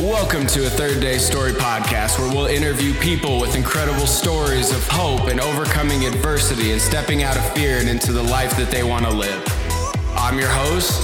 Welcome 0.00 0.46
to 0.48 0.66
a 0.66 0.68
Third 0.68 1.00
Day 1.00 1.16
Story 1.16 1.52
podcast 1.52 2.18
where 2.18 2.28
we'll 2.28 2.48
interview 2.48 2.92
people 3.00 3.40
with 3.40 3.56
incredible 3.56 4.06
stories 4.06 4.70
of 4.70 4.86
hope 4.88 5.28
and 5.28 5.40
overcoming 5.40 6.04
adversity 6.04 6.72
and 6.72 6.80
stepping 6.80 7.22
out 7.22 7.34
of 7.38 7.52
fear 7.54 7.78
and 7.78 7.88
into 7.88 8.12
the 8.12 8.22
life 8.22 8.54
that 8.58 8.70
they 8.70 8.82
want 8.82 9.06
to 9.06 9.10
live. 9.10 9.42
I'm 10.14 10.38
your 10.38 10.50
host, 10.50 11.02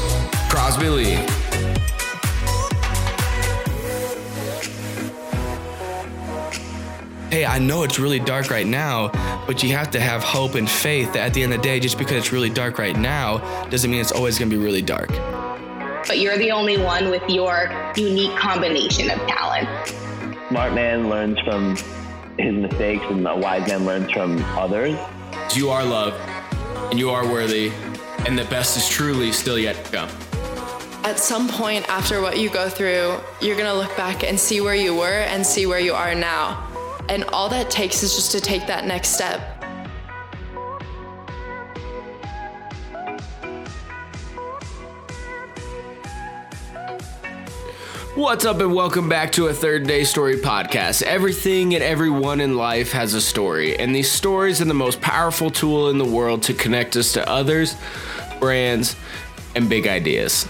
Crosby 0.50 0.90
Lee. 0.90 1.14
Hey, 7.30 7.46
I 7.46 7.58
know 7.58 7.84
it's 7.84 7.98
really 7.98 8.20
dark 8.20 8.50
right 8.50 8.66
now, 8.66 9.08
but 9.46 9.62
you 9.62 9.70
have 9.70 9.90
to 9.92 10.00
have 10.00 10.22
hope 10.22 10.54
and 10.54 10.68
faith 10.68 11.14
that 11.14 11.28
at 11.28 11.32
the 11.32 11.42
end 11.42 11.54
of 11.54 11.62
the 11.62 11.66
day, 11.66 11.80
just 11.80 11.96
because 11.96 12.18
it's 12.18 12.30
really 12.30 12.50
dark 12.50 12.76
right 12.78 12.94
now, 12.94 13.38
doesn't 13.70 13.90
mean 13.90 14.02
it's 14.02 14.12
always 14.12 14.38
going 14.38 14.50
to 14.50 14.56
be 14.56 14.62
really 14.62 14.82
dark 14.82 15.10
but 16.06 16.18
you're 16.18 16.38
the 16.38 16.50
only 16.50 16.78
one 16.78 17.10
with 17.10 17.22
your 17.28 17.70
unique 17.96 18.36
combination 18.36 19.10
of 19.10 19.18
talent. 19.26 19.68
Smart 20.48 20.74
man 20.74 21.08
learns 21.08 21.38
from 21.40 21.76
his 22.38 22.54
mistakes, 22.54 23.04
and 23.08 23.26
a 23.26 23.36
wise 23.36 23.66
man 23.68 23.84
learns 23.84 24.10
from 24.12 24.42
others. 24.58 24.98
You 25.54 25.70
are 25.70 25.84
loved, 25.84 26.16
and 26.90 26.98
you 26.98 27.10
are 27.10 27.26
worthy, 27.26 27.72
and 28.26 28.38
the 28.38 28.44
best 28.44 28.76
is 28.76 28.88
truly 28.88 29.32
still 29.32 29.58
yet 29.58 29.84
to 29.84 29.90
come. 29.92 30.08
At 31.04 31.18
some 31.18 31.48
point 31.48 31.88
after 31.88 32.20
what 32.20 32.38
you 32.38 32.48
go 32.48 32.68
through, 32.68 33.18
you're 33.40 33.56
gonna 33.56 33.74
look 33.74 33.96
back 33.96 34.22
and 34.22 34.38
see 34.38 34.60
where 34.60 34.74
you 34.74 34.94
were 34.94 35.22
and 35.22 35.44
see 35.44 35.66
where 35.66 35.80
you 35.80 35.94
are 35.94 36.14
now. 36.14 36.68
And 37.08 37.24
all 37.24 37.48
that 37.48 37.70
takes 37.70 38.02
is 38.02 38.14
just 38.14 38.30
to 38.32 38.40
take 38.40 38.66
that 38.68 38.86
next 38.86 39.08
step. 39.08 39.51
What's 48.14 48.44
up, 48.44 48.60
and 48.60 48.74
welcome 48.74 49.08
back 49.08 49.32
to 49.32 49.46
a 49.46 49.54
Third 49.54 49.86
Day 49.86 50.04
Story 50.04 50.36
podcast. 50.36 51.02
Everything 51.02 51.74
and 51.74 51.82
everyone 51.82 52.42
in 52.42 52.58
life 52.58 52.92
has 52.92 53.14
a 53.14 53.22
story, 53.22 53.78
and 53.78 53.94
these 53.94 54.10
stories 54.10 54.60
are 54.60 54.66
the 54.66 54.74
most 54.74 55.00
powerful 55.00 55.50
tool 55.50 55.88
in 55.88 55.96
the 55.96 56.04
world 56.04 56.42
to 56.42 56.52
connect 56.52 56.94
us 56.94 57.14
to 57.14 57.26
others, 57.26 57.74
brands, 58.38 58.96
and 59.56 59.66
big 59.66 59.86
ideas. 59.86 60.46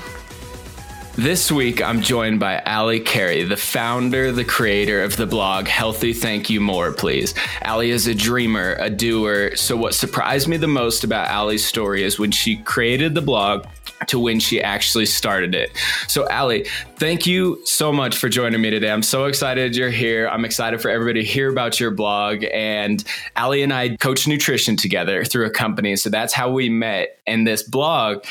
This 1.15 1.53
week, 1.53 1.81
I'm 1.81 2.01
joined 2.01 2.41
by 2.41 2.59
Ali 2.63 2.99
Carey, 2.99 3.45
the 3.45 3.57
founder, 3.57 4.33
the 4.33 4.45
creator 4.45 5.05
of 5.05 5.17
the 5.17 5.27
blog 5.27 5.69
Healthy 5.69 6.15
Thank 6.15 6.51
You 6.51 6.61
More, 6.61 6.91
Please. 6.91 7.33
Ali 7.65 7.91
is 7.91 8.09
a 8.09 8.15
dreamer, 8.15 8.75
a 8.81 8.91
doer. 8.91 9.55
So, 9.55 9.77
what 9.77 9.95
surprised 9.95 10.49
me 10.49 10.57
the 10.57 10.67
most 10.67 11.05
about 11.05 11.31
Ali's 11.31 11.65
story 11.65 12.03
is 12.03 12.19
when 12.19 12.33
she 12.33 12.57
created 12.57 13.15
the 13.15 13.23
blog, 13.23 13.67
to 14.09 14.19
when 14.19 14.41
she 14.41 14.61
actually 14.61 15.07
started 15.07 15.55
it. 15.55 15.71
So, 16.09 16.29
Ali, 16.29 16.67
thank 16.97 17.27
you 17.27 17.61
so 17.65 17.93
much 17.93 18.17
for 18.17 18.29
joining 18.29 18.61
me 18.61 18.71
today. 18.71 18.91
I'm 18.91 19.03
so 19.03 19.25
excited 19.27 19.77
you're 19.77 19.91
here. 19.91 20.29
I'm 20.29 20.45
excited 20.45 20.81
for 20.81 20.91
everybody 20.91 21.23
to 21.23 21.27
hear 21.27 21.51
about 21.51 21.81
your 21.81 21.91
blog. 21.91 22.45
And 22.53 23.05
Ali 23.37 23.63
and 23.63 23.73
I 23.73 23.97
coach 23.97 24.27
nutrition 24.27 24.77
together 24.77 25.25
through 25.25 25.47
a 25.47 25.51
company. 25.51 25.97
So, 25.97 26.11
that's 26.11 26.33
how 26.33 26.51
we 26.51 26.69
met. 26.69 27.21
And 27.27 27.47
this 27.47 27.63
blog 27.63 28.25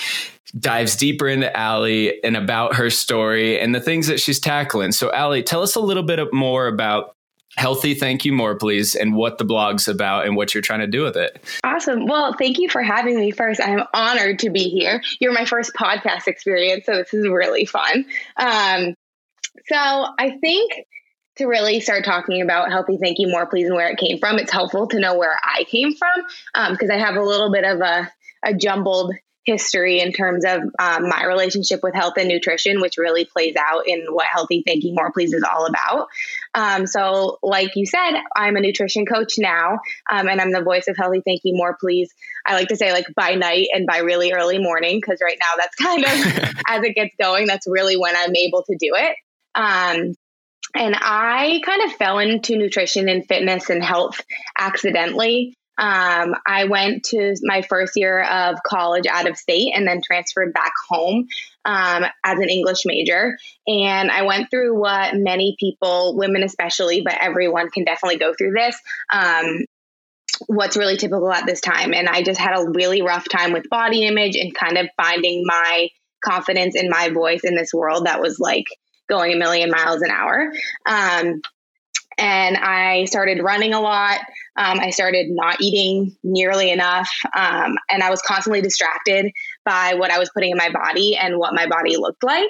dives 0.60 0.96
deeper 0.96 1.28
into 1.28 1.58
Ali 1.58 2.22
and 2.24 2.36
about 2.36 2.76
her 2.76 2.90
story 2.90 3.60
and 3.60 3.74
the 3.74 3.80
things 3.80 4.08
that 4.08 4.20
she's 4.20 4.40
tackling. 4.40 4.92
So, 4.92 5.10
Ali, 5.12 5.44
tell 5.44 5.64
us 5.64 5.76
a 5.76 5.80
little 5.80 6.04
bit 6.04 6.20
more 6.34 6.68
about 6.68 7.16
healthy 7.58 7.94
thank 7.94 8.26
you 8.26 8.34
more 8.34 8.56
please 8.56 8.96
and 8.96 9.16
what 9.16 9.38
the 9.38 9.44
blog's 9.44 9.88
about 9.88 10.26
and 10.26 10.36
what 10.36 10.54
you're 10.54 10.62
trying 10.62 10.80
to 10.80 10.88
do 10.88 11.04
with 11.04 11.18
it. 11.18 11.44
Awesome. 11.64 12.06
Well 12.06 12.34
thank 12.34 12.58
you 12.58 12.70
for 12.70 12.82
having 12.82 13.20
me 13.20 13.32
first. 13.32 13.60
I'm 13.62 13.84
honored 13.94 14.40
to 14.40 14.50
be 14.50 14.70
here. 14.70 15.02
You're 15.20 15.34
my 15.34 15.46
first 15.46 15.74
podcast 15.74 16.28
experience 16.28 16.86
so 16.86 16.96
this 16.96 17.14
is 17.14 17.28
really 17.28 17.66
fun. 17.66 18.06
Um, 18.38 18.96
so 19.68 19.76
i 19.76 20.38
think 20.42 20.74
to 21.38 21.46
really 21.46 21.80
start 21.80 22.04
talking 22.04 22.42
about 22.42 22.70
healthy 22.70 22.98
thank 22.98 23.20
you 23.20 23.28
more 23.28 23.46
please 23.46 23.68
and 23.68 23.76
where 23.76 23.90
it 23.90 23.98
came 23.98 24.18
from 24.18 24.38
it's 24.38 24.52
helpful 24.52 24.88
to 24.88 25.00
know 25.00 25.18
where 25.18 25.40
i 25.44 25.64
came 25.66 25.94
from 25.94 26.72
because 26.72 26.90
um, 26.90 26.96
i 26.96 26.98
have 26.98 27.16
a 27.16 27.24
little 27.24 27.52
bit 27.52 27.64
of 27.64 27.80
a, 27.82 28.10
a 28.44 28.54
jumbled 28.54 29.14
history 29.44 30.00
in 30.00 30.14
terms 30.14 30.46
of 30.46 30.62
um, 30.80 31.10
my 31.10 31.26
relationship 31.26 31.82
with 31.82 31.96
health 31.96 32.14
and 32.18 32.28
nutrition, 32.28 32.80
which 32.80 32.98
really 32.98 33.26
plays 33.26 33.56
out 33.58 33.88
in 33.88 34.06
what 34.10 34.26
Healthy 34.26 34.64
Thank 34.66 34.84
You 34.84 34.94
More 34.94 35.12
Please 35.12 35.34
is 35.34 35.44
all 35.44 35.66
about. 35.66 36.08
Um, 36.54 36.86
so, 36.86 37.40
like 37.42 37.76
you 37.76 37.86
said, 37.86 38.12
I'm 38.36 38.56
a 38.56 38.62
nutrition 38.62 39.06
coach 39.06 39.36
now, 39.38 39.80
um, 40.12 40.28
and 40.28 40.40
I'm 40.40 40.52
the 40.52 40.62
voice 40.62 40.88
of 40.88 40.98
Healthy 40.98 41.22
Thank 41.26 41.42
You 41.44 41.56
More 41.56 41.78
Please. 41.80 42.14
I 42.46 42.54
like 42.54 42.68
to 42.70 42.76
say 42.76 42.92
like 42.92 43.06
by 43.16 43.36
night 43.36 43.68
and 43.74 43.88
by 43.88 44.00
really 44.00 44.32
early 44.32 44.60
morning 44.60 45.00
because 45.02 45.20
right 45.22 45.38
now 45.40 45.58
that's 45.58 45.76
kind 45.82 46.04
of 46.04 46.54
as 46.68 46.84
it 46.84 46.96
gets 46.96 47.16
going. 47.20 47.48
That's 47.48 47.68
really 47.68 47.98
when 47.98 48.16
I'm 48.16 48.36
able 48.36 48.64
to 48.64 48.76
do 48.80 48.92
it. 48.96 49.16
Um, 49.56 50.14
and 50.74 50.96
I 50.96 51.62
kind 51.66 51.84
of 51.84 51.92
fell 51.94 52.20
into 52.20 52.58
nutrition 52.58 53.10
and 53.10 53.26
fitness 53.28 53.70
and 53.70 53.84
health 53.84 54.22
accidentally. 54.58 55.54
Um, 55.82 56.36
I 56.46 56.66
went 56.66 57.04
to 57.06 57.36
my 57.42 57.64
first 57.64 57.94
year 57.96 58.22
of 58.22 58.58
college 58.66 59.08
out 59.08 59.28
of 59.28 59.36
state 59.36 59.74
and 59.76 59.88
then 59.88 60.02
transferred 60.02 60.54
back 60.54 60.74
home 60.88 61.28
um, 61.66 62.06
as 62.24 62.40
an 62.40 62.50
English 62.50 62.84
major. 62.86 63.36
And 63.68 64.12
I 64.12 64.22
went 64.22 64.52
through 64.52 64.80
what 64.80 65.16
many 65.16 65.56
people, 65.60 66.16
women 66.16 66.44
especially, 66.44 67.02
but 67.02 67.18
everyone 67.20 67.72
can 67.72 67.84
definitely 67.84 68.20
go 68.20 68.34
through 68.36 68.52
this. 68.52 68.80
Um, 69.12 69.66
what's 70.48 70.78
really 70.78 70.98
typical 70.98 71.32
at 71.32 71.46
this 71.46 71.62
time. 71.62 71.94
And 71.94 72.08
I 72.08 72.22
just 72.24 72.40
had 72.40 72.58
a 72.58 72.70
really 72.70 73.02
rough 73.02 73.28
time 73.28 73.52
with 73.52 73.70
body 73.70 74.06
image 74.06 74.36
and 74.36 74.54
kind 74.54 74.78
of 74.78 74.88
finding 74.98 75.44
my 75.46 75.90
confidence 76.24 76.76
in 76.76 76.90
my 76.90 77.10
voice 77.10 77.42
in 77.44 77.56
this 77.56 77.74
world 77.74 78.06
that 78.06 78.22
was 78.22 78.40
like 78.40 78.66
going 79.10 79.34
a 79.34 79.38
million 79.38 79.72
miles 79.72 80.02
an 80.02 80.12
hour. 80.12 80.52
Um, 80.86 81.42
and 82.22 82.56
I 82.56 83.06
started 83.06 83.42
running 83.42 83.74
a 83.74 83.82
lot. 83.82 84.20
Um, 84.56 84.80
I 84.80 84.92
started 84.92 85.26
not 85.30 85.60
eating 85.60 86.16
nearly 86.24 86.70
enough. 86.70 87.10
Um, 87.36 87.78
and 87.90 88.04
I 88.04 88.12
was 88.12 88.22
constantly 88.22 88.62
distracted 88.62 89.32
by 89.66 89.96
what 89.96 90.12
I 90.12 90.20
was 90.20 90.30
putting 90.32 90.52
in 90.52 90.58
my 90.58 90.70
body 90.70 91.18
and 91.18 91.40
what 91.40 91.56
my 91.56 91.66
body 91.66 91.98
looked 91.98 92.24
like. 92.24 92.50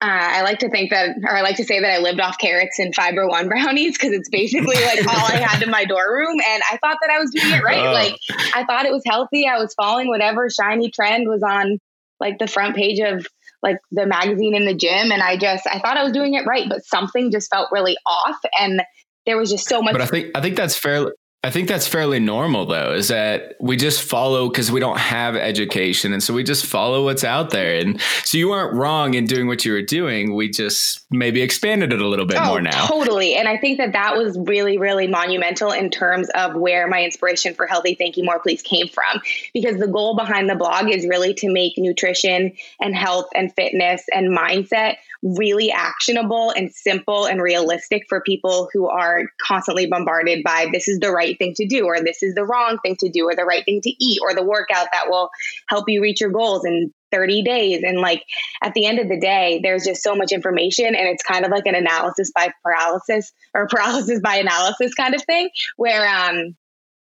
Uh, 0.00 0.08
I 0.08 0.42
like 0.42 0.58
to 0.60 0.70
think 0.70 0.90
that, 0.90 1.16
or 1.22 1.36
I 1.36 1.42
like 1.42 1.56
to 1.56 1.64
say 1.64 1.80
that 1.80 1.90
I 1.90 1.98
lived 1.98 2.18
off 2.18 2.38
carrots 2.38 2.78
and 2.78 2.94
fiber 2.94 3.28
one 3.28 3.48
brownies 3.50 3.92
because 3.92 4.12
it's 4.12 4.30
basically 4.30 4.76
like 4.76 5.06
all 5.08 5.26
I 5.26 5.36
had 5.36 5.62
in 5.62 5.70
my 5.70 5.84
dorm 5.84 6.10
room. 6.10 6.40
And 6.40 6.62
I 6.72 6.78
thought 6.78 6.96
that 7.02 7.10
I 7.10 7.18
was 7.18 7.30
doing 7.30 7.52
it 7.52 7.62
right. 7.62 7.86
Uh. 7.86 7.92
Like 7.92 8.16
I 8.54 8.64
thought 8.64 8.86
it 8.86 8.92
was 8.92 9.02
healthy. 9.06 9.46
I 9.46 9.58
was 9.58 9.74
following 9.74 10.08
whatever 10.08 10.48
shiny 10.48 10.90
trend 10.90 11.28
was 11.28 11.42
on 11.42 11.78
like 12.20 12.38
the 12.38 12.46
front 12.46 12.74
page 12.74 13.00
of 13.00 13.26
like 13.64 13.78
the 13.90 14.06
magazine 14.06 14.54
in 14.54 14.66
the 14.66 14.74
gym 14.74 15.10
and 15.10 15.22
I 15.22 15.36
just 15.36 15.66
I 15.66 15.80
thought 15.80 15.96
I 15.96 16.04
was 16.04 16.12
doing 16.12 16.34
it 16.34 16.46
right, 16.46 16.68
but 16.68 16.84
something 16.84 17.32
just 17.32 17.50
felt 17.50 17.68
really 17.72 17.96
off 18.06 18.38
and 18.60 18.82
there 19.26 19.38
was 19.38 19.50
just 19.50 19.66
so 19.66 19.82
much 19.82 19.92
But 19.92 20.02
I 20.02 20.06
think 20.06 20.30
I 20.36 20.40
think 20.40 20.56
that's 20.56 20.76
fairly 20.78 21.12
I 21.44 21.50
think 21.50 21.68
that's 21.68 21.86
fairly 21.86 22.18
normal 22.20 22.64
though, 22.64 22.94
is 22.94 23.08
that 23.08 23.54
we 23.60 23.76
just 23.76 24.02
follow 24.02 24.48
because 24.48 24.72
we 24.72 24.80
don't 24.80 24.98
have 24.98 25.36
education. 25.36 26.14
And 26.14 26.22
so 26.22 26.32
we 26.32 26.42
just 26.42 26.64
follow 26.64 27.04
what's 27.04 27.22
out 27.22 27.50
there. 27.50 27.78
And 27.78 28.00
so 28.24 28.38
you 28.38 28.48
weren't 28.48 28.74
wrong 28.74 29.12
in 29.12 29.26
doing 29.26 29.46
what 29.46 29.62
you 29.62 29.72
were 29.72 29.82
doing. 29.82 30.34
We 30.34 30.48
just 30.48 31.04
maybe 31.10 31.42
expanded 31.42 31.92
it 31.92 32.00
a 32.00 32.08
little 32.08 32.24
bit 32.24 32.38
oh, 32.40 32.46
more 32.46 32.62
now. 32.62 32.86
Totally. 32.86 33.34
And 33.34 33.46
I 33.46 33.58
think 33.58 33.76
that 33.76 33.92
that 33.92 34.16
was 34.16 34.38
really, 34.38 34.78
really 34.78 35.06
monumental 35.06 35.70
in 35.70 35.90
terms 35.90 36.30
of 36.30 36.54
where 36.54 36.88
my 36.88 37.04
inspiration 37.04 37.52
for 37.52 37.66
Healthy 37.66 37.96
Thank 37.96 38.16
You 38.16 38.24
More 38.24 38.38
Please 38.38 38.62
came 38.62 38.88
from. 38.88 39.20
Because 39.52 39.76
the 39.76 39.88
goal 39.88 40.16
behind 40.16 40.48
the 40.48 40.56
blog 40.56 40.88
is 40.88 41.06
really 41.06 41.34
to 41.34 41.52
make 41.52 41.74
nutrition 41.76 42.52
and 42.80 42.96
health 42.96 43.26
and 43.34 43.54
fitness 43.54 44.02
and 44.14 44.34
mindset 44.34 44.96
really 45.24 45.72
actionable 45.72 46.50
and 46.50 46.72
simple 46.72 47.24
and 47.24 47.40
realistic 47.40 48.04
for 48.08 48.20
people 48.20 48.68
who 48.72 48.86
are 48.86 49.24
constantly 49.40 49.86
bombarded 49.86 50.44
by 50.44 50.66
this 50.70 50.86
is 50.86 50.98
the 51.00 51.10
right 51.10 51.33
thing 51.38 51.54
to 51.56 51.66
do 51.66 51.86
or 51.86 52.00
this 52.00 52.22
is 52.22 52.34
the 52.34 52.44
wrong 52.44 52.78
thing 52.82 52.96
to 53.00 53.08
do 53.08 53.28
or 53.28 53.34
the 53.34 53.44
right 53.44 53.64
thing 53.64 53.80
to 53.82 53.90
eat 53.90 54.18
or 54.22 54.34
the 54.34 54.42
workout 54.42 54.88
that 54.92 55.08
will 55.08 55.30
help 55.68 55.84
you 55.88 56.02
reach 56.02 56.20
your 56.20 56.30
goals 56.30 56.64
in 56.64 56.92
30 57.12 57.42
days 57.42 57.82
and 57.84 57.98
like 58.00 58.24
at 58.62 58.74
the 58.74 58.86
end 58.86 58.98
of 58.98 59.08
the 59.08 59.20
day 59.20 59.60
there's 59.62 59.84
just 59.84 60.02
so 60.02 60.16
much 60.16 60.32
information 60.32 60.86
and 60.86 61.08
it's 61.08 61.22
kind 61.22 61.44
of 61.44 61.50
like 61.50 61.66
an 61.66 61.74
analysis 61.74 62.32
by 62.34 62.50
paralysis 62.64 63.32
or 63.54 63.68
paralysis 63.70 64.20
by 64.20 64.36
analysis 64.36 64.94
kind 64.94 65.14
of 65.14 65.22
thing 65.22 65.48
where 65.76 66.08
um 66.08 66.56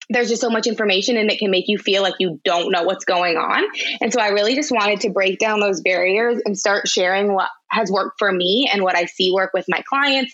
there's 0.10 0.30
just 0.30 0.42
so 0.42 0.50
much 0.50 0.66
information 0.66 1.18
and 1.18 1.30
it 1.30 1.38
can 1.38 1.52
make 1.52 1.68
you 1.68 1.78
feel 1.78 2.02
like 2.02 2.16
you 2.20 2.40
don't 2.44 2.72
know 2.72 2.84
what's 2.84 3.06
going 3.06 3.38
on. 3.38 3.64
And 4.02 4.12
so 4.12 4.20
I 4.20 4.30
really 4.30 4.56
just 4.56 4.72
wanted 4.72 5.02
to 5.02 5.12
break 5.12 5.38
down 5.38 5.60
those 5.60 5.82
barriers 5.82 6.42
and 6.46 6.58
start 6.58 6.88
sharing 6.88 7.34
what 7.34 7.50
has 7.70 7.92
worked 7.92 8.18
for 8.18 8.32
me 8.32 8.70
and 8.74 8.82
what 8.82 8.96
I 8.96 9.06
see 9.06 9.32
work 9.32 9.52
with 9.54 9.66
my 9.70 9.84
clients 9.88 10.34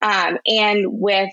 um, 0.00 0.38
and 0.46 0.84
with 0.86 1.30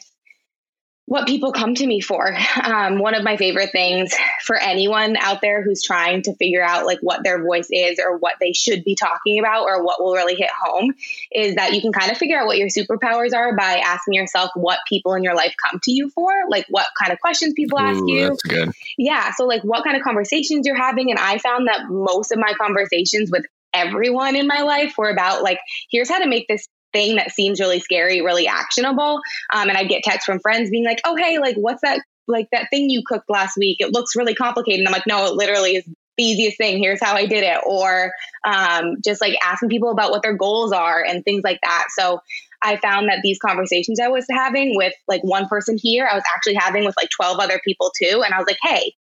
what 1.06 1.28
people 1.28 1.52
come 1.52 1.76
to 1.76 1.86
me 1.86 2.02
for. 2.02 2.36
Um, 2.64 3.00
one 3.00 3.14
of 3.14 3.24
my 3.24 3.36
favorite 3.36 3.72
things 3.72 4.14
for 4.46 4.56
anyone 4.56 5.18
out 5.18 5.42
there 5.42 5.62
who's 5.62 5.84
trying 5.84 6.22
to 6.24 6.36
figure 6.36 6.64
out 6.64 6.86
like 6.86 7.00
what 7.02 7.24
their 7.24 7.44
voice 7.44 7.68
is 7.70 8.00
or 8.00 8.18
what 8.18 8.36
they 8.40 8.54
should 8.54 8.84
be 8.84 8.96
talking 8.96 9.40
about 9.40 9.66
or 9.66 9.84
what 9.84 10.02
will 10.02 10.14
really 10.14 10.36
hit 10.36 10.50
home 10.50 10.94
is 11.32 11.56
that 11.56 11.74
you 11.74 11.82
can 11.82 11.92
kind 11.92 12.12
of 12.12 12.18
figure 12.18 12.40
out 12.40 12.46
what 12.46 12.58
your 12.58 12.70
superpowers 12.70 13.34
are 13.36 13.56
by 13.56 13.82
asking 13.84 14.14
yourself 14.14 14.50
what 14.56 14.80
people 14.88 15.14
in 15.14 15.24
your 15.24 15.36
life 15.36 15.54
come 15.62 15.80
to 15.84 15.92
you 15.92 16.10
for, 16.12 16.32
like 16.50 16.66
what 16.70 16.88
kind 17.00 17.12
of 17.12 17.20
questions 17.20 17.54
people 17.54 17.80
Ooh, 17.80 17.84
ask 17.84 18.04
you. 18.08 18.38
Yeah. 18.98 19.32
So 19.36 19.46
like 19.46 19.64
what 19.64 19.84
kind 19.84 19.98
of 19.98 20.04
conversations 20.04 20.66
you're 20.66 20.82
having. 20.82 21.10
And 21.10 21.20
I 21.20 21.38
found 21.38 21.68
that 21.68 21.90
most 21.90 22.32
of 22.32 22.40
my 22.40 22.54
conversations 22.54 23.30
with 23.30 23.46
everyone 23.74 24.36
in 24.36 24.48
my 24.48 24.62
life 24.62 24.94
were 24.98 25.10
about 25.10 25.44
like, 25.44 25.60
here's 25.92 26.10
how 26.10 26.20
to 26.20 26.28
make 26.28 26.48
this 26.48 26.68
thing 26.94 27.16
that 27.16 27.32
seems 27.32 27.60
really 27.60 27.80
scary 27.80 28.22
really 28.22 28.48
actionable. 28.48 29.20
Um, 29.54 29.70
and 29.70 29.78
I'd 29.78 29.90
get 29.90 30.04
texts 30.04 30.26
from 30.26 30.40
friends 30.40 30.70
being 30.70 30.86
like, 30.86 31.02
oh, 31.06 31.16
hey, 31.16 31.40
like, 31.40 31.56
what's 31.56 31.82
that? 31.82 32.02
Like 32.28 32.48
that 32.52 32.68
thing 32.70 32.90
you 32.90 33.04
cooked 33.06 33.30
last 33.30 33.58
week, 33.58 33.78
it 33.80 33.92
looks 33.92 34.16
really 34.16 34.36
complicated. 34.36 34.80
And 34.80 34.88
I'm 34.88 34.94
like, 34.94 35.08
no, 35.08 35.26
it 35.26 35.34
literally 35.34 35.76
is 35.76 35.86
the 36.18 36.24
easiest 36.24 36.58
thing. 36.58 36.78
Here's 36.82 37.02
how 37.02 37.16
I 37.16 37.26
did 37.26 37.44
it. 37.44 37.60
Or 37.66 38.14
um, 38.46 38.96
just 39.04 39.20
like 39.20 39.36
asking 39.44 39.70
people 39.70 39.92
about 39.92 40.12
what 40.12 40.24
their 40.24 40.38
goals 40.38 40.72
are 40.72 41.04
and 41.04 41.24
things 41.26 41.42
like 41.44 41.60
that. 41.64 41.88
So 41.98 42.22
I 42.62 42.78
found 42.78 43.10
that 43.10 43.20
these 43.24 43.40
conversations 43.40 44.00
I 44.00 44.08
was 44.08 44.26
having 44.32 44.76
with 44.76 44.94
like 45.08 45.22
one 45.24 45.48
person 45.48 45.78
here, 45.78 46.08
I 46.10 46.16
was 46.16 46.24
actually 46.34 46.56
having 46.56 46.86
with 46.86 46.96
like 46.96 47.10
12 47.10 47.40
other 47.40 47.60
people 47.66 47.92
too. 48.02 48.24
And 48.24 48.34
I 48.34 48.38
was 48.38 48.48
like, 48.48 48.60
hey, 48.64 48.94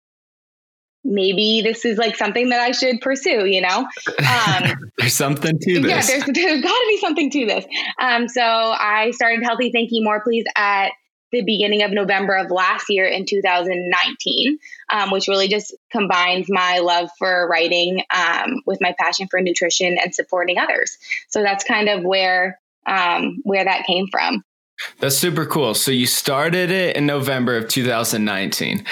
maybe 1.03 1.62
this 1.62 1.86
is 1.86 1.98
like 1.98 2.15
something 2.15 2.50
that 2.50 2.59
I 2.59 2.71
should 2.71 3.01
pursue, 3.01 3.45
you 3.45 3.62
know? 3.62 3.88
Um, 4.19 4.92
there's 4.98 5.13
something 5.13 5.57
to 5.59 5.80
this. 5.81 5.89
Yeah, 5.89 6.01
there's, 6.01 6.24
there's 6.33 6.62
got 6.62 6.69
to 6.69 6.86
be 6.89 6.98
something 6.98 7.30
to 7.31 7.45
this. 7.45 7.65
Um, 8.00 8.27
so 8.27 8.42
I 8.42 9.12
started 9.12 9.44
Healthy 9.44 9.71
Thank 9.71 9.89
You 9.92 10.03
More 10.03 10.21
Please 10.21 10.45
at 10.56 10.92
the 11.31 11.42
beginning 11.44 11.81
of 11.83 11.92
November 11.92 12.36
of 12.36 12.51
last 12.51 12.89
year 12.89 13.06
in 13.06 13.25
2019, 13.25 14.59
um, 14.92 15.12
which 15.12 15.27
really 15.27 15.48
just 15.48 15.74
combines 15.89 16.48
my 16.50 16.80
love 16.80 17.09
for 17.18 17.47
writing 17.50 18.04
um, 18.13 18.62
with 18.65 18.80
my 18.81 18.94
passion 19.00 19.27
for 19.30 19.39
nutrition 19.39 19.97
and 19.97 20.13
supporting 20.13 20.57
others. 20.57 20.97
So 21.30 21.42
that's 21.42 21.63
kind 21.63 21.88
of 21.88 22.04
where 22.04 22.59
um, 22.86 23.42
where 23.44 23.63
that 23.63 23.86
came 23.86 24.07
from. 24.12 24.44
That's 25.00 25.18
super 25.18 25.45
cool. 25.45 25.74
So 25.74 25.92
you 25.92 26.06
started 26.06 26.72
it 26.72 26.95
in 26.95 27.06
November 27.06 27.57
of 27.57 27.68
2019, 27.68 28.86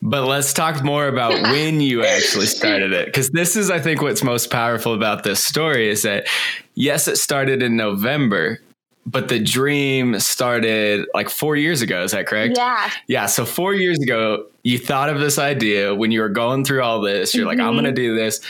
but 0.00 0.26
let's 0.26 0.52
talk 0.52 0.82
more 0.82 1.08
about 1.08 1.32
when 1.52 1.80
you 1.80 2.04
actually 2.04 2.46
started 2.46 2.92
it. 2.92 3.06
Because 3.06 3.30
this 3.30 3.56
is, 3.56 3.70
I 3.70 3.80
think, 3.80 4.02
what's 4.02 4.22
most 4.22 4.50
powerful 4.50 4.94
about 4.94 5.24
this 5.24 5.42
story 5.42 5.88
is 5.88 6.02
that, 6.02 6.26
yes, 6.74 7.08
it 7.08 7.16
started 7.16 7.62
in 7.62 7.76
November, 7.76 8.60
but 9.06 9.28
the 9.28 9.38
dream 9.38 10.18
started 10.20 11.06
like 11.14 11.28
four 11.28 11.56
years 11.56 11.82
ago. 11.82 12.02
Is 12.02 12.12
that 12.12 12.26
correct? 12.26 12.56
Yeah. 12.56 12.90
Yeah. 13.08 13.26
So 13.26 13.44
four 13.44 13.74
years 13.74 13.98
ago, 13.98 14.46
you 14.62 14.78
thought 14.78 15.08
of 15.08 15.20
this 15.20 15.38
idea 15.38 15.94
when 15.94 16.12
you 16.12 16.20
were 16.20 16.28
going 16.28 16.64
through 16.64 16.82
all 16.82 17.00
this. 17.00 17.34
You're 17.34 17.46
mm-hmm. 17.46 17.58
like, 17.58 17.66
I'm 17.66 17.74
going 17.74 17.84
to 17.84 17.92
do 17.92 18.14
this 18.14 18.40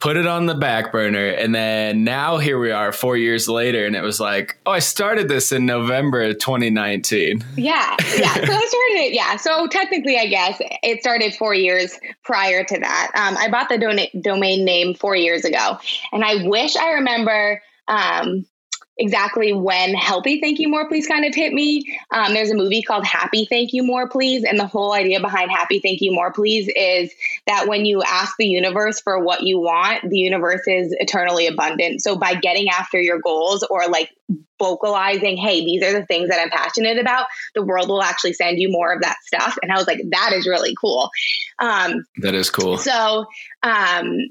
put 0.00 0.16
it 0.16 0.26
on 0.26 0.46
the 0.46 0.54
back 0.54 0.92
burner 0.92 1.26
and 1.26 1.54
then 1.54 2.04
now 2.04 2.38
here 2.38 2.58
we 2.58 2.70
are 2.70 2.92
4 2.92 3.16
years 3.16 3.48
later 3.48 3.84
and 3.84 3.96
it 3.96 4.02
was 4.02 4.20
like 4.20 4.56
oh 4.66 4.72
I 4.72 4.78
started 4.78 5.28
this 5.28 5.50
in 5.50 5.66
November 5.66 6.32
2019 6.34 7.44
yeah 7.56 7.96
yeah. 8.16 8.34
So 8.48 8.52
I 8.52 8.66
started 8.66 8.96
it 8.96 9.12
yeah. 9.12 9.36
So 9.36 9.66
technically 9.66 10.18
I 10.18 10.26
guess 10.26 10.58
it 10.60 11.00
started 11.00 11.34
4 11.34 11.54
years 11.54 11.98
prior 12.22 12.64
to 12.64 12.78
that. 12.78 13.10
Um, 13.14 13.36
I 13.36 13.50
bought 13.50 13.68
the 13.68 13.78
do- 13.78 14.20
domain 14.20 14.64
name 14.64 14.94
4 14.94 15.16
years 15.16 15.44
ago 15.44 15.78
and 16.12 16.24
I 16.24 16.46
wish 16.46 16.76
I 16.76 16.92
remember 16.92 17.62
um, 17.88 18.46
exactly 18.98 19.52
when 19.52 19.94
healthy 19.94 20.40
thank 20.40 20.58
you 20.58 20.68
more 20.68 20.88
please 20.88 21.06
kind 21.06 21.24
of 21.24 21.34
hit 21.34 21.52
me. 21.52 21.84
Um, 22.10 22.34
there's 22.34 22.50
a 22.50 22.56
movie 22.56 22.82
called 22.82 23.04
happy 23.04 23.46
thank 23.46 23.72
you 23.72 23.82
more 23.82 24.08
please 24.08 24.44
and 24.44 24.58
the 24.58 24.66
whole 24.66 24.92
idea 24.92 25.20
behind 25.20 25.50
happy 25.50 25.78
thank 25.80 26.00
you 26.00 26.12
more 26.12 26.32
please 26.32 26.68
is 26.74 27.12
that 27.46 27.68
when 27.68 27.86
you 27.86 28.02
ask 28.02 28.34
the 28.38 28.46
universe 28.46 29.00
for 29.00 29.22
what 29.22 29.42
you 29.42 29.58
want 29.58 30.08
the 30.08 30.18
universe 30.18 30.62
is 30.66 30.94
eternally 30.98 31.46
abundant. 31.46 32.02
So 32.02 32.16
by 32.16 32.34
getting 32.34 32.68
after 32.68 33.00
your 33.00 33.20
goals 33.20 33.64
or 33.70 33.86
like 33.88 34.10
vocalizing 34.58 35.36
hey 35.36 35.64
these 35.64 35.82
are 35.84 35.92
the 35.92 36.04
things 36.04 36.28
that 36.28 36.40
i'm 36.40 36.50
passionate 36.50 36.98
about 36.98 37.26
the 37.54 37.62
world 37.62 37.88
will 37.88 38.02
actually 38.02 38.32
send 38.32 38.58
you 38.58 38.68
more 38.68 38.92
of 38.92 39.00
that 39.02 39.16
stuff. 39.24 39.56
And 39.62 39.70
i 39.70 39.76
was 39.76 39.86
like 39.86 40.02
that 40.10 40.32
is 40.34 40.46
really 40.46 40.74
cool. 40.80 41.10
Um, 41.60 42.04
that 42.18 42.34
is 42.34 42.50
cool. 42.50 42.78
so 42.78 43.26
um, 43.62 44.28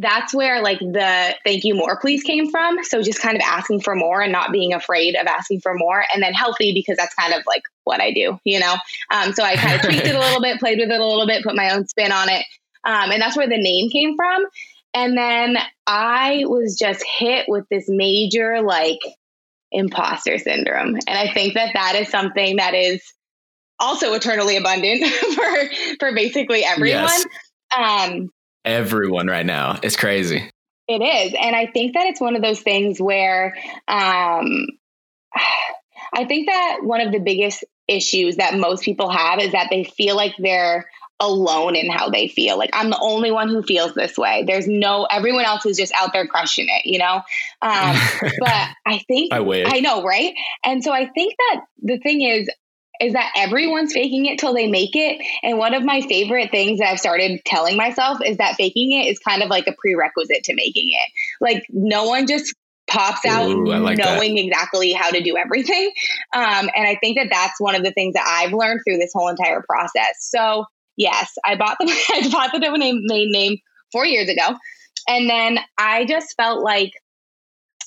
that's 0.00 0.34
where 0.34 0.62
like 0.62 0.78
the 0.78 1.34
thank 1.44 1.62
you 1.62 1.74
more 1.74 1.98
please 2.00 2.22
came 2.22 2.50
from. 2.50 2.82
So 2.84 3.02
just 3.02 3.20
kind 3.20 3.36
of 3.36 3.42
asking 3.44 3.82
for 3.82 3.94
more 3.94 4.22
and 4.22 4.32
not 4.32 4.50
being 4.50 4.72
afraid 4.72 5.14
of 5.14 5.26
asking 5.26 5.60
for 5.60 5.74
more. 5.74 6.04
And 6.12 6.22
then 6.22 6.32
healthy 6.32 6.72
because 6.72 6.96
that's 6.96 7.14
kind 7.14 7.34
of 7.34 7.42
like 7.46 7.62
what 7.84 8.00
I 8.00 8.10
do, 8.12 8.38
you 8.44 8.60
know? 8.60 8.76
Um, 9.12 9.34
so 9.34 9.44
I 9.44 9.56
kind 9.56 9.74
of 9.74 9.82
tweaked 9.82 10.06
it 10.06 10.14
a 10.14 10.18
little 10.18 10.40
bit, 10.40 10.58
played 10.58 10.78
with 10.78 10.90
it 10.90 11.00
a 11.00 11.06
little 11.06 11.26
bit, 11.26 11.44
put 11.44 11.54
my 11.54 11.74
own 11.74 11.86
spin 11.86 12.12
on 12.12 12.30
it. 12.30 12.44
Um, 12.84 13.10
and 13.10 13.20
that's 13.20 13.36
where 13.36 13.48
the 13.48 13.58
name 13.58 13.90
came 13.90 14.16
from. 14.16 14.46
And 14.94 15.16
then 15.16 15.58
I 15.86 16.44
was 16.46 16.76
just 16.78 17.04
hit 17.06 17.44
with 17.46 17.66
this 17.70 17.84
major 17.88 18.62
like 18.62 18.98
imposter 19.70 20.38
syndrome. 20.38 20.96
And 21.06 21.18
I 21.18 21.30
think 21.32 21.54
that 21.54 21.72
that 21.74 21.94
is 21.94 22.08
something 22.08 22.56
that 22.56 22.74
is 22.74 23.02
also 23.78 24.14
eternally 24.14 24.56
abundant 24.56 25.06
for, 25.34 25.70
for 25.98 26.14
basically 26.14 26.64
everyone. 26.64 27.02
Yes. 27.02 27.26
Um, 27.76 28.30
everyone 28.64 29.26
right 29.26 29.46
now. 29.46 29.78
It's 29.82 29.96
crazy. 29.96 30.50
It 30.88 31.02
is. 31.02 31.34
And 31.40 31.54
I 31.54 31.66
think 31.66 31.94
that 31.94 32.06
it's 32.06 32.20
one 32.20 32.34
of 32.34 32.42
those 32.42 32.60
things 32.60 33.00
where 33.00 33.54
um, 33.86 34.66
I 36.12 36.24
think 36.26 36.48
that 36.48 36.80
one 36.82 37.00
of 37.00 37.12
the 37.12 37.20
biggest 37.20 37.64
issues 37.86 38.36
that 38.36 38.58
most 38.58 38.84
people 38.84 39.08
have 39.10 39.40
is 39.40 39.52
that 39.52 39.68
they 39.70 39.84
feel 39.84 40.16
like 40.16 40.34
they're 40.38 40.88
alone 41.20 41.76
in 41.76 41.90
how 41.90 42.08
they 42.08 42.28
feel. 42.28 42.58
Like 42.58 42.70
I'm 42.72 42.90
the 42.90 42.98
only 43.00 43.30
one 43.30 43.48
who 43.48 43.62
feels 43.62 43.94
this 43.94 44.16
way. 44.16 44.44
There's 44.46 44.66
no 44.66 45.04
everyone 45.04 45.44
else 45.44 45.66
is 45.66 45.76
just 45.76 45.92
out 45.94 46.12
there 46.12 46.26
crushing 46.26 46.68
it, 46.68 46.86
you 46.86 46.98
know. 46.98 47.16
Um, 47.62 47.96
but 48.40 48.68
I 48.86 49.00
think 49.06 49.32
I, 49.32 49.38
I 49.66 49.80
know, 49.80 50.02
right? 50.02 50.34
And 50.64 50.82
so 50.82 50.92
I 50.92 51.08
think 51.10 51.34
that 51.36 51.60
the 51.82 51.98
thing 51.98 52.22
is, 52.22 52.48
is 53.00 53.14
that 53.14 53.32
everyone's 53.36 53.92
faking 53.92 54.26
it 54.26 54.38
till 54.38 54.54
they 54.54 54.68
make 54.68 54.94
it. 54.94 55.20
And 55.42 55.58
one 55.58 55.74
of 55.74 55.82
my 55.82 56.02
favorite 56.02 56.50
things 56.50 56.78
that 56.78 56.88
I've 56.92 56.98
started 56.98 57.40
telling 57.46 57.76
myself 57.76 58.18
is 58.24 58.36
that 58.36 58.56
faking 58.56 58.92
it 58.92 59.06
is 59.08 59.18
kind 59.18 59.42
of 59.42 59.48
like 59.48 59.66
a 59.66 59.74
prerequisite 59.78 60.44
to 60.44 60.54
making 60.54 60.88
it. 60.90 61.10
Like 61.40 61.64
no 61.70 62.04
one 62.04 62.26
just 62.26 62.54
pops 62.88 63.24
out 63.24 63.48
Ooh, 63.48 63.66
like 63.66 63.98
knowing 63.98 64.34
that. 64.34 64.42
exactly 64.42 64.92
how 64.92 65.10
to 65.10 65.22
do 65.22 65.36
everything. 65.36 65.92
Um, 66.34 66.68
and 66.74 66.86
I 66.86 66.96
think 67.00 67.16
that 67.18 67.28
that's 67.30 67.60
one 67.60 67.74
of 67.74 67.82
the 67.82 67.92
things 67.92 68.14
that 68.14 68.26
I've 68.26 68.52
learned 68.52 68.80
through 68.84 68.98
this 68.98 69.12
whole 69.14 69.28
entire 69.28 69.62
process. 69.62 70.16
So 70.20 70.64
yes, 70.96 71.32
I 71.44 71.56
bought 71.56 71.76
the 71.80 71.86
I 72.10 72.28
bought 72.30 72.52
the 72.52 72.60
domain 72.60 73.02
name 73.06 73.58
four 73.92 74.04
years 74.04 74.28
ago, 74.28 74.56
and 75.08 75.28
then 75.30 75.58
I 75.78 76.04
just 76.04 76.34
felt 76.36 76.62
like 76.62 76.92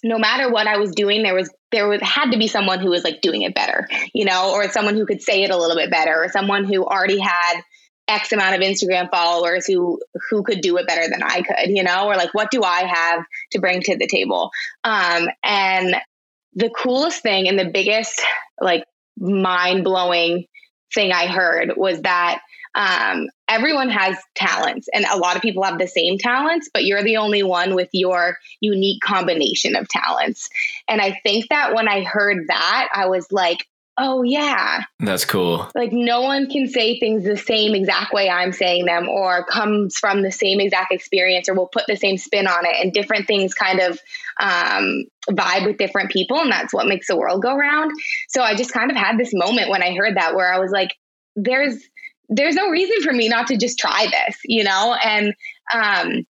no 0.03 0.19
matter 0.19 0.51
what 0.51 0.67
I 0.67 0.77
was 0.77 0.91
doing, 0.91 1.23
there 1.23 1.33
was 1.33 1.49
there 1.71 1.87
was 1.87 2.01
had 2.01 2.31
to 2.31 2.37
be 2.37 2.47
someone 2.47 2.79
who 2.79 2.89
was 2.89 3.03
like 3.03 3.21
doing 3.21 3.41
it 3.41 3.55
better, 3.55 3.87
you 4.13 4.25
know, 4.25 4.51
or 4.51 4.69
someone 4.69 4.95
who 4.95 5.05
could 5.05 5.21
say 5.21 5.43
it 5.43 5.49
a 5.49 5.57
little 5.57 5.77
bit 5.77 5.89
better, 5.89 6.23
or 6.23 6.29
someone 6.29 6.65
who 6.65 6.83
already 6.83 7.19
had 7.19 7.61
X 8.07 8.33
amount 8.33 8.55
of 8.55 8.61
Instagram 8.61 9.09
followers 9.09 9.65
who 9.65 9.99
who 10.29 10.43
could 10.43 10.61
do 10.61 10.77
it 10.77 10.87
better 10.87 11.09
than 11.09 11.23
I 11.23 11.41
could, 11.41 11.69
you 11.69 11.83
know, 11.83 12.07
or 12.07 12.15
like 12.15 12.33
what 12.33 12.51
do 12.51 12.63
I 12.63 12.83
have 12.85 13.23
to 13.51 13.59
bring 13.59 13.81
to 13.81 13.97
the 13.97 14.07
table? 14.07 14.51
Um, 14.83 15.29
and 15.41 15.95
the 16.53 16.69
coolest 16.69 17.23
thing 17.23 17.47
and 17.47 17.57
the 17.57 17.71
biggest 17.73 18.21
like 18.59 18.83
mind 19.17 19.83
blowing 19.83 20.45
thing 20.93 21.11
I 21.11 21.27
heard 21.27 21.73
was 21.77 22.01
that 22.01 22.41
um, 22.75 23.29
everyone 23.47 23.89
has 23.89 24.17
talents 24.35 24.87
and 24.93 25.05
a 25.05 25.17
lot 25.17 25.35
of 25.35 25.41
people 25.41 25.63
have 25.63 25.77
the 25.77 25.87
same 25.87 26.17
talents 26.17 26.69
but 26.73 26.85
you're 26.85 27.03
the 27.03 27.17
only 27.17 27.43
one 27.43 27.75
with 27.75 27.89
your 27.91 28.37
unique 28.61 29.01
combination 29.01 29.75
of 29.75 29.87
talents. 29.87 30.49
And 30.87 31.01
i 31.01 31.19
think 31.23 31.49
that 31.49 31.73
when 31.73 31.87
i 31.87 32.03
heard 32.03 32.47
that 32.47 32.89
i 32.93 33.07
was 33.07 33.31
like 33.31 33.67
oh 33.97 34.23
yeah. 34.23 34.81
That's 34.99 35.25
cool. 35.25 35.69
Like 35.75 35.91
no 35.91 36.21
one 36.21 36.49
can 36.49 36.67
say 36.67 36.99
things 36.99 37.25
the 37.25 37.37
same 37.37 37.75
exact 37.75 38.11
way 38.11 38.29
i'm 38.29 38.51
saying 38.51 38.85
them 38.85 39.07
or 39.07 39.45
comes 39.45 39.97
from 39.97 40.23
the 40.23 40.31
same 40.31 40.59
exact 40.59 40.91
experience 40.91 41.47
or 41.47 41.53
will 41.53 41.67
put 41.67 41.83
the 41.87 41.95
same 41.95 42.17
spin 42.17 42.47
on 42.47 42.65
it. 42.65 42.75
And 42.81 42.91
different 42.91 43.27
things 43.27 43.53
kind 43.53 43.79
of 43.79 43.99
um, 44.39 45.03
vibe 45.29 45.67
with 45.67 45.77
different 45.77 46.09
people 46.11 46.39
and 46.39 46.51
that's 46.51 46.73
what 46.73 46.87
makes 46.87 47.07
the 47.07 47.15
world 47.15 47.41
go 47.43 47.55
round. 47.55 47.91
So 48.29 48.41
i 48.41 48.55
just 48.55 48.73
kind 48.73 48.89
of 48.89 48.97
had 48.97 49.17
this 49.17 49.31
moment 49.33 49.69
when 49.69 49.83
i 49.83 49.93
heard 49.93 50.17
that 50.17 50.35
where 50.35 50.51
i 50.51 50.59
was 50.59 50.71
like 50.71 50.95
there's 51.35 51.81
there's 52.29 52.55
no 52.55 52.69
reason 52.69 53.01
for 53.01 53.13
me 53.13 53.29
not 53.29 53.47
to 53.47 53.57
just 53.57 53.77
try 53.77 54.05
this, 54.05 54.37
you 54.45 54.63
know? 54.63 54.95
And, 55.03 55.33
um, 55.73 56.25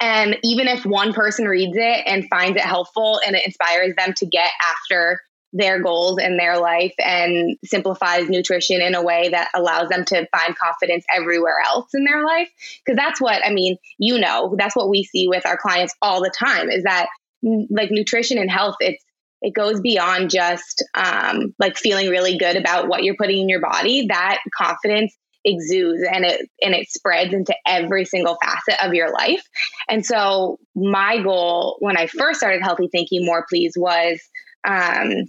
and 0.00 0.36
even 0.42 0.66
if 0.66 0.84
one 0.84 1.12
person 1.12 1.46
reads 1.46 1.76
it 1.76 2.02
and 2.06 2.28
finds 2.28 2.56
it 2.56 2.64
helpful 2.64 3.20
and 3.24 3.36
it 3.36 3.46
inspires 3.46 3.94
them 3.96 4.14
to 4.16 4.26
get 4.26 4.50
after 4.68 5.20
their 5.52 5.82
goals 5.82 6.18
in 6.18 6.36
their 6.36 6.58
life 6.58 6.94
and 6.98 7.56
simplifies 7.64 8.28
nutrition 8.28 8.80
in 8.80 8.94
a 8.94 9.02
way 9.02 9.30
that 9.30 9.50
allows 9.54 9.88
them 9.88 10.04
to 10.04 10.28
find 10.28 10.56
confidence 10.56 11.04
everywhere 11.14 11.56
else 11.66 11.88
in 11.92 12.04
their 12.04 12.24
life. 12.24 12.48
Because 12.84 12.96
that's 12.96 13.20
what, 13.20 13.44
I 13.44 13.52
mean, 13.52 13.76
you 13.98 14.18
know, 14.18 14.54
that's 14.56 14.76
what 14.76 14.88
we 14.88 15.02
see 15.02 15.26
with 15.28 15.46
our 15.46 15.56
clients 15.56 15.94
all 16.00 16.22
the 16.22 16.30
time 16.30 16.70
is 16.70 16.84
that 16.84 17.06
like 17.42 17.90
nutrition 17.90 18.38
and 18.38 18.50
health, 18.50 18.76
it's, 18.80 19.04
it 19.42 19.54
goes 19.54 19.80
beyond 19.80 20.30
just 20.30 20.84
um, 20.94 21.54
like 21.58 21.76
feeling 21.76 22.08
really 22.08 22.36
good 22.36 22.56
about 22.56 22.88
what 22.88 23.02
you're 23.02 23.16
putting 23.16 23.38
in 23.38 23.48
your 23.48 23.60
body. 23.60 24.06
That 24.08 24.38
confidence 24.54 25.16
exudes 25.44 26.02
and 26.12 26.24
it 26.24 26.50
and 26.60 26.74
it 26.74 26.90
spreads 26.90 27.32
into 27.32 27.54
every 27.66 28.04
single 28.04 28.36
facet 28.42 28.84
of 28.84 28.92
your 28.92 29.10
life. 29.12 29.42
And 29.88 30.04
so 30.04 30.58
my 30.74 31.22
goal 31.22 31.76
when 31.80 31.96
I 31.96 32.06
first 32.06 32.40
started 32.40 32.62
Healthy 32.62 32.88
Thank 32.92 33.08
You 33.10 33.24
More 33.24 33.46
Please 33.48 33.72
was 33.76 34.20
um, 34.64 35.24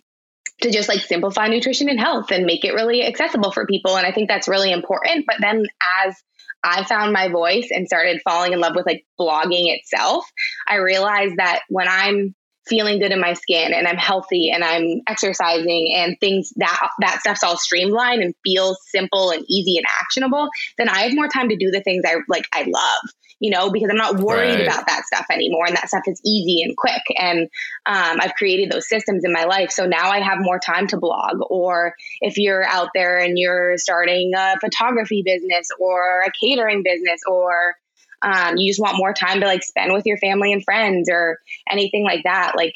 to 0.62 0.72
just 0.72 0.90
like 0.90 1.00
simplify 1.00 1.48
nutrition 1.48 1.90
and 1.90 2.00
health 2.00 2.32
and 2.32 2.46
make 2.46 2.66
it 2.66 2.74
really 2.74 3.06
accessible 3.06 3.52
for 3.52 3.66
people. 3.66 3.98
And 3.98 4.06
I 4.06 4.12
think 4.12 4.28
that's 4.28 4.48
really 4.48 4.72
important. 4.72 5.26
But 5.26 5.38
then 5.40 5.66
as 6.06 6.16
I 6.64 6.84
found 6.84 7.14
my 7.14 7.30
voice 7.30 7.70
and 7.72 7.88
started 7.88 8.22
falling 8.24 8.54
in 8.54 8.60
love 8.60 8.76
with 8.76 8.86
like 8.86 9.06
blogging 9.20 9.74
itself, 9.74 10.26
I 10.68 10.76
realized 10.76 11.38
that 11.38 11.62
when 11.70 11.88
I'm 11.88 12.36
feeling 12.68 13.00
good 13.00 13.12
in 13.12 13.20
my 13.20 13.34
skin 13.34 13.74
and 13.74 13.88
I'm 13.88 13.98
healthy 13.98 14.52
and 14.52 14.64
I'm 14.64 15.02
exercising 15.08 15.94
and 15.96 16.20
things 16.20 16.54
that 16.58 16.90
that 17.00 17.22
stuff's 17.22 17.44
all 17.44 17.58
streamlined 17.58 18.22
and 18.22 18.36
feels 18.44 18.78
simple 18.88 19.32
and 19.32 19.44
easy 19.50 19.78
and 19.78 19.86
actionable, 20.00 20.50
then 20.78 20.90
I 20.90 21.02
have 21.02 21.16
more 21.16 21.28
time 21.28 21.50
to 21.50 21.56
do 21.56 21.72
the 21.72 21.82
things 21.82 22.04
I 22.06 22.18
like 22.30 22.46
I 22.54 22.62
love, 22.62 23.02
you 23.40 23.52
know, 23.52 23.72
because 23.72 23.90
I'm 23.90 23.98
not 23.98 24.20
worried 24.20 24.60
right. 24.60 24.68
about 24.68 24.86
that 24.88 25.04
stuff 25.06 25.26
anymore 25.32 25.66
and 25.68 25.76
that 25.76 25.88
stuff 25.88 26.04
is 26.06 26.22
easy 26.24 26.62
and 26.62 26.78
quick. 26.78 27.02
And 27.18 27.50
um, 27.88 28.20
I've 28.22 28.36
created 28.36 28.72
those 28.72 28.88
systems 28.88 29.24
in 29.26 29.34
my 29.34 29.46
life. 29.46 29.72
So 29.72 29.86
now 29.86 30.12
I 30.12 30.20
have 30.20 30.38
more 30.40 30.60
time 30.60 30.88
to 30.88 30.98
blog. 30.98 31.38
Or 31.50 31.96
if 32.22 32.38
you're 32.38 32.64
out 32.64 32.90
there 32.94 33.18
and 33.18 33.38
you're 33.38 33.78
starting 33.78 34.34
a 34.38 34.56
photography 34.60 35.24
business 35.26 35.70
or 35.80 36.22
a 36.22 36.32
catering 36.40 36.84
business 36.84 37.22
or 37.28 37.76
um, 38.22 38.58
you 38.58 38.70
just 38.72 38.82
want 38.82 38.98
more 38.98 39.14
time 39.14 39.40
to 39.42 39.46
like 39.46 39.64
spend 39.64 39.94
with 39.94 40.06
your 40.06 40.18
family 40.18 40.54
and 40.54 40.64
friends 40.64 41.10
or 41.12 41.40
anything 41.70 42.04
like 42.04 42.24
that. 42.24 42.54
Like, 42.56 42.76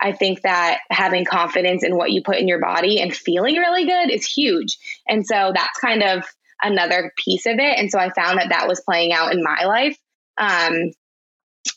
I 0.00 0.12
think 0.12 0.42
that 0.42 0.80
having 0.90 1.24
confidence 1.24 1.82
in 1.82 1.96
what 1.96 2.12
you 2.12 2.22
put 2.22 2.36
in 2.36 2.48
your 2.48 2.60
body 2.60 3.00
and 3.00 3.14
feeling 3.14 3.56
really 3.56 3.86
good 3.86 4.10
is 4.10 4.26
huge. 4.26 4.76
And 5.08 5.26
so 5.26 5.52
that's 5.54 5.78
kind 5.80 6.02
of 6.02 6.24
another 6.62 7.12
piece 7.16 7.46
of 7.46 7.54
it. 7.54 7.78
And 7.78 7.90
so 7.90 7.98
I 7.98 8.10
found 8.10 8.38
that 8.38 8.50
that 8.50 8.68
was 8.68 8.82
playing 8.82 9.12
out 9.12 9.32
in 9.32 9.42
my 9.42 9.64
life. 9.64 9.98
Um, 10.38 10.92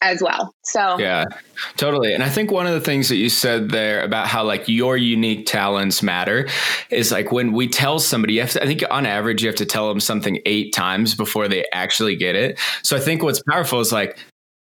as 0.01 0.21
well. 0.21 0.53
So 0.63 0.97
yeah, 0.97 1.25
totally. 1.77 2.13
And 2.13 2.23
I 2.23 2.29
think 2.29 2.51
one 2.51 2.67
of 2.67 2.73
the 2.73 2.81
things 2.81 3.09
that 3.09 3.15
you 3.15 3.29
said 3.29 3.69
there 3.69 4.03
about 4.03 4.27
how 4.27 4.43
like 4.43 4.67
your 4.67 4.97
unique 4.97 5.45
talents 5.45 6.03
matter 6.03 6.47
is 6.89 7.11
like 7.11 7.31
when 7.31 7.53
we 7.53 7.67
tell 7.67 7.99
somebody, 7.99 8.35
you 8.35 8.41
have 8.41 8.51
to, 8.51 8.63
I 8.63 8.65
think 8.65 8.83
on 8.89 9.05
average, 9.05 9.41
you 9.41 9.49
have 9.49 9.55
to 9.57 9.65
tell 9.65 9.89
them 9.89 9.99
something 9.99 10.39
eight 10.45 10.73
times 10.73 11.15
before 11.15 11.47
they 11.47 11.65
actually 11.73 12.15
get 12.15 12.35
it. 12.35 12.59
So 12.83 12.95
I 12.95 12.99
think 12.99 13.23
what's 13.23 13.41
powerful 13.43 13.79
is 13.79 13.91
like 13.91 14.17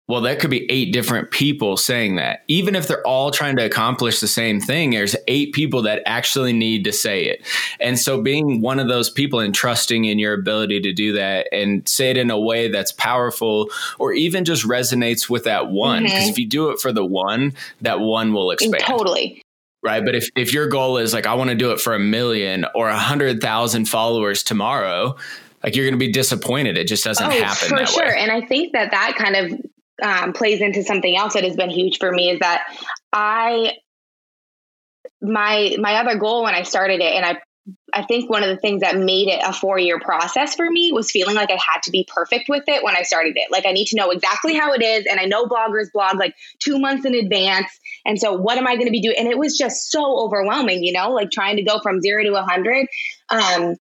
well, 0.07 0.21
that 0.21 0.39
could 0.39 0.49
be 0.49 0.71
eight 0.71 0.93
different 0.93 1.31
people 1.31 1.75
saying 1.75 2.15
that. 2.15 2.43
Even 2.47 2.75
if 2.75 2.87
they're 2.87 3.05
all 3.05 3.29
trying 3.29 3.57
to 3.57 3.65
accomplish 3.65 4.21
the 4.21 4.27
same 4.27 4.61
thing, 4.61 4.91
there's 4.91 5.17
eight 5.27 5.53
people 5.53 5.81
that 5.81 6.01
actually 6.05 6.53
need 6.53 6.85
to 6.85 6.93
say 6.93 7.25
it. 7.25 7.45
And 7.81 7.99
so 7.99 8.21
being 8.21 8.61
one 8.61 8.79
of 8.79 8.87
those 8.87 9.09
people 9.09 9.41
and 9.41 9.53
trusting 9.53 10.05
in 10.05 10.17
your 10.17 10.33
ability 10.33 10.79
to 10.81 10.93
do 10.93 11.13
that 11.13 11.47
and 11.51 11.87
say 11.89 12.09
it 12.09 12.17
in 12.17 12.31
a 12.31 12.39
way 12.39 12.69
that's 12.69 12.93
powerful 12.93 13.69
or 13.99 14.13
even 14.13 14.45
just 14.45 14.65
resonates 14.65 15.29
with 15.29 15.43
that 15.43 15.67
one. 15.67 16.03
Because 16.03 16.19
mm-hmm. 16.19 16.29
if 16.29 16.39
you 16.39 16.47
do 16.47 16.69
it 16.69 16.79
for 16.79 16.93
the 16.93 17.05
one, 17.05 17.53
that 17.81 17.99
one 17.99 18.31
will 18.31 18.51
expand. 18.51 18.83
Totally. 18.85 19.41
Right. 19.83 20.03
But 20.05 20.15
if, 20.15 20.29
if 20.37 20.53
your 20.53 20.67
goal 20.67 20.97
is 20.97 21.13
like, 21.13 21.27
I 21.27 21.33
want 21.33 21.49
to 21.49 21.55
do 21.55 21.71
it 21.71 21.81
for 21.81 21.93
a 21.93 21.99
million 21.99 22.65
or 22.73 22.87
a 22.87 22.97
hundred 22.97 23.41
thousand 23.41 23.89
followers 23.89 24.41
tomorrow, 24.41 25.17
like 25.63 25.75
you're 25.75 25.85
going 25.85 25.99
to 25.99 26.05
be 26.05 26.13
disappointed. 26.13 26.77
It 26.77 26.87
just 26.87 27.03
doesn't 27.03 27.25
oh, 27.25 27.29
happen. 27.29 27.67
For 27.67 27.85
sure. 27.85 28.07
Way. 28.07 28.19
And 28.19 28.31
I 28.31 28.45
think 28.45 28.71
that 28.71 28.91
that 28.91 29.15
kind 29.17 29.35
of 29.35 29.59
um, 30.01 30.33
plays 30.33 30.61
into 30.61 30.83
something 30.83 31.15
else 31.15 31.33
that 31.33 31.43
has 31.43 31.55
been 31.55 31.69
huge 31.69 31.99
for 31.99 32.11
me 32.11 32.29
is 32.29 32.39
that 32.39 32.63
I 33.11 33.73
my 35.21 35.75
my 35.79 35.95
other 35.95 36.17
goal 36.17 36.43
when 36.43 36.53
I 36.53 36.63
started 36.63 37.01
it 37.01 37.13
and 37.13 37.25
I 37.25 37.39
I 37.93 38.03
think 38.03 38.29
one 38.29 38.43
of 38.43 38.49
the 38.49 38.57
things 38.57 38.81
that 38.81 38.97
made 38.97 39.27
it 39.27 39.41
a 39.43 39.51
four 39.51 39.77
year 39.77 39.99
process 39.99 40.55
for 40.55 40.69
me 40.69 40.91
was 40.93 41.11
feeling 41.11 41.35
like 41.35 41.49
I 41.49 41.57
had 41.65 41.81
to 41.83 41.91
be 41.91 42.07
perfect 42.13 42.47
with 42.47 42.63
it 42.67 42.83
when 42.83 42.95
I 42.95 43.01
started 43.01 43.33
it. 43.35 43.51
Like 43.51 43.65
I 43.65 43.71
need 43.71 43.87
to 43.87 43.97
know 43.97 44.09
exactly 44.11 44.55
how 44.55 44.71
it 44.73 44.81
is. 44.81 45.05
And 45.09 45.19
I 45.19 45.25
know 45.25 45.45
bloggers 45.45 45.91
blog 45.91 46.17
like 46.17 46.33
two 46.59 46.79
months 46.79 47.05
in 47.05 47.13
advance. 47.13 47.67
And 48.05 48.19
so 48.19 48.33
what 48.33 48.57
am 48.57 48.67
I 48.67 48.75
going 48.75 48.85
to 48.85 48.91
be 48.91 49.01
doing? 49.01 49.17
And 49.17 49.27
it 49.27 49.37
was 49.37 49.57
just 49.57 49.91
so 49.91 50.19
overwhelming, 50.19 50.83
you 50.83 50.93
know, 50.93 51.11
like 51.11 51.29
trying 51.31 51.57
to 51.57 51.63
go 51.63 51.79
from 51.79 52.01
zero 52.01 52.23
to 52.23 52.35
a 52.35 52.43
hundred. 52.43 52.87
Um, 53.29 53.75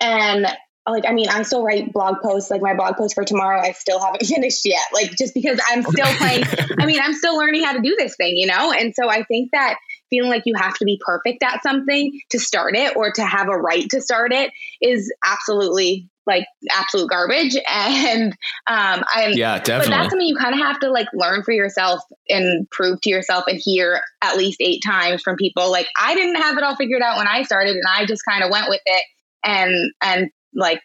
and 0.00 0.46
like 0.90 1.04
I 1.06 1.12
mean, 1.12 1.28
I 1.28 1.42
still 1.42 1.64
write 1.64 1.92
blog 1.92 2.16
posts. 2.22 2.50
Like 2.50 2.62
my 2.62 2.74
blog 2.74 2.96
post 2.96 3.14
for 3.14 3.24
tomorrow, 3.24 3.60
I 3.60 3.72
still 3.72 4.00
haven't 4.00 4.26
finished 4.26 4.64
yet. 4.64 4.86
Like 4.92 5.10
just 5.16 5.34
because 5.34 5.60
I'm 5.68 5.82
still 5.82 6.06
playing. 6.16 6.44
I 6.78 6.86
mean, 6.86 7.00
I'm 7.02 7.14
still 7.14 7.36
learning 7.36 7.64
how 7.64 7.72
to 7.72 7.80
do 7.80 7.94
this 7.98 8.16
thing, 8.16 8.36
you 8.36 8.46
know. 8.46 8.72
And 8.72 8.94
so 8.94 9.08
I 9.08 9.24
think 9.24 9.50
that 9.52 9.78
feeling 10.10 10.30
like 10.30 10.42
you 10.46 10.54
have 10.56 10.74
to 10.78 10.84
be 10.84 11.00
perfect 11.04 11.42
at 11.42 11.62
something 11.62 12.18
to 12.30 12.38
start 12.38 12.74
it 12.76 12.96
or 12.96 13.12
to 13.12 13.24
have 13.24 13.48
a 13.48 13.56
right 13.56 13.88
to 13.90 14.00
start 14.00 14.32
it 14.32 14.50
is 14.80 15.12
absolutely 15.24 16.08
like 16.26 16.44
absolute 16.72 17.08
garbage. 17.08 17.56
And 17.68 18.32
um, 18.66 19.04
I'm 19.14 19.32
yeah, 19.32 19.58
definitely. 19.58 19.90
But 19.90 19.96
that's 19.96 20.10
something 20.10 20.26
you 20.26 20.36
kind 20.36 20.54
of 20.54 20.60
have 20.60 20.80
to 20.80 20.90
like 20.90 21.08
learn 21.14 21.42
for 21.42 21.52
yourself 21.52 22.00
and 22.28 22.68
prove 22.70 23.00
to 23.02 23.10
yourself 23.10 23.44
and 23.46 23.60
hear 23.62 24.00
at 24.22 24.36
least 24.36 24.58
eight 24.60 24.82
times 24.84 25.22
from 25.22 25.36
people. 25.36 25.70
Like 25.70 25.88
I 26.00 26.14
didn't 26.14 26.36
have 26.36 26.56
it 26.56 26.64
all 26.64 26.76
figured 26.76 27.02
out 27.02 27.18
when 27.18 27.26
I 27.26 27.42
started, 27.42 27.76
and 27.76 27.84
I 27.88 28.06
just 28.06 28.22
kind 28.28 28.42
of 28.42 28.50
went 28.50 28.68
with 28.68 28.80
it 28.84 29.04
and 29.44 29.92
and 30.02 30.30
like 30.58 30.80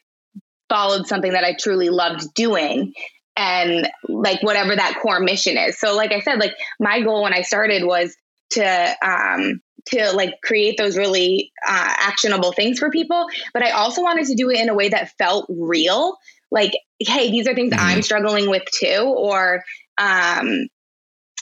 followed 0.70 1.08
something 1.08 1.34
that 1.34 1.44
I 1.44 1.56
truly 1.60 1.90
loved 1.90 2.34
doing 2.34 2.94
and 3.36 3.90
like 4.08 4.42
whatever 4.44 4.76
that 4.76 5.00
core 5.02 5.20
mission 5.20 5.58
is. 5.58 5.80
So 5.80 5.96
like 5.96 6.12
I 6.12 6.20
said, 6.20 6.40
like 6.40 6.54
my 6.80 7.02
goal 7.02 7.24
when 7.24 7.34
I 7.34 7.42
started 7.42 7.84
was 7.84 8.16
to 8.52 8.96
um 9.02 9.62
to 9.86 10.12
like 10.14 10.36
create 10.42 10.78
those 10.78 10.98
really 10.98 11.52
uh, 11.68 11.94
actionable 11.98 12.54
things 12.54 12.80
for 12.80 12.90
people, 12.90 13.28
but 13.54 13.64
I 13.64 13.72
also 13.72 14.02
wanted 14.02 14.28
to 14.28 14.36
do 14.36 14.50
it 14.50 14.60
in 14.60 14.70
a 14.70 14.74
way 14.74 14.90
that 14.90 15.12
felt 15.18 15.46
real. 15.50 16.16
Like, 16.52 16.72
hey, 17.00 17.32
these 17.32 17.48
are 17.48 17.54
things 17.56 17.74
mm-hmm. 17.74 17.86
I'm 17.86 18.02
struggling 18.02 18.50
with 18.50 18.64
too, 18.74 19.14
or 19.18 19.64
um, 19.98 20.68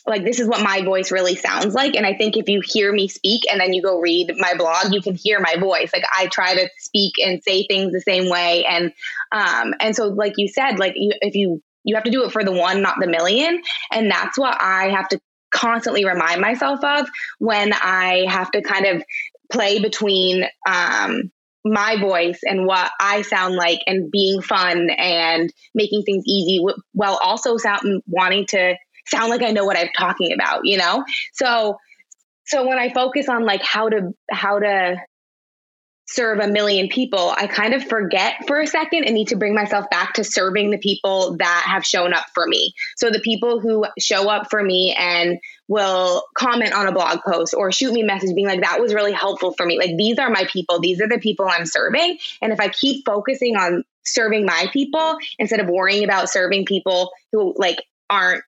like 0.06 0.24
this 0.24 0.40
is 0.40 0.48
what 0.48 0.64
my 0.64 0.82
voice 0.82 1.12
really 1.12 1.36
sounds 1.36 1.74
like. 1.74 1.96
And 1.96 2.06
i 2.06 2.14
think 2.16 2.38
if 2.38 2.48
you 2.50 2.62
hear 2.64 2.92
me 2.92 3.08
speak 3.08 3.44
and 3.52 3.60
then 3.60 3.74
you 3.74 3.82
go 3.82 4.00
read 4.00 4.34
my 4.38 4.56
blog 4.56 4.94
you 4.94 5.02
can 5.02 5.16
hear 5.16 5.40
my 5.40 5.56
voice. 5.58 5.92
Like 5.94 6.04
i 6.16 6.28
try 6.28 6.56
to 6.56 6.70
speak 6.78 7.14
and 7.24 7.44
say 7.44 7.66
things 7.66 7.92
the 7.92 8.02
same 8.02 8.30
way. 8.30 8.66
And 8.66 8.92
um 9.32 9.74
and 9.80 9.96
so 9.96 10.08
like 10.08 10.34
you 10.38 10.48
said 10.48 10.80
like 10.80 10.94
you, 10.96 11.12
if 11.22 11.36
you 11.36 11.62
you 11.84 11.96
have 11.96 12.04
to 12.04 12.12
do 12.12 12.24
it 12.24 12.32
for 12.32 12.44
the 12.44 12.52
one 12.52 12.82
not 12.82 12.98
the 13.00 13.08
million. 13.08 13.62
And 13.92 14.10
that's 14.10 14.38
what 14.38 14.58
i 14.62 14.90
have 14.90 15.08
to 15.10 15.20
constantly 15.52 16.06
remind 16.06 16.40
myself 16.40 16.82
of 16.84 17.10
when 17.40 17.74
i 17.74 18.26
have 18.30 18.50
to 18.52 18.62
kind 18.62 18.86
of 18.86 19.04
play 19.52 19.80
between 19.80 20.46
um 20.66 21.32
my 21.64 21.98
voice 22.00 22.40
and 22.44 22.66
what 22.66 22.92
I 23.00 23.22
sound 23.22 23.56
like 23.56 23.82
and 23.86 24.10
being 24.12 24.42
fun 24.42 24.90
and 24.90 25.54
making 25.76 26.04
things 26.04 26.24
easy 26.26 26.64
while 26.94 27.20
also 27.24 27.58
sound, 27.58 28.02
wanting 28.08 28.48
to 28.48 28.76
sound 29.08 29.30
like 29.30 29.42
I 29.42 29.52
know 29.52 29.66
what 29.66 29.78
I'm 29.78 29.90
talking 29.98 30.34
about, 30.34 30.62
you 30.64 30.78
know? 30.78 31.04
So 31.34 31.78
so 32.46 32.68
when 32.68 32.80
I 32.80 32.92
focus 32.92 33.30
on 33.30 33.46
like 33.46 33.64
how 33.64 33.90
to 33.90 34.14
how 34.30 34.60
to 34.60 34.98
serve 36.12 36.40
a 36.40 36.48
million 36.48 36.90
people, 36.90 37.34
I 37.38 37.48
kind 37.48 37.74
of 37.74 37.84
forget 37.86 38.36
for 38.46 38.60
a 38.60 38.68
second 38.68 39.06
and 39.06 39.14
need 39.14 39.30
to 39.30 39.38
bring 39.38 39.56
myself 39.56 39.90
back 39.90 40.16
to 40.16 40.24
serving 40.24 40.70
the 40.70 40.78
people 40.78 41.38
that 41.38 41.64
have 41.66 41.86
shown 41.86 42.14
up 42.14 42.26
for 42.34 42.46
me. 42.46 42.74
So 42.98 43.10
the 43.10 43.22
people 43.22 43.62
who 43.62 43.86
show 43.98 44.30
up 44.30 44.50
for 44.50 44.62
me 44.62 44.94
and 44.98 45.40
will 45.70 46.26
comment 46.38 46.74
on 46.74 46.88
a 46.88 46.92
blog 46.92 47.20
post 47.22 47.54
or 47.54 47.72
shoot 47.72 47.94
me 47.94 48.02
a 48.02 48.06
message 48.06 48.36
being 48.36 48.48
like, 48.48 48.62
that 48.62 48.82
was 48.82 48.94
really 48.94 49.14
helpful 49.14 49.54
for 49.54 49.66
me. 49.66 49.78
Like, 49.78 49.96
these 49.96 50.20
are 50.20 50.30
my 50.30 50.46
people. 50.52 50.80
These 50.80 51.00
are 51.00 51.08
the 51.08 51.20
people 51.20 51.48
I'm 51.50 51.66
serving. 51.66 52.18
And 52.42 52.52
if 52.52 52.60
I 52.60 52.68
keep 52.68 53.06
focusing 53.06 53.56
on 53.56 53.86
serving 54.04 54.46
my 54.46 54.68
people 54.74 55.18
instead 55.40 55.62
of 55.62 55.70
worrying 55.70 56.04
about 56.04 56.30
serving 56.30 56.66
people 56.66 57.12
who 57.32 57.54
like 57.58 57.78
aren't 58.10 58.44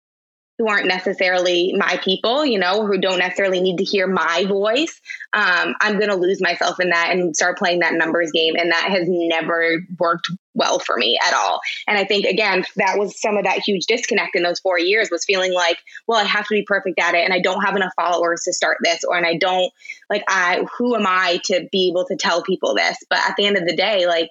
who 0.64 0.70
aren't 0.70 0.88
necessarily 0.88 1.74
my 1.78 2.00
people, 2.06 2.46
you 2.46 2.58
know, 2.58 2.88
who 2.88 2.98
don't 2.98 3.20
necessarily 3.20 3.60
need 3.60 3.78
to 3.78 3.84
hear 3.84 4.08
my 4.08 4.46
voice, 4.48 5.02
um, 5.34 5.76
I'm 5.82 5.98
going 5.98 6.10
to 6.10 6.16
lose 6.16 6.42
myself 6.42 6.80
in 6.80 6.92
that 6.92 7.10
and 7.12 7.36
start 7.36 7.58
playing 7.58 7.80
that 7.80 7.96
numbers 7.96 8.32
game. 8.32 8.54
And 8.58 8.72
that 8.72 8.88
has 8.90 9.06
never 9.10 9.80
worked 10.00 10.32
well 10.54 10.80
for 10.80 10.96
me 10.96 11.20
at 11.22 11.34
all. 11.34 11.60
And 11.86 11.98
I 11.98 12.06
think, 12.06 12.26
again, 12.26 12.64
that 12.78 12.98
was 12.98 13.20
some 13.20 13.36
of 13.36 13.44
that 13.44 13.60
huge 13.60 13.88
disconnect 13.88 14.38
in 14.38 14.44
those 14.44 14.62
four 14.62 14.80
years 14.80 15.10
was 15.12 15.26
feeling 15.26 15.54
like, 15.54 15.80
well, 16.08 16.20
I 16.20 16.24
have 16.24 16.48
to 16.48 16.54
be 16.54 16.64
perfect 16.64 16.98
at 16.98 17.14
it. 17.14 17.26
And 17.26 17.34
I 17.34 17.40
don't 17.40 17.64
have 17.64 17.76
enough 17.76 17.94
followers 17.98 18.44
to 18.44 18.54
start 18.54 18.78
this. 18.82 19.04
Or, 19.04 19.18
and 19.18 19.26
I 19.26 19.36
don't, 19.36 19.70
like, 20.10 20.24
I, 20.30 20.66
who 20.78 20.96
am 20.96 21.06
I 21.06 21.42
to 21.46 21.68
be 21.74 21.90
able 21.90 22.06
to 22.06 22.16
tell 22.16 22.42
people 22.42 22.74
this? 22.74 22.98
But 23.10 23.20
at 23.20 23.36
the 23.36 23.46
end 23.46 23.58
of 23.58 23.68
the 23.68 23.76
day, 23.76 24.08
like, 24.08 24.30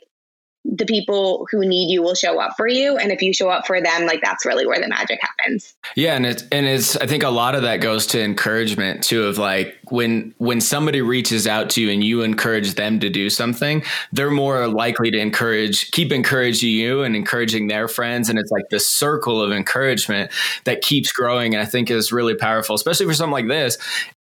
the 0.65 0.87
people 0.87 1.47
who 1.51 1.67
need 1.67 1.93
you 1.93 2.03
will 2.03 2.15
show 2.15 2.39
up 2.39 2.57
for 2.57 2.69
you. 2.69 2.97
And 2.97 3.11
if 3.11 3.21
you 3.21 3.35
show 3.35 3.51
up 3.51 3.67
for 3.67 3.81
them 3.81 4.07
like 4.07 4.21
that's 4.23 4.47
really 4.47 4.65
where 4.65 4.81
the 4.81 4.89
magic 4.89 5.19
happens. 5.21 5.75
Yeah 5.97 6.15
and 6.15 6.25
it's 6.25 6.45
and 6.53 6.67
it's 6.67 6.97
i 6.97 7.07
think 7.07 7.23
a 7.23 7.31
lot 7.31 7.55
of 7.55 7.63
that 7.63 7.79
goes 7.79 8.07
to 8.09 8.23
encouragement 8.23 9.03
too 9.03 9.25
of 9.25 9.39
like 9.39 9.77
when 9.89 10.35
when 10.39 10.61
somebody 10.61 11.03
reaches 11.03 11.47
out 11.47 11.69
to 11.71 11.83
you 11.83 11.91
and 11.91 12.05
you 12.05 12.23
encourage 12.23 12.75
them 12.75 13.01
to 13.01 13.11
do 13.11 13.29
something 13.29 13.83
they're 14.13 14.31
more 14.31 14.69
likely 14.69 15.11
to 15.11 15.19
encourage 15.19 15.91
keep 15.91 16.13
encouraging 16.13 16.71
you 16.71 17.03
and 17.03 17.17
encouraging 17.17 17.67
their 17.67 17.89
friends. 17.89 18.29
And 18.29 18.39
it's 18.39 18.51
like 18.51 18.65
this 18.71 18.89
circle 18.89 19.43
of 19.43 19.51
encouragement 19.51 20.31
that 20.65 20.81
keeps 20.81 21.11
growing 21.13 21.55
and 21.55 21.63
i 21.63 21.67
think 21.67 21.91
is 21.91 22.13
really 22.13 22.35
powerful 22.35 22.77
especially 22.77 23.07
for 23.07 23.15
something 23.15 23.33
like 23.33 23.49
this. 23.49 23.79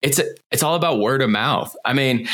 It's 0.02 0.22
it's 0.52 0.64
all 0.64 0.76
about 0.76 1.00
word 1.00 1.22
of 1.22 1.30
mouth. 1.30 1.76
I 1.84 1.94
mean 1.94 2.28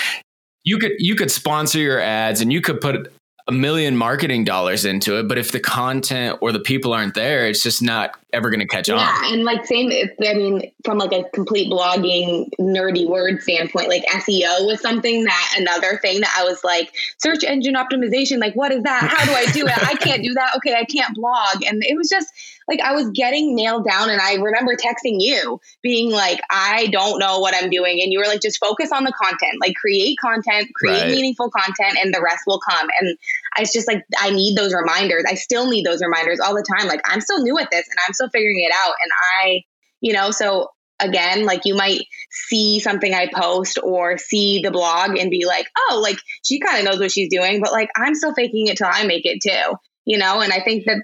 you 0.64 0.78
could 0.78 0.92
you 1.00 1.16
could 1.16 1.32
sponsor 1.32 1.80
your 1.80 2.00
ads 2.00 2.42
and 2.42 2.54
you 2.54 2.62
could 2.62 2.82
put 2.82 3.12
a 3.50 3.52
million 3.52 3.98
marketing 3.98 4.44
dollars 4.44 4.86
into 4.86 5.18
it, 5.18 5.28
but 5.28 5.40
if 5.40 5.52
the 5.52 5.60
content 5.60 6.38
or 6.40 6.52
the 6.52 6.60
people 6.60 6.94
aren't 6.94 7.16
there, 7.16 7.48
it's 7.48 7.64
just 7.64 7.82
not 7.82 8.12
ever 8.32 8.52
going 8.52 8.60
to 8.60 8.68
catch 8.68 8.88
yeah, 8.88 8.94
on. 8.94 9.00
Yeah, 9.00 9.34
and 9.34 9.44
like 9.44 9.66
same. 9.66 9.90
If, 9.90 10.12
I 10.24 10.36
mean, 10.36 10.72
from 10.86 11.00
like 11.00 11.12
a 11.12 11.24
complete 11.34 11.68
blogging 11.72 12.48
nerdy 12.60 13.10
word 13.10 13.42
standpoint, 13.42 13.90
like 13.90 14.06
SEO 14.06 14.68
was 14.68 14.80
something 14.82 15.24
that 15.24 15.56
another 15.58 15.98
thing 15.98 16.22
that 16.22 16.32
I 16.38 16.44
was 16.44 16.64
like 16.64 16.94
search 17.18 17.44
engine 17.44 17.74
optimization. 17.74 18.40
Like, 18.40 18.54
what 18.54 18.72
is 18.72 18.84
that? 18.84 19.10
How 19.10 19.26
do 19.26 19.32
I 19.32 19.52
do 19.52 19.66
it? 19.66 19.84
I 19.84 19.96
can't 19.96 20.24
do 20.24 20.36
that. 20.36 20.54
Okay, 20.58 20.76
I 20.76 20.86
can't 20.86 21.16
blog, 21.16 21.64
and 21.66 21.82
it 21.84 21.98
was 21.98 22.08
just 22.08 22.32
like 22.70 22.80
I 22.82 22.94
was 22.94 23.10
getting 23.10 23.56
nailed 23.56 23.86
down. 23.86 24.10
And 24.10 24.22
I 24.22 24.36
remember 24.36 24.76
texting 24.76 25.18
you 25.18 25.60
being 25.82 26.12
like, 26.12 26.40
I 26.50 26.88
don't 26.92 27.20
know 27.20 27.40
what 27.40 27.56
I'm 27.56 27.70
doing. 27.70 28.00
And 28.02 28.14
you 28.14 28.20
were 28.20 28.28
like, 28.28 28.42
just 28.42 28.60
focus 28.60 28.92
on 28.92 29.04
the 29.04 29.12
content, 29.12 29.56
like 29.60 29.74
create 29.76 30.18
content, 30.22 30.70
create 30.76 31.02
right. 31.02 31.12
meaningful 31.12 31.50
content, 31.50 31.98
and 32.02 32.14
the 32.14 32.22
rest 32.22 32.44
will 32.46 32.60
come. 32.60 32.88
And 33.02 33.18
I 33.58 33.62
was 33.62 33.74
just 33.74 33.88
like, 33.88 34.04
I 34.20 34.30
need 34.30 34.56
those 34.56 34.74
reminders. 34.74 35.26
I 35.28 35.34
still 35.34 35.70
need 35.70 35.86
those 35.86 36.02
reminders 36.02 36.40
all 36.40 36.54
the 36.54 36.66
time. 36.78 36.88
Like 36.88 37.02
I'm 37.06 37.22
still 37.22 37.42
new 37.42 37.58
at 37.58 37.72
this 37.72 37.88
and 37.88 37.98
I'm 38.08 38.14
still 38.14 38.30
figuring 38.30 38.60
it 38.60 38.72
out. 38.74 38.94
And 39.02 39.12
I, 39.42 39.64
you 40.00 40.14
know, 40.14 40.30
so 40.30 40.70
again, 41.00 41.46
like 41.46 41.62
you 41.66 41.76
might 41.76 42.02
see 42.30 42.80
something 42.80 43.14
I 43.14 43.32
post 43.34 43.80
or 43.82 44.18
see 44.18 44.62
the 44.62 44.72
blog 44.72 45.18
and 45.18 45.32
be 45.32 45.46
like, 45.46 45.68
oh, 45.78 46.00
like 46.04 46.20
she 46.46 46.60
kind 46.60 46.80
of 46.80 46.86
knows 46.86 47.00
what 47.00 47.12
she's 47.12 47.30
doing, 47.30 47.62
but 47.62 47.72
like 47.72 47.90
I'm 47.96 48.14
still 48.14 48.34
faking 48.34 48.68
it 48.68 48.78
till 48.78 48.90
I 48.92 49.06
make 49.06 49.26
it 49.26 49.42
too, 49.42 49.76
you 50.06 50.18
know? 50.18 50.42
And 50.42 50.54
I 50.54 50.62
think 50.62 50.86
that, 50.86 51.04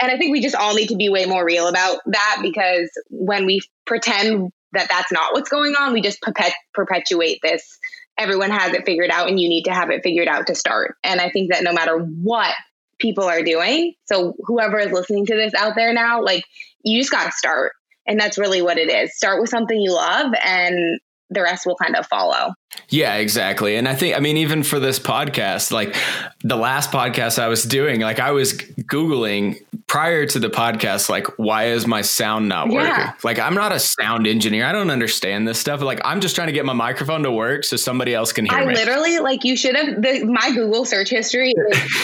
and 0.00 0.10
I 0.10 0.18
think 0.18 0.32
we 0.32 0.40
just 0.40 0.54
all 0.54 0.74
need 0.74 0.88
to 0.88 0.96
be 0.96 1.08
way 1.08 1.26
more 1.26 1.44
real 1.44 1.68
about 1.68 2.00
that 2.06 2.40
because 2.42 2.90
when 3.10 3.46
we 3.46 3.60
pretend 3.86 4.50
that 4.72 4.88
that's 4.88 5.12
not 5.12 5.32
what's 5.32 5.48
going 5.48 5.74
on, 5.74 5.92
we 5.92 6.00
just 6.00 6.20
perpet- 6.20 6.52
perpetuate 6.72 7.40
this. 7.42 7.78
Everyone 8.18 8.50
has 8.50 8.74
it 8.74 8.86
figured 8.86 9.10
out 9.10 9.28
and 9.28 9.40
you 9.40 9.48
need 9.48 9.64
to 9.64 9.72
have 9.72 9.90
it 9.90 10.02
figured 10.02 10.28
out 10.28 10.48
to 10.48 10.54
start. 10.54 10.96
And 11.02 11.20
I 11.20 11.30
think 11.30 11.52
that 11.52 11.62
no 11.62 11.72
matter 11.72 11.98
what 11.98 12.54
people 12.98 13.24
are 13.24 13.42
doing, 13.42 13.94
so 14.04 14.34
whoever 14.44 14.78
is 14.78 14.92
listening 14.92 15.26
to 15.26 15.36
this 15.36 15.54
out 15.54 15.74
there 15.76 15.92
now, 15.92 16.22
like 16.22 16.44
you 16.84 16.98
just 16.98 17.10
got 17.10 17.24
to 17.24 17.32
start 17.32 17.72
and 18.06 18.18
that's 18.18 18.38
really 18.38 18.62
what 18.62 18.78
it 18.78 18.90
is. 18.90 19.16
Start 19.16 19.40
with 19.40 19.50
something 19.50 19.80
you 19.80 19.92
love 19.92 20.32
and 20.44 21.00
the 21.30 21.42
rest 21.42 21.66
will 21.66 21.76
kind 21.76 21.96
of 21.96 22.06
follow. 22.06 22.52
Yeah, 22.88 23.14
exactly. 23.16 23.76
And 23.76 23.88
I 23.88 23.94
think, 23.94 24.16
I 24.16 24.20
mean, 24.20 24.36
even 24.36 24.62
for 24.62 24.78
this 24.78 24.98
podcast, 24.98 25.72
like 25.72 25.96
the 26.42 26.56
last 26.56 26.90
podcast 26.90 27.38
I 27.38 27.48
was 27.48 27.64
doing, 27.64 28.00
like 28.00 28.20
I 28.20 28.30
was 28.30 28.52
Googling 28.52 29.58
prior 29.86 30.26
to 30.26 30.38
the 30.38 30.48
podcast, 30.48 31.08
like, 31.08 31.26
why 31.38 31.66
is 31.66 31.86
my 31.86 32.02
sound 32.02 32.48
not 32.48 32.68
working? 32.68 32.88
Yeah. 32.88 33.12
Like, 33.22 33.38
I'm 33.38 33.54
not 33.54 33.72
a 33.72 33.78
sound 33.78 34.26
engineer. 34.26 34.66
I 34.66 34.72
don't 34.72 34.90
understand 34.90 35.46
this 35.46 35.58
stuff. 35.58 35.82
Like, 35.82 36.00
I'm 36.04 36.20
just 36.20 36.34
trying 36.34 36.48
to 36.48 36.52
get 36.52 36.64
my 36.64 36.72
microphone 36.72 37.22
to 37.22 37.30
work 37.30 37.64
so 37.64 37.76
somebody 37.76 38.14
else 38.14 38.32
can 38.32 38.46
hear 38.46 38.58
I 38.58 38.64
me. 38.64 38.74
literally, 38.74 39.18
like, 39.18 39.44
you 39.44 39.56
should 39.56 39.76
have, 39.76 40.02
the, 40.02 40.24
my 40.24 40.50
Google 40.54 40.84
search 40.84 41.10
history 41.10 41.52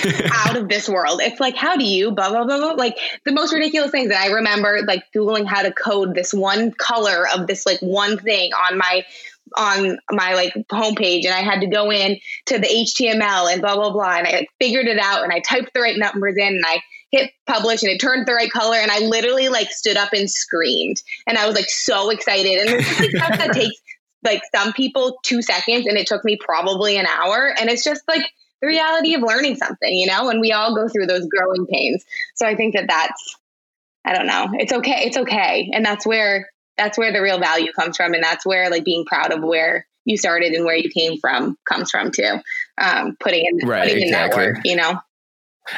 is 0.05 0.31
out 0.33 0.57
of 0.57 0.69
this 0.69 0.89
world. 0.89 1.21
It's 1.23 1.41
like, 1.41 1.57
how 1.57 1.77
do 1.77 1.85
you, 1.85 2.11
blah, 2.11 2.31
blah, 2.31 2.45
blah, 2.45 2.59
blah. 2.59 2.73
Like, 2.73 2.97
the 3.25 3.33
most 3.33 3.53
ridiculous 3.53 3.91
things. 3.91 4.09
that 4.11 4.21
I 4.21 4.31
remember, 4.31 4.83
like, 4.87 5.05
Googling 5.15 5.47
how 5.47 5.63
to 5.63 5.73
code 5.73 6.15
this 6.15 6.35
one 6.35 6.73
color 6.73 7.27
of 7.35 7.47
this, 7.47 7.67
like, 7.67 7.81
one 7.81 8.19
thing 8.19 8.53
on 8.53 8.79
my 8.79 9.05
on 9.57 9.99
my 10.11 10.35
like 10.35 10.55
homepage 10.71 11.25
and 11.25 11.35
I 11.35 11.41
had 11.41 11.61
to 11.61 11.67
go 11.67 11.91
in 11.91 12.19
to 12.47 12.59
the 12.59 12.67
HTML 12.67 13.53
and 13.53 13.61
blah 13.61 13.75
blah 13.75 13.91
blah 13.91 14.17
and 14.17 14.27
I 14.27 14.33
like, 14.33 14.49
figured 14.61 14.87
it 14.87 14.99
out 14.99 15.25
and 15.25 15.33
I 15.33 15.41
typed 15.41 15.73
the 15.75 15.81
right 15.81 15.97
numbers 15.97 16.37
in 16.37 16.49
and 16.49 16.65
I 16.67 16.83
hit 17.11 17.31
publish 17.47 17.83
and 17.83 17.91
it 17.91 17.99
turned 17.99 18.27
the 18.27 18.35
right 18.35 18.51
color 18.51 18.77
and 18.77 18.91
I 18.91 19.01
literally 19.01 19.49
like 19.49 19.71
stood 19.71 19.97
up 19.97 20.13
and 20.13 20.31
screamed 20.31 21.03
and 21.27 21.37
I 21.37 21.47
was 21.47 21.57
like 21.57 21.69
so 21.69 22.11
excited 22.11 22.67
and 22.67 22.81
it's 22.81 23.01
like 23.01 23.11
stuff 23.11 23.39
that 23.39 23.53
takes 23.53 23.77
like 24.23 24.43
some 24.55 24.73
people 24.73 25.19
two 25.23 25.43
seconds 25.43 25.87
and 25.87 25.97
it 25.97 26.07
took 26.07 26.25
me 26.25 26.37
probably 26.37 26.97
an 26.97 27.07
hour 27.07 27.53
and 27.59 27.71
it's 27.71 27.85
just 27.85 28.03
like 28.07 28.23
the 28.61 28.67
reality 28.67 29.15
of 29.15 29.23
learning 29.23 29.57
something 29.57 29.93
you 29.93 30.07
know 30.07 30.29
and 30.29 30.41
we 30.41 30.53
all 30.53 30.75
go 30.75 30.89
through 30.89 31.07
those 31.07 31.27
growing 31.27 31.67
pains. 31.67 32.05
So 32.35 32.47
I 32.47 32.55
think 32.55 32.75
that 32.75 32.87
that's 32.89 33.37
I 34.05 34.15
don't 34.15 34.27
know 34.27 34.49
it's 34.53 34.73
okay 34.73 35.03
it's 35.07 35.17
okay 35.17 35.71
and 35.73 35.85
that's 35.85 36.07
where 36.07 36.49
that's 36.77 36.97
where 36.97 37.13
the 37.13 37.21
real 37.21 37.39
value 37.39 37.73
comes 37.73 37.97
from 37.97 38.15
and 38.15 38.23
that's 38.23 38.47
where 38.47 38.71
like 38.71 38.85
being 38.85 39.05
proud 39.05 39.33
of 39.33 39.43
where 39.43 39.87
you 40.05 40.17
started 40.17 40.53
and 40.53 40.65
where 40.65 40.77
you 40.77 40.91
came 40.91 41.19
from 41.21 41.57
comes 41.69 41.91
from 41.91 42.11
too 42.11 42.39
um, 42.79 43.17
putting 43.21 43.45
in 43.45 43.69
right, 43.69 43.89
putting 43.89 44.03
exactly. 44.03 44.45
in 44.45 44.51
that 44.51 44.55
work 44.55 44.65
you 44.65 44.77
know 44.77 45.01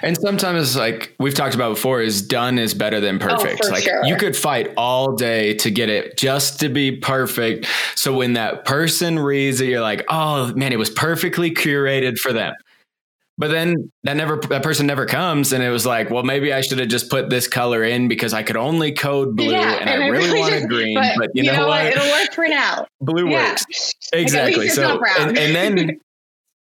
and 0.00 0.16
sometimes 0.16 0.76
like 0.76 1.14
we've 1.18 1.34
talked 1.34 1.54
about 1.54 1.74
before 1.74 2.00
is 2.00 2.22
done 2.22 2.58
is 2.58 2.72
better 2.72 3.00
than 3.00 3.16
oh, 3.16 3.26
perfect. 3.26 3.62
Oh, 3.64 3.68
like 3.68 3.82
sure. 3.82 4.04
you 4.04 4.16
could 4.16 4.36
fight 4.36 4.72
all 4.76 5.14
day 5.14 5.54
to 5.54 5.70
get 5.70 5.88
it 5.88 6.16
just 6.16 6.60
to 6.60 6.68
be 6.68 6.96
perfect. 6.96 7.66
So 7.94 8.14
when 8.14 8.32
that 8.34 8.64
person 8.64 9.18
reads 9.18 9.60
it, 9.60 9.66
you're 9.66 9.82
like, 9.82 10.04
oh 10.08 10.52
man, 10.54 10.72
it 10.72 10.78
was 10.78 10.88
perfectly 10.88 11.50
curated 11.50 12.16
for 12.18 12.32
them. 12.32 12.54
But 13.42 13.50
then 13.50 13.90
that 14.04 14.16
never 14.16 14.36
that 14.50 14.62
person 14.62 14.86
never 14.86 15.04
comes, 15.04 15.52
and 15.52 15.64
it 15.64 15.70
was 15.70 15.84
like, 15.84 16.10
well, 16.10 16.22
maybe 16.22 16.52
I 16.52 16.60
should 16.60 16.78
have 16.78 16.86
just 16.86 17.10
put 17.10 17.28
this 17.28 17.48
color 17.48 17.82
in 17.82 18.06
because 18.06 18.32
I 18.32 18.44
could 18.44 18.56
only 18.56 18.92
code 18.92 19.34
blue, 19.34 19.50
yeah, 19.50 19.78
and, 19.80 19.90
and, 19.90 20.04
I, 20.04 20.06
really, 20.06 20.26
really 20.28 20.38
wanted 20.38 20.58
just, 20.58 20.68
green. 20.68 20.94
But, 20.94 21.16
but 21.18 21.30
you, 21.34 21.42
you, 21.42 21.52
know, 21.52 21.66
what? 21.66 21.86
It'll 21.86 22.08
work 22.08 22.32
for 22.32 22.46
now. 22.46 22.86
Blue 23.00 23.28
yeah. 23.28 23.50
works 23.50 23.94
exactly. 24.12 24.66
Like 24.66 24.74
so, 24.74 25.02
and, 25.18 25.36
and 25.36 25.56
then 25.56 26.00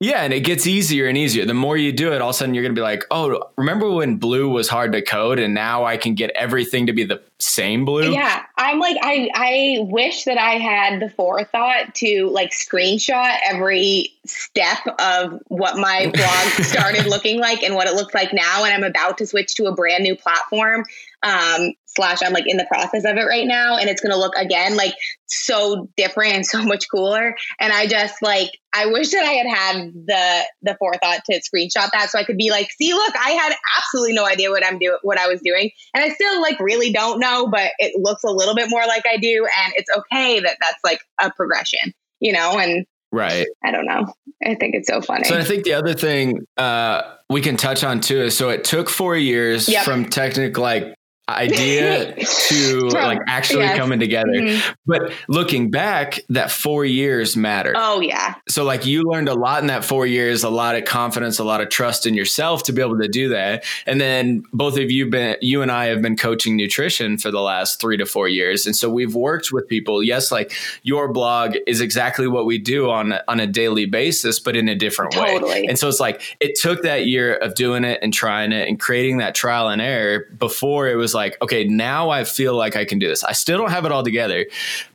Yeah, 0.01 0.23
and 0.23 0.33
it 0.33 0.41
gets 0.41 0.65
easier 0.69 1.09
and 1.09 1.19
easier. 1.19 1.45
The 1.45 1.55
more 1.55 1.77
you 1.77 1.91
do 1.91 2.13
it, 2.13 2.21
all 2.21 2.31
of 2.31 2.37
a 2.37 2.39
sudden 2.39 2.55
you're 2.55 2.63
going 2.63 2.75
to 2.75 2.79
be 2.79 2.85
like, 2.85 3.05
oh, 3.11 3.51
remember 3.57 3.91
when 3.91 4.17
blue 4.17 4.49
was 4.49 4.69
hard 4.69 4.93
to 4.93 5.03
code 5.03 5.41
and 5.41 5.55
now 5.55 5.85
I 5.85 5.97
can 5.97 6.15
get 6.15 6.31
everything 6.37 6.87
to 6.87 6.93
be 6.93 7.03
the 7.03 7.21
same 7.41 7.85
blue? 7.85 8.13
Yeah, 8.13 8.45
I'm 8.57 8.79
like, 8.79 8.97
I, 9.03 9.29
I 9.35 9.79
wish 9.81 10.23
that 10.25 10.39
I 10.39 10.53
had 10.55 11.01
the 11.01 11.11
forethought 11.11 11.97
to 11.97 12.31
like 12.31 12.53
screenshot 12.53 13.39
every 13.45 14.13
step 14.25 14.79
of 15.01 15.43
what 15.49 15.77
my 15.77 16.13
blog 16.15 16.65
started 16.65 17.07
looking 17.07 17.41
like 17.41 17.65
and 17.65 17.75
what 17.75 17.89
it 17.89 17.95
looks 17.95 18.15
like 18.15 18.33
now. 18.33 18.65
And 18.65 18.73
I'm 18.73 18.89
about 18.89 19.19
to 19.19 19.27
switch 19.27 19.57
to 19.57 19.67
a 19.67 19.75
brand 19.75 20.05
new 20.05 20.15
platform 20.15 20.85
um, 21.25 21.73
slash 21.97 22.19
I'm 22.23 22.33
like 22.33 22.47
in 22.47 22.57
the 22.57 22.67
process 22.67 23.05
of 23.05 23.17
it 23.17 23.25
right 23.25 23.47
now 23.47 23.77
and 23.77 23.89
it's 23.89 24.01
going 24.01 24.13
to 24.13 24.19
look 24.19 24.35
again 24.37 24.77
like 24.77 24.95
so 25.27 25.89
different 25.97 26.35
and 26.35 26.47
so 26.47 26.63
much 26.63 26.87
cooler 26.91 27.35
and 27.61 27.73
I 27.73 27.87
just 27.87 28.23
like 28.23 28.51
I 28.75 28.87
wish 28.87 29.11
that 29.11 29.25
I 29.25 29.33
had 29.33 29.47
had 29.47 29.93
the 30.07 30.43
the 30.63 30.77
forethought 30.79 31.25
to 31.27 31.41
screenshot 31.41 31.91
that 31.93 32.09
so 32.11 32.19
I 32.19 32.25
could 32.25 32.37
be 32.37 32.51
like 32.51 32.71
see 32.71 32.93
look 32.93 33.15
I 33.17 33.31
had 33.31 33.55
absolutely 33.79 34.13
no 34.13 34.27
idea 34.27 34.51
what 34.51 34.65
I'm 34.65 34.79
doing 34.79 34.99
what 35.03 35.19
I 35.19 35.29
was 35.29 35.41
doing 35.43 35.71
and 35.95 36.05
I 36.05 36.11
still 36.11 36.41
like 36.41 36.61
really 36.61 36.93
don't 36.93 37.19
know 37.19 37.49
but 37.49 37.73
it 37.79 37.99
looks 37.99 38.23
a 38.25 38.31
little 38.31 38.55
bit 38.55 38.71
more 38.71 38.87
like 38.87 39.05
I 39.07 39.17
do 39.17 39.47
and 39.65 39.73
it's 39.77 39.91
okay 39.97 40.41
that 40.41 40.57
that's 40.61 40.81
like 40.85 41.01
a 41.21 41.31
progression 41.31 41.93
you 42.21 42.33
know 42.33 42.59
and 42.59 42.87
Right. 43.11 43.47
I 43.65 43.71
don't 43.71 43.87
know. 43.87 44.13
I 44.45 44.55
think 44.55 44.75
it's 44.75 44.87
so 44.89 45.01
funny. 45.01 45.25
So 45.25 45.39
I 45.39 45.43
think 45.43 45.65
the 45.65 45.73
other 45.73 45.95
thing 45.95 46.47
uh, 46.57 47.03
we 47.31 47.41
can 47.41 47.57
touch 47.57 47.83
on 47.83 48.01
too 48.01 48.21
is 48.21 48.37
so 48.37 48.51
it 48.51 48.65
took 48.65 48.91
four 48.91 49.17
years 49.17 49.69
yep. 49.69 49.85
from 49.85 50.05
technical 50.05 50.63
like 50.63 50.95
idea 51.29 52.15
to 52.49 52.79
like 52.93 53.19
actually 53.29 53.65
yes. 53.65 53.77
coming 53.77 54.01
together. 54.01 54.33
Mm-hmm. 54.33 54.73
But 54.87 55.13
looking 55.29 55.71
back, 55.71 56.21
that 56.31 56.51
four 56.51 56.85
years 56.85 57.37
mattered. 57.37 57.75
Oh 57.77 58.01
yeah. 58.01 58.35
So 58.49 58.65
like 58.65 58.87
you 58.87 59.03
learned 59.03 59.29
a 59.29 59.35
lot 59.35 59.61
in 59.61 59.67
that 59.67 59.85
four 59.85 60.07
years, 60.07 60.43
a 60.43 60.51
lot 60.51 60.77
of 60.77 60.85
confidence, 60.85 61.39
a 61.39 61.45
lot 61.45 61.61
of 61.61 61.69
trust 61.69 62.07
in 62.07 62.15
yourself 62.15 62.63
to 62.65 62.73
be 62.73 62.81
able 62.81 62.99
to 62.99 63.09
do 63.09 63.29
that. 63.31 63.65
And 63.87 64.01
then 64.01 64.43
both 64.53 64.79
of 64.79 64.91
you 64.91 65.11
been 65.11 65.37
you 65.41 65.63
and 65.63 65.71
I 65.71 65.87
have 65.87 66.01
been 66.01 66.17
coaching 66.17 66.57
nutrition 66.57 67.19
for 67.19 67.31
the 67.31 67.41
last 67.41 67.81
three 67.81 67.97
to 67.99 68.07
four 68.07 68.29
years. 68.29 68.67
And 68.67 68.75
so 68.75 68.89
we've 68.89 69.15
worked 69.15 69.53
with 69.53 69.69
people. 69.69 70.03
Yes, 70.03 70.33
like 70.33 70.53
your 70.83 71.13
blog 71.13 71.57
is 71.67 71.81
exactly 71.81 72.27
what 72.27 72.47
we 72.47 72.59
do 72.59 72.91
on 72.91 73.15
on 73.29 73.41
a 73.41 73.47
daily 73.47 73.85
basis, 73.85 74.41
but 74.41 74.57
in 74.57 74.69
a 74.69 74.75
different 74.75 75.13
totally. 75.13 75.63
way. 75.63 75.67
And 75.69 75.79
so 75.79 75.89
it's 75.89 76.01
like 76.01 76.23
it 76.41 76.59
took 76.59 76.83
that 76.83 77.07
year 77.07 77.35
of 77.35 77.55
doing 77.55 77.85
it 77.85 77.99
and 78.03 78.15
trying 78.15 78.53
it 78.53 78.69
and 78.69 78.81
creating 78.81 79.19
that 79.19 79.35
trial 79.35 79.69
and 79.69 79.83
error 79.83 80.25
before 80.39 80.89
it 80.89 80.95
was 80.95 81.15
like, 81.15 81.18
okay, 81.43 81.65
now 81.65 82.11
I 82.11 82.25
feel 82.25 82.55
like 82.55 82.77
I 82.77 82.85
can 82.85 82.99
do 82.99 83.09
this. 83.09 83.25
I 83.25 83.33
still 83.33 83.59
don't 83.59 83.71
have 83.71 83.85
it 83.85 83.93
all 83.93 84.03
together, 84.03 84.47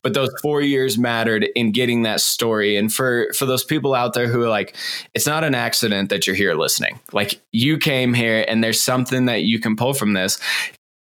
but 0.02 0.14
those 0.14 0.30
four 0.42 0.62
years 0.62 0.98
mattered 0.98 1.48
in 1.56 1.72
getting 1.72 2.04
that 2.04 2.22
story. 2.22 2.76
And 2.78 2.94
for 2.94 3.32
for 3.38 3.46
those 3.46 3.64
people 3.64 3.94
out 3.94 4.14
there 4.14 4.28
who 4.28 4.42
are 4.42 4.50
like, 4.50 4.76
it's 5.14 5.28
not 5.28 5.44
an 5.44 5.56
accident 5.56 6.10
that 6.10 6.26
you're 6.28 6.36
here 6.36 6.56
listening. 6.56 7.00
Like 7.12 7.42
you 7.52 7.78
came 7.78 8.14
here 8.14 8.46
and 8.48 8.64
there's 8.64 8.82
something 8.82 9.26
that 9.26 9.44
you 9.44 9.60
can 9.60 9.76
pull 9.76 9.94
from 9.94 10.14
this 10.14 10.40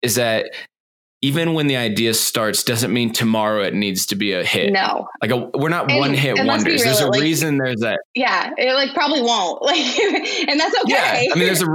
is 0.03 0.17
that 0.17 0.51
even 1.23 1.55
when 1.55 1.69
the 1.69 1.77
idea 1.77 2.13
starts 2.15 2.65
doesn't 2.65 2.93
mean 2.93 3.13
tomorrow 3.13 3.63
it 3.63 3.75
needs 3.75 4.07
to 4.07 4.17
be 4.17 4.33
a 4.33 4.45
hit. 4.45 4.73
No. 4.73 5.09
Like 5.23 5.31
a, 5.31 5.37
we're 5.57 5.69
not 5.69 5.89
and, 5.89 6.01
one 6.01 6.15
hit 6.15 6.37
wonders. 6.45 6.83
There's 6.83 7.01
a 7.01 7.07
like, 7.07 7.23
reason 7.23 7.59
there's 7.59 7.81
that. 7.81 8.01
Yeah. 8.15 8.51
It 8.59 8.75
like 8.75 8.93
probably 8.93 9.23
won't. 9.23 9.63
Like 9.73 9.79
and 9.79 10.59
that's 10.59 10.75
okay. 10.85 10.93
Yeah. 10.93 11.33
I 11.33 11.39
mean 11.39 11.47
there's 11.47 11.63
a 11.63 11.69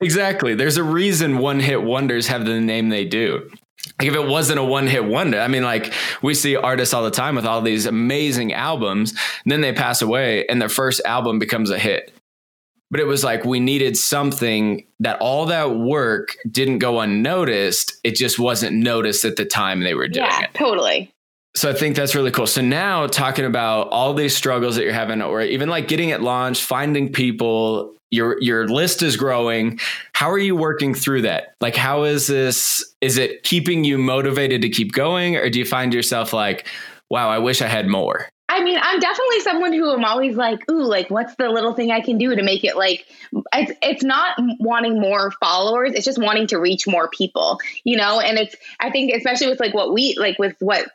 Exactly. 0.00 0.54
There's 0.54 0.76
a 0.76 0.84
reason 0.84 1.38
one 1.38 1.60
hit 1.60 1.82
wonders 1.82 2.28
have 2.28 2.44
the 2.44 2.60
name 2.60 2.88
they 2.88 3.04
do. 3.04 3.50
Like 3.98 4.08
if 4.08 4.14
it 4.14 4.26
wasn't 4.26 4.58
a 4.58 4.64
one 4.64 4.86
hit 4.86 5.04
wonder, 5.04 5.40
I 5.40 5.48
mean, 5.48 5.64
like 5.64 5.92
we 6.22 6.34
see 6.34 6.56
artists 6.56 6.94
all 6.94 7.02
the 7.02 7.10
time 7.10 7.34
with 7.34 7.46
all 7.46 7.62
these 7.62 7.86
amazing 7.86 8.52
albums, 8.52 9.14
then 9.44 9.60
they 9.60 9.72
pass 9.72 10.02
away 10.02 10.46
and 10.46 10.60
their 10.60 10.68
first 10.68 11.00
album 11.04 11.38
becomes 11.38 11.70
a 11.70 11.78
hit. 11.78 12.12
But 12.90 13.00
it 13.00 13.06
was 13.06 13.22
like 13.22 13.44
we 13.44 13.60
needed 13.60 13.96
something 13.96 14.86
that 15.00 15.20
all 15.20 15.46
that 15.46 15.76
work 15.76 16.36
didn't 16.50 16.78
go 16.78 17.00
unnoticed. 17.00 17.98
It 18.02 18.14
just 18.14 18.38
wasn't 18.38 18.76
noticed 18.76 19.24
at 19.24 19.36
the 19.36 19.44
time 19.44 19.82
they 19.82 19.94
were 19.94 20.08
doing 20.08 20.26
yeah, 20.26 20.44
it. 20.44 20.54
Totally. 20.54 21.12
So 21.58 21.68
I 21.68 21.72
think 21.72 21.96
that's 21.96 22.14
really 22.14 22.30
cool. 22.30 22.46
So 22.46 22.60
now 22.60 23.08
talking 23.08 23.44
about 23.44 23.88
all 23.88 24.14
these 24.14 24.36
struggles 24.36 24.76
that 24.76 24.84
you're 24.84 24.92
having, 24.92 25.20
or 25.20 25.42
even 25.42 25.68
like 25.68 25.88
getting 25.88 26.10
it 26.10 26.20
launched, 26.20 26.62
finding 26.62 27.12
people, 27.12 27.96
your 28.10 28.40
your 28.40 28.68
list 28.68 29.02
is 29.02 29.16
growing 29.16 29.78
how 30.14 30.30
are 30.30 30.38
you 30.38 30.56
working 30.56 30.94
through 30.94 31.20
that 31.20 31.48
like 31.60 31.76
how 31.76 32.04
is 32.04 32.26
this 32.26 32.94
is 33.02 33.18
it 33.18 33.42
keeping 33.42 33.84
you 33.84 33.98
motivated 33.98 34.62
to 34.62 34.70
keep 34.70 34.92
going 34.92 35.36
or 35.36 35.50
do 35.50 35.58
you 35.58 35.64
find 35.66 35.92
yourself 35.92 36.32
like 36.32 36.66
wow 37.10 37.28
i 37.28 37.38
wish 37.38 37.60
i 37.60 37.66
had 37.66 37.86
more 37.86 38.26
i 38.48 38.62
mean, 38.62 38.78
I'm 38.80 38.98
definitely 38.98 39.40
someone 39.40 39.72
who 39.72 39.90
I'm 39.92 40.04
always 40.04 40.36
like, 40.36 40.68
ooh, 40.70 40.84
like 40.84 41.10
what's 41.10 41.34
the 41.36 41.48
little 41.50 41.74
thing 41.74 41.90
I 41.90 42.00
can 42.00 42.18
do 42.18 42.34
to 42.34 42.42
make 42.42 42.64
it 42.64 42.76
like 42.76 43.06
it's 43.54 43.72
it's 43.82 44.02
not 44.02 44.38
wanting 44.58 44.98
more 45.00 45.30
followers, 45.32 45.92
it's 45.94 46.04
just 46.04 46.18
wanting 46.18 46.46
to 46.48 46.58
reach 46.58 46.86
more 46.88 47.08
people, 47.08 47.60
you 47.84 47.96
know? 47.96 48.20
And 48.20 48.38
it's 48.38 48.56
I 48.80 48.90
think 48.90 49.12
especially 49.14 49.48
with 49.48 49.60
like 49.60 49.74
what 49.74 49.92
we 49.92 50.16
like 50.18 50.38
with 50.38 50.56
what 50.60 50.88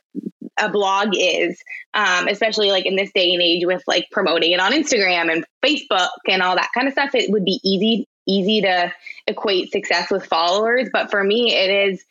a 0.60 0.70
blog 0.70 1.10
is, 1.18 1.62
um, 1.94 2.28
especially 2.28 2.72
like 2.72 2.86
in 2.86 2.96
this 2.96 3.12
day 3.14 3.34
and 3.34 3.42
age 3.42 3.66
with 3.66 3.84
like 3.88 4.08
promoting 4.12 4.52
it 4.52 4.60
on 4.60 4.72
Instagram 4.72 5.32
and 5.32 5.46
Facebook 5.66 6.10
and 6.28 6.42
all 6.42 6.56
that 6.56 6.70
kind 6.74 6.88
of 6.88 6.94
stuff, 6.94 7.16
it 7.16 7.32
would 7.32 7.46
be 7.46 7.60
easy 7.64 8.08
easy 8.26 8.62
to 8.62 8.94
equate 9.28 9.72
success 9.72 10.10
with 10.10 10.26
followers. 10.26 10.90
But 10.94 11.12
for 11.12 11.22
me, 11.24 11.54
it 11.54 11.90
is 11.90 12.04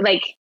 like 0.00 0.36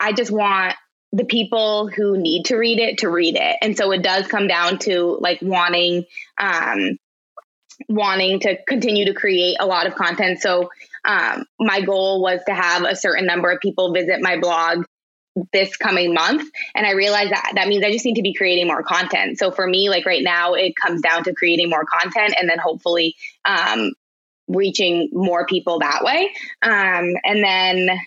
I 0.00 0.12
just 0.12 0.30
want 0.30 0.74
the 1.12 1.24
people 1.24 1.88
who 1.88 2.16
need 2.16 2.46
to 2.46 2.56
read 2.56 2.78
it 2.78 2.98
to 2.98 3.08
read 3.08 3.36
it. 3.36 3.56
And 3.62 3.76
so 3.76 3.92
it 3.92 4.02
does 4.02 4.26
come 4.26 4.48
down 4.48 4.78
to 4.80 5.18
like 5.20 5.40
wanting 5.42 6.04
um 6.38 6.98
wanting 7.88 8.40
to 8.40 8.56
continue 8.66 9.04
to 9.06 9.14
create 9.14 9.56
a 9.60 9.66
lot 9.66 9.86
of 9.86 9.94
content. 9.94 10.40
So 10.40 10.70
um 11.04 11.44
my 11.60 11.80
goal 11.80 12.22
was 12.22 12.40
to 12.46 12.54
have 12.54 12.82
a 12.82 12.96
certain 12.96 13.26
number 13.26 13.50
of 13.50 13.60
people 13.60 13.92
visit 13.92 14.20
my 14.20 14.38
blog 14.38 14.84
this 15.52 15.76
coming 15.76 16.14
month 16.14 16.48
and 16.74 16.86
i 16.86 16.92
realized 16.92 17.32
that 17.32 17.52
that 17.56 17.66
means 17.68 17.84
i 17.84 17.90
just 17.90 18.04
need 18.04 18.14
to 18.14 18.22
be 18.22 18.34
creating 18.34 18.66
more 18.66 18.82
content. 18.82 19.38
So 19.38 19.50
for 19.50 19.66
me 19.66 19.90
like 19.90 20.06
right 20.06 20.22
now 20.22 20.54
it 20.54 20.74
comes 20.76 21.00
down 21.00 21.24
to 21.24 21.34
creating 21.34 21.68
more 21.70 21.84
content 21.84 22.34
and 22.38 22.48
then 22.48 22.58
hopefully 22.58 23.16
um 23.44 23.92
reaching 24.46 25.08
more 25.12 25.46
people 25.46 25.78
that 25.80 26.04
way. 26.04 26.30
Um 26.62 27.14
and 27.24 27.42
then 27.42 27.98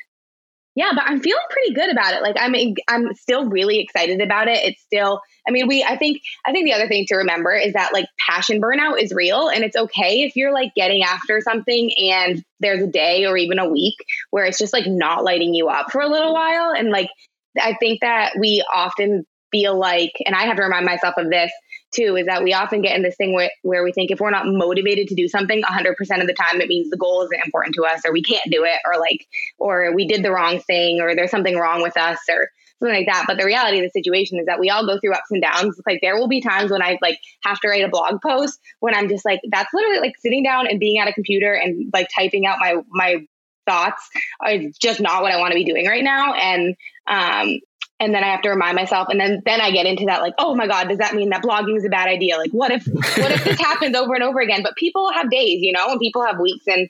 yeah, 0.78 0.92
but 0.94 1.06
I'm 1.08 1.20
feeling 1.20 1.42
pretty 1.50 1.74
good 1.74 1.90
about 1.90 2.14
it. 2.14 2.22
Like 2.22 2.36
I'm 2.38 2.54
I'm 2.88 3.12
still 3.16 3.50
really 3.50 3.80
excited 3.80 4.22
about 4.22 4.48
it. 4.48 4.64
It's 4.64 4.82
still 4.84 5.22
I 5.48 5.52
mean, 5.52 5.68
we 5.68 5.84
I 5.84 5.98
think 5.98 6.22
I 6.46 6.52
think 6.52 6.68
the 6.68 6.74
other 6.74 6.88
thing 6.88 7.06
to 7.08 7.16
remember 7.16 7.52
is 7.56 7.74
that 7.74 7.94
like 7.94 8.06
passion 8.20 8.62
burnout 8.62 9.02
is 9.02 9.12
real 9.12 9.50
and 9.50 9.64
it's 9.64 9.76
okay 9.76 10.22
if 10.22 10.36
you're 10.36 10.54
like 10.54 10.76
getting 10.76 11.02
after 11.02 11.42
something 11.42 11.92
and 11.98 12.44
there's 12.60 12.84
a 12.84 12.88
day 12.88 13.26
or 13.26 13.36
even 13.38 13.58
a 13.58 13.68
week 13.68 13.96
where 14.30 14.46
it's 14.46 14.60
just 14.60 14.72
like 14.72 14.86
not 14.86 15.24
lighting 15.24 15.56
you 15.56 15.68
up 15.68 15.92
for 15.92 16.00
a 16.00 16.08
little 16.08 16.32
while 16.32 16.72
and 16.78 16.92
like 16.92 17.10
I 17.60 17.74
think 17.74 18.02
that 18.02 18.34
we 18.40 18.64
often 18.72 19.26
feel 19.52 19.78
like 19.78 20.14
and 20.26 20.36
I 20.36 20.44
have 20.46 20.58
to 20.58 20.64
remind 20.64 20.86
myself 20.86 21.16
of 21.18 21.30
this 21.30 21.52
too 21.92 22.16
is 22.18 22.26
that 22.26 22.44
we 22.44 22.54
often 22.54 22.82
get 22.82 22.96
in 22.96 23.04
this 23.04 23.16
thing 23.16 23.34
where, 23.34 23.52
where 23.62 23.84
we 23.84 23.92
think 23.92 24.12
if 24.12 24.20
we're 24.20 24.30
not 24.30 24.46
motivated 24.46 25.08
to 25.08 25.16
do 25.16 25.28
something 25.28 25.62
100% 25.62 25.90
of 26.22 26.28
the 26.28 26.34
time 26.34 26.60
it 26.62 26.68
means 26.68 26.90
the 26.90 26.98
goal 26.98 27.24
isn't 27.24 27.46
important 27.46 27.76
to 27.76 27.84
us 27.84 28.02
or 28.06 28.12
we 28.12 28.22
can't 28.22 28.44
do 28.52 28.64
it 28.64 28.80
or 28.86 29.00
like 29.00 29.26
or 29.58 29.94
we 29.96 30.06
did 30.08 30.24
the 30.24 30.32
wrong 30.32 30.60
thing 30.60 31.00
or 31.02 31.16
there's 31.16 31.32
something 31.32 31.58
wrong 31.58 31.82
with 31.82 31.98
us 31.98 32.20
or 32.30 32.50
something 32.80 32.96
like 32.96 33.08
that. 33.08 33.26
But 33.28 33.38
the 33.38 33.46
reality 33.46 33.80
of 33.80 33.84
the 33.84 34.00
situation 34.00 34.40
is 34.40 34.46
that 34.46 34.60
we 34.60 34.70
all 34.70 34.86
go 34.86 35.00
through 35.00 35.14
ups 35.14 35.32
and 35.32 35.42
downs. 35.42 35.80
Like 35.88 36.00
there 36.02 36.16
will 36.16 36.28
be 36.28 36.42
times 36.42 36.72
when 36.72 36.82
i 36.82 36.98
like 37.02 37.20
have 37.44 37.60
to 37.62 37.68
write 37.68 37.84
a 37.84 37.90
blog 37.90 38.22
post 38.22 38.60
when 38.80 38.94
i'm 38.94 39.10
just 39.10 39.26
like 39.26 39.40
that's 39.50 39.74
literally 39.74 40.00
like 40.00 40.16
sitting 40.20 40.44
down 40.44 40.68
and 40.68 40.80
being 40.80 41.00
at 41.00 41.08
a 41.08 41.14
computer 41.14 41.54
and 41.54 41.90
like 41.94 42.10
typing 42.16 42.46
out 42.46 42.58
my 42.60 42.76
my 42.90 43.26
thoughts 43.66 44.10
is 44.50 44.78
just 44.78 45.02
not 45.02 45.22
what 45.22 45.32
i 45.32 45.38
want 45.40 45.52
to 45.52 45.56
be 45.56 45.64
doing 45.64 45.88
right 45.88 46.04
now. 46.04 46.34
And 46.34 46.76
um 47.08 47.60
and 48.00 48.14
then 48.14 48.24
I 48.24 48.28
have 48.28 48.42
to 48.44 48.50
remind 48.50 48.76
myself, 48.76 49.08
and 49.10 49.20
then 49.20 49.42
then 49.46 49.60
I 49.60 49.72
get 49.72 49.86
into 49.86 50.06
that 50.06 50.22
like, 50.22 50.34
oh 50.38 50.56
my 50.56 50.68
god, 50.68 50.90
does 50.90 51.00
that 51.00 51.16
mean 51.16 51.30
that 51.30 51.42
blogging 51.42 51.78
is 51.78 51.86
a 51.86 51.90
bad 51.90 52.08
idea? 52.08 52.38
Like, 52.38 52.52
what 52.52 52.72
if 52.72 52.86
what 52.88 53.32
if 53.32 53.44
this 53.44 53.60
happens 53.60 53.96
over 53.96 54.14
and 54.14 54.24
over 54.24 54.40
again? 54.40 54.62
But 54.64 54.76
people 54.76 55.12
have 55.12 55.32
days, 55.32 55.62
you 55.62 55.74
know, 55.74 55.86
and 55.90 56.00
people 56.00 56.24
have 56.24 56.40
weeks, 56.40 56.66
and 56.68 56.90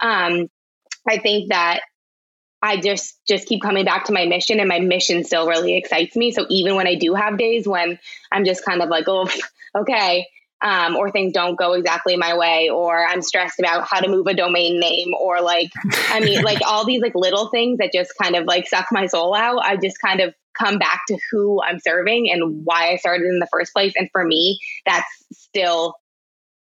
um, 0.00 0.48
I 1.08 1.18
think 1.18 1.50
that 1.50 1.80
I 2.60 2.78
just 2.78 3.18
just 3.26 3.46
keep 3.46 3.62
coming 3.62 3.84
back 3.84 4.04
to 4.06 4.12
my 4.12 4.26
mission, 4.26 4.58
and 4.58 4.68
my 4.68 4.80
mission 4.80 5.24
still 5.24 5.46
really 5.46 5.76
excites 5.76 6.16
me. 6.16 6.32
So 6.32 6.44
even 6.48 6.74
when 6.74 6.88
I 6.88 6.96
do 6.96 7.14
have 7.14 7.38
days 7.38 7.68
when 7.68 7.98
I'm 8.32 8.44
just 8.44 8.64
kind 8.64 8.82
of 8.82 8.88
like, 8.88 9.04
oh, 9.06 9.28
okay, 9.78 10.26
um, 10.60 10.96
or 10.96 11.12
things 11.12 11.32
don't 11.32 11.56
go 11.56 11.74
exactly 11.74 12.16
my 12.16 12.36
way, 12.36 12.68
or 12.68 13.06
I'm 13.06 13.22
stressed 13.22 13.60
about 13.60 13.86
how 13.88 14.00
to 14.00 14.08
move 14.08 14.26
a 14.26 14.34
domain 14.34 14.80
name, 14.80 15.14
or 15.14 15.40
like, 15.40 15.70
I 16.08 16.18
mean, 16.18 16.42
like 16.42 16.58
all 16.66 16.84
these 16.84 17.00
like 17.00 17.14
little 17.14 17.48
things 17.48 17.78
that 17.78 17.92
just 17.92 18.12
kind 18.20 18.34
of 18.34 18.44
like 18.44 18.66
suck 18.66 18.86
my 18.90 19.06
soul 19.06 19.36
out. 19.36 19.62
I 19.62 19.76
just 19.76 20.00
kind 20.00 20.20
of 20.20 20.34
come 20.58 20.78
back 20.78 21.02
to 21.08 21.18
who 21.30 21.62
I'm 21.62 21.78
serving 21.78 22.30
and 22.30 22.64
why 22.64 22.90
I 22.90 22.96
started 22.96 23.26
in 23.26 23.38
the 23.38 23.48
first 23.50 23.72
place. 23.72 23.92
And 23.96 24.08
for 24.12 24.24
me, 24.24 24.58
that's 24.86 25.08
still 25.32 25.94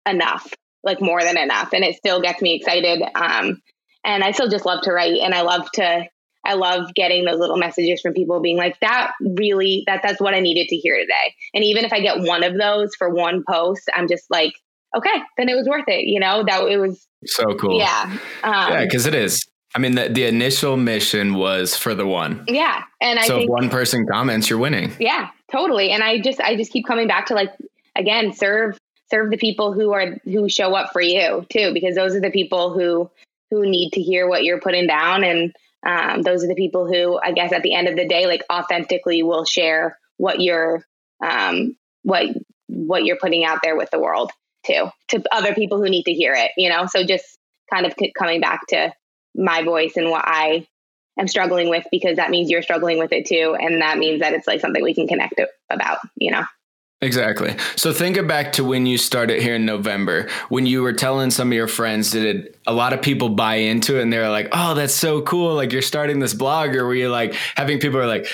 enough, 0.08 0.52
like 0.84 1.02
more 1.02 1.22
than 1.22 1.38
enough. 1.38 1.74
And 1.74 1.84
it 1.84 1.96
still 1.96 2.22
gets 2.22 2.41
me 2.41 2.56
excited. 2.56 3.02
Um, 3.15 3.62
and 4.06 4.24
I 4.24 4.32
still 4.32 4.50
just 4.50 4.65
love 4.65 4.82
to 4.84 4.91
write 4.91 5.19
and 5.22 5.34
I 5.34 5.41
love 5.41 5.69
to, 5.76 6.06
I 6.46 6.56
love 6.56 6.93
getting 6.93 7.24
those 7.24 7.39
little 7.39 7.58
messages 7.58 8.02
from 8.02 8.13
people 8.13 8.41
being 8.41 8.58
like, 8.58 8.80
that 8.82 9.12
really, 9.22 9.84
that 9.88 10.02
that's 10.04 10.19
what 10.19 10.34
I 10.34 10.41
needed 10.41 10.67
to 10.67 10.76
hear 10.76 10.98
today. 10.98 11.36
And 11.54 11.63
even 11.63 11.86
if 11.86 11.93
I 11.93 12.02
get 12.02 12.19
one 12.19 12.43
of 12.43 12.58
those 12.58 12.93
for 12.96 13.10
one 13.10 13.43
post, 13.50 13.89
I'm 13.93 14.08
just 14.10 14.30
like, 14.30 14.54
okay, 14.96 15.22
then 15.38 15.50
it 15.50 15.56
was 15.56 15.67
worth 15.67 15.88
it. 15.88 16.06
You 16.06 16.19
know, 16.19 16.43
that 16.46 16.63
it 16.67 16.78
was 16.78 17.08
so 17.26 17.56
cool. 17.56 17.80
Yeah. 17.80 18.04
Um, 18.43 18.72
yeah. 18.72 18.86
Cause 18.88 19.06
it 19.06 19.15
is. 19.15 19.41
I 19.75 19.79
mean, 19.79 19.95
the, 19.95 20.09
the 20.09 20.25
initial 20.25 20.77
mission 20.77 21.33
was 21.33 21.75
for 21.75 21.95
the 21.95 22.05
one. 22.05 22.45
Yeah. 22.47 22.83
And 23.01 23.17
I 23.17 23.23
so 23.23 23.38
think, 23.38 23.45
if 23.45 23.49
one 23.49 23.69
person 23.69 24.05
comments, 24.05 24.49
you're 24.49 24.59
winning. 24.59 24.91
Yeah, 24.99 25.29
totally. 25.51 25.89
And 25.89 26.03
I 26.03 26.19
just, 26.19 26.39
I 26.39 26.55
just 26.55 26.71
keep 26.71 26.86
coming 26.86 27.07
back 27.07 27.25
to 27.27 27.33
like, 27.33 27.51
again, 27.95 28.33
serve, 28.33 28.77
serve 29.09 29.31
the 29.31 29.38
people 29.38 29.73
who 29.73 29.91
are, 29.91 30.17
who 30.25 30.47
show 30.47 30.75
up 30.75 30.91
for 30.93 31.01
you 31.01 31.45
too, 31.49 31.73
because 31.73 31.95
those 31.95 32.15
are 32.15 32.19
the 32.19 32.29
people 32.29 32.71
who, 32.71 33.09
who 33.49 33.65
need 33.65 33.93
to 33.93 34.01
hear 34.01 34.27
what 34.27 34.43
you're 34.43 34.62
putting 34.62 34.86
down. 34.86 35.23
And 35.23 35.55
um, 35.83 36.21
those 36.21 36.43
are 36.43 36.47
the 36.47 36.55
people 36.55 36.88
who, 36.88 37.19
I 37.19 37.31
guess, 37.31 37.51
at 37.51 37.63
the 37.63 37.73
end 37.73 37.88
of 37.88 37.95
the 37.95 38.07
day, 38.07 38.27
like 38.27 38.43
authentically 38.51 39.23
will 39.23 39.45
share 39.45 39.97
what 40.17 40.39
you're, 40.39 40.86
um, 41.23 41.75
what, 42.03 42.27
what 42.67 43.05
you're 43.05 43.17
putting 43.17 43.43
out 43.43 43.59
there 43.63 43.75
with 43.75 43.89
the 43.89 43.99
world 43.99 44.31
too, 44.65 44.89
to 45.09 45.23
other 45.31 45.55
people 45.55 45.79
who 45.79 45.89
need 45.89 46.03
to 46.03 46.13
hear 46.13 46.36
it, 46.36 46.51
you 46.57 46.69
know? 46.69 46.86
So 46.86 47.03
just 47.03 47.39
kind 47.71 47.88
of 47.88 47.95
coming 48.17 48.39
back 48.39 48.62
to 48.69 48.93
my 49.36 49.63
voice 49.63 49.93
and 49.96 50.10
what 50.10 50.24
I 50.26 50.67
am 51.19 51.28
struggling 51.28 51.69
with 51.69 51.86
because 51.91 52.17
that 52.17 52.30
means 52.30 52.50
you're 52.50 52.62
struggling 52.62 53.00
with 53.00 53.12
it 53.12 53.26
too. 53.26 53.56
And 53.60 53.82
that 53.82 53.98
means 53.98 54.22
that 54.22 54.34
it's 54.34 54.48
like 54.48 54.62
something 54.62 54.84
we 54.84 54.93
can 54.93 55.08
connect 55.08 55.39
about, 55.69 56.00
you 56.15 56.32
know? 56.32 56.43
Exactly. 57.02 57.56
So 57.76 57.91
think 57.91 58.15
it 58.15 58.30
back 58.30 58.54
to 58.54 58.63
when 58.63 58.86
you 58.86 58.98
started 58.98 59.41
here 59.41 59.56
in 59.56 59.65
November, 59.65 60.30
when 60.48 60.65
you 60.65 60.82
were 60.82 60.93
telling 60.93 61.32
some 61.32 61.50
of 61.50 61.54
your 61.54 61.67
friends, 61.67 62.12
did 62.12 62.56
a 62.65 62.74
lot 62.74 62.93
of 62.93 63.02
people 63.02 63.28
buy 63.28 63.56
into 63.56 64.00
it 64.00 64.04
and 64.04 64.13
they're 64.13 64.30
like, 64.30 64.48
oh, 64.54 64.74
that's 64.74 64.93
so 64.93 65.22
cool. 65.22 65.54
Like 65.54 65.74
you're 65.74 65.82
starting 65.82 66.19
this 66.19 66.34
blog 66.34 66.76
or 66.76 66.86
were 66.86 66.96
you 66.96 67.10
like 67.10 67.34
having 67.56 67.80
people 67.80 68.00
are 68.00 68.08
like, 68.08 68.28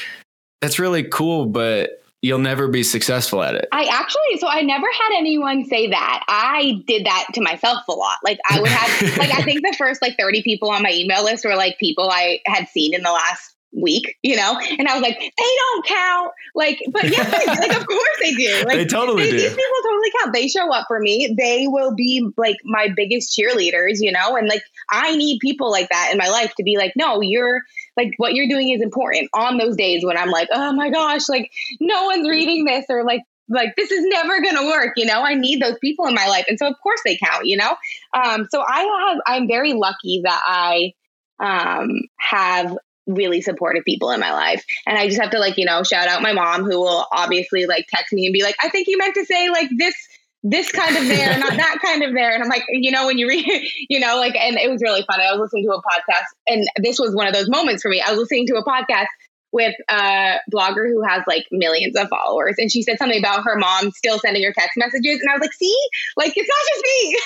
that's 0.62 0.78
really 0.78 1.04
cool, 1.04 1.48
but 1.48 2.04
you'll 2.22 2.40
never 2.40 2.68
be 2.68 2.84
successful 2.84 3.42
at 3.42 3.56
it. 3.56 3.68
I 3.72 3.86
actually, 3.86 4.38
so 4.40 4.48
I 4.48 4.62
never 4.62 4.88
had 4.88 5.18
anyone 5.18 5.66
say 5.66 5.88
that. 5.88 6.24
I 6.28 6.84
did 6.86 7.06
that 7.06 7.28
to 7.34 7.42
myself 7.42 7.88
a 7.88 7.94
lot. 7.94 8.18
Like 8.24 8.40
I 8.50 8.60
would 8.60 8.70
have, 8.70 9.18
like 9.18 9.32
I 9.32 9.42
think 9.44 9.62
the 9.62 9.76
first 9.78 10.02
like 10.02 10.18
30 10.18 10.44
people 10.44 10.70
on 10.70 10.84
my 10.84 10.92
email 10.92 11.24
list 11.24 11.46
were 11.46 11.56
like 11.56 11.78
people 11.80 12.10
I 12.10 12.40
had 12.46 12.68
seen 12.68 12.94
in 12.94 13.04
the 13.04 13.12
last 13.12 13.56
week, 13.72 14.18
you 14.24 14.36
know? 14.36 14.60
And 14.78 14.88
I 14.88 14.94
was 14.94 15.02
like, 15.02 15.20
they 15.20 15.56
don't 15.58 15.86
count. 15.86 16.32
Like, 16.56 16.82
but 16.92 17.04
yeah, 17.06 17.30
like 17.60 17.76
of 17.76 17.88
course 17.88 18.18
they 18.22 18.34
do. 18.34 18.50
Like 18.70 18.78
they 18.78 18.86
totally 18.86 19.24
they, 19.24 19.32
do. 19.32 19.38
These 19.38 19.50
people 19.50 19.82
totally 19.84 20.12
count. 20.20 20.34
They 20.34 20.48
show 20.48 20.72
up 20.72 20.86
for 20.88 21.00
me. 21.00 21.34
They 21.38 21.68
will 21.68 21.96
be 21.96 22.28
like 22.38 22.58
my 22.64 22.90
biggest 22.96 23.38
cheerleaders, 23.38 23.98
you 24.00 24.12
know? 24.12 24.36
And 24.36 24.48
like 24.48 24.64
I 24.90 25.16
need 25.16 25.40
people 25.40 25.72
like 25.72 25.90
that 25.90 26.10
in 26.12 26.18
my 26.18 26.28
life 26.28 26.54
to 26.58 26.64
be 26.64 26.78
like, 26.78 26.94
no, 26.96 27.22
you're 27.22 27.62
like 27.96 28.14
what 28.18 28.34
you're 28.34 28.48
doing 28.48 28.70
is 28.70 28.82
important 28.82 29.30
on 29.34 29.58
those 29.58 29.76
days 29.76 30.04
when 30.06 30.18
I'm 30.18 30.30
like, 30.30 30.50
oh 30.52 30.74
my 30.74 30.90
gosh, 30.90 31.30
like 31.30 31.52
no 31.80 32.06
one's 32.06 32.28
reading 32.28 32.66
this 32.66 32.86
or 32.90 33.04
like 33.04 33.22
like 33.50 33.76
this 33.76 33.92
is 33.92 34.06
never 34.06 34.40
to 34.42 34.68
work 34.68 34.94
you 34.96 35.06
know 35.06 35.24
i 35.24 35.34
need 35.34 35.60
those 35.60 35.78
people 35.80 36.06
in 36.06 36.14
my 36.14 36.28
life 36.28 36.46
and 36.48 36.60
so 36.60 36.68
of 36.68 36.76
course 36.84 37.02
they 37.04 37.18
count 37.18 37.48
you 37.48 37.58
know 37.58 37.76
um, 38.14 38.48
so 38.52 38.64
i 38.68 38.82
have 38.82 39.18
i'm 39.26 39.48
very 39.48 39.74
lucky 39.74 40.22
that 40.24 40.40
i 40.46 40.94
um, 41.40 42.02
have 42.20 42.78
really 43.10 43.42
supportive 43.42 43.84
people 43.86 44.12
in 44.12 44.20
my 44.20 44.32
life 44.32 44.64
and 44.86 44.98
i 44.98 45.08
just 45.08 45.20
have 45.20 45.32
to 45.32 45.40
like 45.40 45.58
you 45.58 45.66
know 45.66 45.84
shout 45.84 46.08
out 46.08 46.22
my 46.22 46.34
mom 46.34 46.64
who 46.64 46.80
will 46.80 47.06
obviously 47.12 47.66
like 47.66 47.86
text 47.90 48.14
me 48.14 48.26
and 48.26 48.34
be 48.34 48.44
like 48.44 48.56
i 48.64 48.70
think 48.70 48.88
you 48.88 48.98
meant 48.98 49.16
to 49.16 49.26
say 49.26 49.50
like 49.50 49.70
this 49.78 49.96
this 50.44 50.72
kind 50.72 50.96
of 50.96 51.06
there, 51.08 51.38
not 51.38 51.56
that 51.56 51.80
kind 51.86 52.04
of 52.04 52.14
there. 52.14 52.34
And 52.34 52.42
I'm 52.42 52.50
like, 52.50 52.64
you 52.70 52.92
know, 52.92 53.06
when 53.06 53.18
you 53.18 53.28
read, 53.28 53.46
you 53.90 54.00
know, 54.00 54.18
like, 54.18 54.36
and 54.36 54.58
it 54.58 54.70
was 54.70 54.82
really 54.82 55.04
funny. 55.10 55.24
I 55.24 55.34
was 55.34 55.42
listening 55.42 55.66
to 55.66 55.74
a 55.74 55.82
podcast, 55.82 56.26
and 56.48 56.68
this 56.78 57.00
was 57.00 57.16
one 57.16 57.28
of 57.28 57.34
those 57.34 57.50
moments 57.50 57.82
for 57.82 57.90
me. 57.90 58.02
I 58.02 58.12
was 58.12 58.20
listening 58.20 58.48
to 58.48 58.56
a 58.56 58.64
podcast 58.64 59.08
with 59.52 59.74
a 59.90 60.36
blogger 60.54 60.88
who 60.88 61.02
has 61.04 61.24
like 61.28 61.46
millions 61.52 61.96
of 61.98 62.08
followers, 62.10 62.56
and 62.58 62.72
she 62.72 62.84
said 62.84 62.98
something 63.00 63.20
about 63.20 63.44
her 63.44 63.58
mom 63.58 63.92
still 63.92 64.20
sending 64.20 64.44
her 64.44 64.54
text 64.54 64.78
messages, 64.78 65.20
and 65.20 65.30
I 65.30 65.34
was 65.34 65.42
like, 65.42 65.54
see, 65.54 65.76
like 66.16 66.34
it's 66.36 66.50
not 66.50 66.66
just 66.74 66.84
me, 66.84 67.20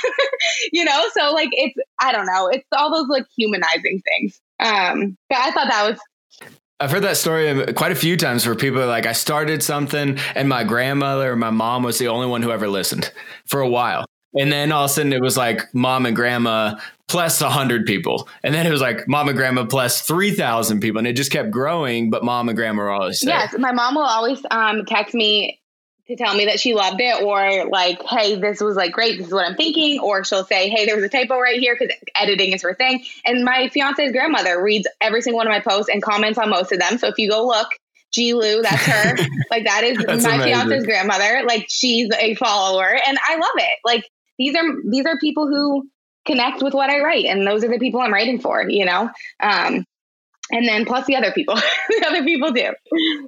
you 0.80 0.86
know. 0.86 1.06
So 1.14 1.34
like, 1.34 1.50
it's 1.52 1.76
I 2.02 2.12
don't 2.12 2.26
know, 2.26 2.48
it's 2.48 2.66
all 2.76 2.92
those 2.92 3.10
like 3.10 3.26
humanizing 3.38 4.02
things. 4.06 4.40
Um, 4.64 5.18
but 5.30 5.40
I 5.40 5.52
thought 5.52 5.68
that 5.70 5.90
was 5.90 6.00
I've 6.80 6.92
heard 6.92 7.04
that 7.04 7.16
story 7.16 7.72
quite 7.74 7.94
a 7.94 7.96
few 7.96 8.18
times 8.18 8.46
where 8.46 8.56
people 8.56 8.82
are 8.82 8.88
like, 8.88 9.06
I 9.06 9.14
started 9.14 9.64
something 9.64 10.18
and 10.36 10.50
my 10.50 10.66
grandmother 10.66 11.32
or 11.32 11.36
my 11.38 11.50
mom 11.50 11.84
was 11.84 11.98
the 11.98 12.10
only 12.10 12.28
one 12.28 12.42
who 12.42 12.52
ever 12.52 12.68
listened 12.68 13.10
for 13.46 13.62
a 13.62 13.70
while. 13.70 14.06
And 14.34 14.52
then 14.52 14.72
all 14.72 14.86
of 14.86 14.92
a 14.92 14.94
sudden 14.94 15.14
it 15.14 15.22
was 15.22 15.38
like 15.38 15.74
mom 15.74 16.06
and 16.06 16.16
grandma 16.16 16.78
plus 17.08 17.40
100 17.40 17.86
people. 17.86 18.28
And 18.44 18.54
then 18.54 18.68
it 18.68 18.72
was 18.72 18.82
like 18.82 19.08
mom 19.08 19.30
and 19.30 19.38
grandma 19.38 19.66
plus 19.66 20.02
3,000 20.02 20.82
people. 20.82 20.98
And 20.98 21.08
it 21.08 21.14
just 21.14 21.32
kept 21.32 21.52
growing, 21.52 22.10
but 22.10 22.24
mom 22.24 22.50
and 22.50 22.58
grandma 22.58 22.82
were 22.82 22.92
always 22.92 23.22
there. 23.22 23.36
Yes, 23.36 23.56
my 23.58 23.72
mom 23.72 23.96
will 23.96 24.02
always 24.02 24.42
um, 24.52 24.84
text 24.86 25.14
me 25.14 25.62
to 26.08 26.16
tell 26.18 26.36
me 26.36 26.46
that 26.46 26.60
she 26.60 26.74
loved 26.74 27.00
it 27.00 27.22
or 27.22 27.70
like, 27.70 28.02
hey, 28.04 28.36
this 28.36 28.60
was 28.60 28.76
like 28.76 28.92
great. 28.92 29.18
This 29.18 29.28
is 29.28 29.34
what 29.34 29.48
I'm 29.48 29.56
thinking. 29.56 30.00
Or 30.00 30.24
she'll 30.24 30.44
say, 30.44 30.70
hey, 30.70 30.86
there 30.86 30.96
was 30.96 31.06
a 31.06 31.10
typo 31.10 31.40
right 31.40 31.60
here 31.60 31.78
because 31.80 31.96
editing 32.16 32.52
is 32.52 32.62
her 32.62 32.74
thing. 32.74 33.06
And 33.26 33.46
my 33.46 33.70
fiance's 33.70 34.12
grandmother 34.12 34.62
reads 34.62 34.88
every 35.00 35.22
single 35.22 35.38
one 35.38 35.48
of 35.48 35.52
my 35.52 35.62
posts 35.62 35.90
and 35.90 36.04
comments 36.04 36.38
on 36.38 36.50
most 36.50 36.72
of 36.72 36.80
them. 36.80 36.98
So 36.98 37.08
if 37.08 37.18
you 37.18 37.30
go 37.30 37.48
look, 37.48 37.70
G 38.14 38.34
Lou, 38.34 38.62
that's 38.62 38.86
her. 38.86 39.16
like 39.52 39.64
that 39.66 39.84
is 39.84 39.98
my 39.98 40.14
amazing. 40.14 40.42
fiance's 40.42 40.86
grandmother. 40.86 41.44
Like 41.48 41.68
she's 41.70 42.10
a 42.20 42.36
follower 42.36 43.00
and 43.08 43.18
I 43.26 43.36
love 43.36 43.56
it. 43.56 43.80
Like 43.86 44.04
these 44.38 44.56
are 44.56 44.64
these 44.90 45.06
are 45.06 45.18
people 45.20 45.48
who 45.48 45.90
connect 46.26 46.62
with 46.62 46.74
what 46.74 46.90
I 46.90 47.00
write 47.00 47.26
and 47.26 47.46
those 47.48 47.64
are 47.64 47.70
the 47.70 47.80
people 47.80 48.02
I'm 48.02 48.14
writing 48.14 48.40
for, 48.40 48.68
you 48.70 48.86
know? 48.86 49.10
Um, 49.40 49.86
and 50.54 50.68
then 50.68 50.86
plus 50.86 51.06
the 51.08 51.16
other 51.16 51.32
people. 51.32 51.56
The 51.90 52.08
other 52.08 52.24
people 52.24 52.52
do. 52.52 52.72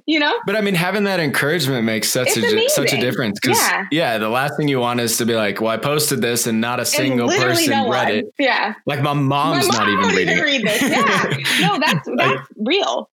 You 0.06 0.18
know? 0.18 0.34
But 0.46 0.56
i 0.56 0.60
mean 0.60 0.74
having 0.74 1.04
that 1.04 1.20
encouragement 1.20 1.84
makes 1.84 2.08
such 2.08 2.36
a 2.36 2.68
such 2.68 2.92
a 2.92 3.00
difference 3.00 3.38
because 3.40 3.58
yeah. 3.58 3.86
yeah. 3.90 4.18
the 4.18 4.28
last 4.28 4.56
thing 4.56 4.68
you 4.68 4.80
want 4.80 5.00
is 5.00 5.18
to 5.18 5.26
be 5.26 5.34
like 5.34 5.60
well 5.60 5.70
i 5.70 5.76
posted 5.76 6.20
this 6.20 6.46
and 6.46 6.60
not 6.60 6.80
a 6.80 6.84
single 6.84 7.28
person 7.28 7.70
no 7.70 7.90
read 7.90 8.14
it. 8.14 8.34
Yeah. 8.38 8.74
Like 8.86 9.02
my 9.02 9.12
mom's 9.12 9.68
my 9.68 9.78
mom 9.78 9.88
not 9.88 10.04
even 10.04 10.16
reading 10.16 10.38
read 10.38 10.66
this. 10.66 10.82
Yeah. 10.82 11.36
No 11.60 11.78
that's 11.78 12.08
that's 12.16 12.16
like, 12.16 12.40
real. 12.56 13.10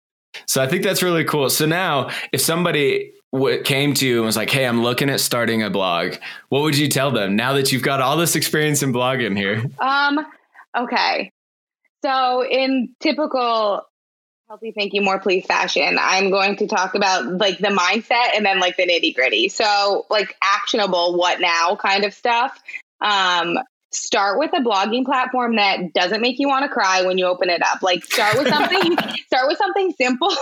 So 0.47 0.61
i 0.61 0.67
think 0.67 0.83
that's 0.83 1.03
really 1.03 1.23
cool. 1.23 1.49
So 1.49 1.65
now 1.65 2.09
if 2.31 2.41
somebody 2.41 3.11
w- 3.31 3.61
came 3.63 3.93
to 3.95 4.07
you 4.07 4.17
and 4.17 4.25
was 4.25 4.37
like 4.37 4.49
hey 4.49 4.65
i'm 4.65 4.81
looking 4.81 5.09
at 5.09 5.19
starting 5.19 5.61
a 5.61 5.69
blog 5.69 6.15
what 6.49 6.61
would 6.61 6.77
you 6.77 6.87
tell 6.87 7.11
them 7.11 7.35
now 7.35 7.53
that 7.53 7.71
you've 7.71 7.83
got 7.83 8.01
all 8.01 8.17
this 8.17 8.35
experience 8.35 8.81
in 8.81 8.93
blogging 8.93 9.37
here? 9.37 9.63
Um 9.79 10.25
okay. 10.77 11.31
So 12.03 12.45
in 12.45 12.89
typical 12.99 13.83
healthy 14.47 14.73
thank 14.75 14.93
you 14.93 15.01
more 15.01 15.19
please 15.19 15.45
fashion. 15.45 15.97
I'm 15.99 16.29
going 16.29 16.57
to 16.57 16.67
talk 16.67 16.95
about 16.95 17.37
like 17.37 17.59
the 17.59 17.69
mindset 17.69 18.35
and 18.35 18.45
then 18.45 18.59
like 18.59 18.77
the 18.77 18.83
nitty 18.83 19.15
gritty 19.15 19.49
so 19.49 20.05
like 20.09 20.35
actionable 20.43 21.17
what 21.17 21.39
now 21.39 21.75
kind 21.75 22.03
of 22.03 22.13
stuff. 22.13 22.61
Um 23.01 23.57
start 23.91 24.39
with 24.39 24.51
a 24.53 24.59
blogging 24.59 25.05
platform 25.05 25.55
that 25.57 25.93
doesn't 25.93 26.21
make 26.21 26.39
you 26.39 26.47
want 26.47 26.63
to 26.63 26.69
cry 26.69 27.03
when 27.03 27.17
you 27.17 27.25
open 27.25 27.49
it 27.49 27.61
up. 27.63 27.81
Like 27.81 28.03
start 28.03 28.37
with 28.37 28.47
something 28.47 28.97
start 29.27 29.47
with 29.47 29.57
something 29.57 29.93
simple 29.99 30.35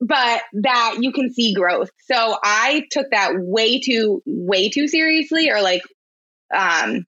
but 0.00 0.42
that 0.52 0.96
you 1.00 1.12
can 1.12 1.32
see 1.32 1.54
growth. 1.54 1.90
So 2.00 2.36
i 2.42 2.84
took 2.90 3.10
that 3.10 3.32
way 3.36 3.80
too 3.80 4.22
way 4.26 4.68
too 4.68 4.86
seriously 4.86 5.50
or 5.50 5.62
like 5.62 5.82
um 6.54 7.04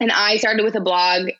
and 0.00 0.10
i 0.12 0.38
started 0.38 0.64
with 0.64 0.74
a 0.74 0.80
blog 0.80 1.30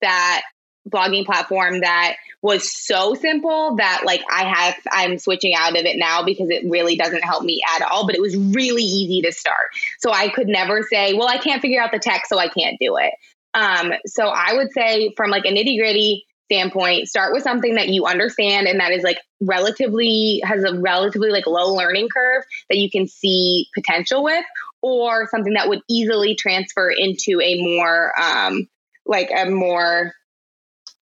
that 0.00 0.42
blogging 0.88 1.24
platform 1.24 1.80
that 1.80 2.16
was 2.42 2.70
so 2.70 3.14
simple 3.14 3.76
that 3.76 4.02
like 4.04 4.22
I 4.30 4.44
have 4.44 4.74
I'm 4.90 5.18
switching 5.18 5.54
out 5.54 5.78
of 5.78 5.84
it 5.84 5.96
now 5.96 6.24
because 6.24 6.50
it 6.50 6.68
really 6.68 6.96
doesn't 6.96 7.24
help 7.24 7.42
me 7.42 7.62
at 7.74 7.82
all, 7.90 8.06
but 8.06 8.14
it 8.14 8.20
was 8.20 8.36
really 8.36 8.82
easy 8.82 9.22
to 9.22 9.32
start. 9.32 9.70
So 9.98 10.12
I 10.12 10.28
could 10.28 10.48
never 10.48 10.82
say, 10.82 11.14
well, 11.14 11.28
I 11.28 11.38
can't 11.38 11.62
figure 11.62 11.80
out 11.80 11.90
the 11.92 11.98
tech 11.98 12.26
so 12.26 12.38
I 12.38 12.48
can't 12.48 12.76
do 12.78 12.96
it. 12.98 13.14
Um, 13.54 13.92
so 14.06 14.26
I 14.26 14.54
would 14.54 14.72
say 14.72 15.14
from 15.16 15.30
like 15.30 15.44
a 15.46 15.52
nitty 15.52 15.78
gritty 15.78 16.26
standpoint, 16.50 17.08
start 17.08 17.32
with 17.32 17.42
something 17.42 17.76
that 17.76 17.88
you 17.88 18.04
understand 18.04 18.66
and 18.66 18.80
that 18.80 18.92
is 18.92 19.02
like 19.02 19.18
relatively 19.40 20.42
has 20.44 20.64
a 20.64 20.78
relatively 20.78 21.30
like 21.30 21.46
low 21.46 21.72
learning 21.72 22.08
curve 22.14 22.44
that 22.68 22.76
you 22.76 22.90
can 22.90 23.06
see 23.06 23.68
potential 23.74 24.22
with, 24.22 24.44
or 24.82 25.26
something 25.30 25.54
that 25.54 25.68
would 25.68 25.80
easily 25.88 26.34
transfer 26.34 26.90
into 26.90 27.40
a 27.40 27.58
more 27.62 28.12
um, 28.20 28.68
like 29.06 29.30
a 29.34 29.48
more 29.48 30.12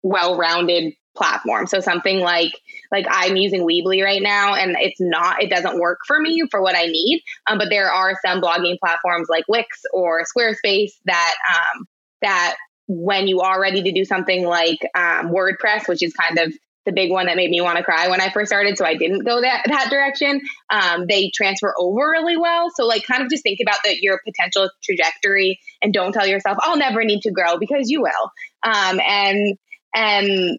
well-rounded 0.04 0.94
platform. 1.16 1.68
So 1.68 1.80
something 1.82 2.20
like 2.20 2.54
like 2.92 3.06
I'm 3.10 3.36
using 3.36 3.62
Weebly 3.62 4.04
right 4.04 4.22
now, 4.22 4.56
and 4.56 4.76
it's 4.80 5.00
not 5.00 5.44
it 5.44 5.50
doesn't 5.50 5.80
work 5.80 6.00
for 6.08 6.20
me 6.20 6.44
for 6.50 6.62
what 6.62 6.76
I 6.76 6.86
need. 6.86 7.22
Um, 7.50 7.58
but 7.58 7.70
there 7.70 7.92
are 7.92 8.14
some 8.26 8.42
blogging 8.42 8.78
platforms 8.80 9.28
like 9.30 9.44
Wix 9.48 9.82
or 9.94 10.24
Squarespace 10.24 10.92
that 11.06 11.36
um, 11.50 11.86
that 12.22 12.56
when 12.88 13.28
you 13.28 13.42
are 13.42 13.62
ready 13.62 13.84
to 13.84 13.92
do 13.92 14.06
something 14.06 14.46
like 14.46 14.80
um, 14.96 15.30
WordPress, 15.30 15.88
which 15.88 16.02
is 16.02 16.14
kind 16.14 16.40
of 16.40 16.54
the 16.86 16.94
big 16.94 17.12
one 17.12 17.28
that 17.28 17.36
made 17.36 17.52
me 17.52 17.62
want 17.62 17.78
to 17.78 17.84
cry 17.84 18.08
when 18.08 18.22
I 18.22 18.30
first 18.30 18.50
started, 18.50 18.78
so 18.78 18.86
I 18.86 18.96
didn't 18.96 19.26
go 19.26 19.42
that 19.42 19.64
that 19.68 19.90
direction. 19.90 20.42
Um, 20.70 21.06
they 21.08 21.32
transfer 21.36 21.74
over 21.78 22.10
really 22.12 22.38
well. 22.38 22.70
So 22.74 22.86
like, 22.88 23.06
kind 23.06 23.22
of 23.22 23.30
just 23.30 23.44
think 23.44 23.60
about 23.62 23.80
the, 23.84 23.96
your 24.02 24.20
potential 24.26 24.70
trajectory, 24.84 25.60
and 25.82 25.94
don't 25.94 26.14
tell 26.14 26.26
yourself 26.26 26.58
I'll 26.62 26.78
never 26.78 27.04
need 27.04 27.22
to 27.22 27.32
grow 27.32 27.58
because 27.58 27.90
you 27.90 28.02
will. 28.02 28.32
Um, 28.64 29.00
and 29.06 29.58
and 29.94 30.58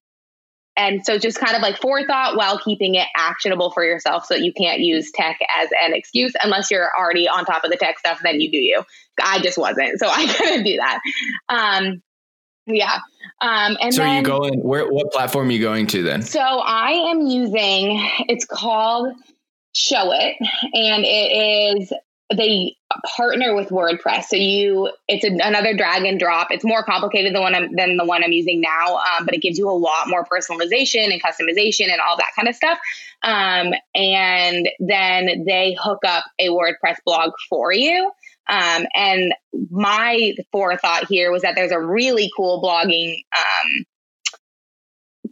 and 0.76 1.04
so 1.04 1.18
just 1.18 1.38
kind 1.38 1.54
of 1.54 1.62
like 1.62 1.76
forethought 1.78 2.36
while 2.36 2.58
keeping 2.58 2.94
it 2.94 3.06
actionable 3.16 3.70
for 3.70 3.84
yourself 3.84 4.24
so 4.24 4.34
that 4.34 4.42
you 4.42 4.52
can't 4.52 4.80
use 4.80 5.10
tech 5.10 5.38
as 5.60 5.68
an 5.82 5.92
excuse 5.92 6.32
unless 6.42 6.70
you're 6.70 6.90
already 6.98 7.28
on 7.28 7.44
top 7.44 7.64
of 7.64 7.70
the 7.70 7.76
tech 7.76 7.98
stuff 7.98 8.20
then 8.22 8.40
you 8.40 8.50
do 8.50 8.56
you. 8.56 8.82
I 9.22 9.40
just 9.40 9.58
wasn't 9.58 9.98
so 9.98 10.08
i 10.10 10.26
couldn't 10.26 10.64
do 10.64 10.76
that. 10.76 11.00
Um 11.48 12.02
yeah. 12.66 12.98
Um 13.40 13.76
and 13.80 13.94
so 13.94 14.02
then, 14.02 14.18
you 14.18 14.22
going 14.22 14.60
where 14.60 14.86
what 14.86 15.12
platform 15.12 15.48
are 15.48 15.52
you 15.52 15.60
going 15.60 15.86
to 15.88 16.02
then? 16.02 16.22
So 16.22 16.40
i 16.40 16.90
am 16.90 17.26
using 17.26 18.08
it's 18.28 18.44
called 18.44 19.12
Showit 19.76 20.34
and 20.72 21.04
it 21.04 21.78
is 21.78 21.92
they 22.36 22.76
partner 23.16 23.54
with 23.54 23.68
WordPress. 23.70 24.24
So 24.24 24.36
you, 24.36 24.90
it's 25.08 25.24
a, 25.24 25.30
another 25.46 25.76
drag 25.76 26.04
and 26.04 26.18
drop. 26.18 26.48
It's 26.50 26.64
more 26.64 26.82
complicated 26.82 27.34
than 27.34 27.42
one 27.42 27.54
I'm, 27.54 27.74
than 27.74 27.96
the 27.96 28.04
one 28.04 28.22
I'm 28.22 28.32
using 28.32 28.60
now, 28.60 28.96
um, 28.96 29.24
but 29.24 29.34
it 29.34 29.42
gives 29.42 29.58
you 29.58 29.68
a 29.68 29.72
lot 29.72 30.08
more 30.08 30.24
personalization 30.24 31.12
and 31.12 31.22
customization 31.22 31.90
and 31.90 32.00
all 32.00 32.16
that 32.16 32.32
kind 32.36 32.48
of 32.48 32.54
stuff. 32.54 32.78
Um, 33.22 33.74
and 33.94 34.68
then 34.78 35.44
they 35.46 35.76
hook 35.80 36.00
up 36.06 36.24
a 36.38 36.48
WordPress 36.48 36.96
blog 37.04 37.32
for 37.48 37.72
you. 37.72 38.10
Um, 38.48 38.86
and 38.94 39.32
my 39.70 40.34
forethought 40.50 41.06
here 41.06 41.30
was 41.30 41.42
that 41.42 41.54
there's 41.54 41.72
a 41.72 41.80
really 41.80 42.30
cool 42.36 42.62
blogging 42.62 43.22
um, 43.36 43.84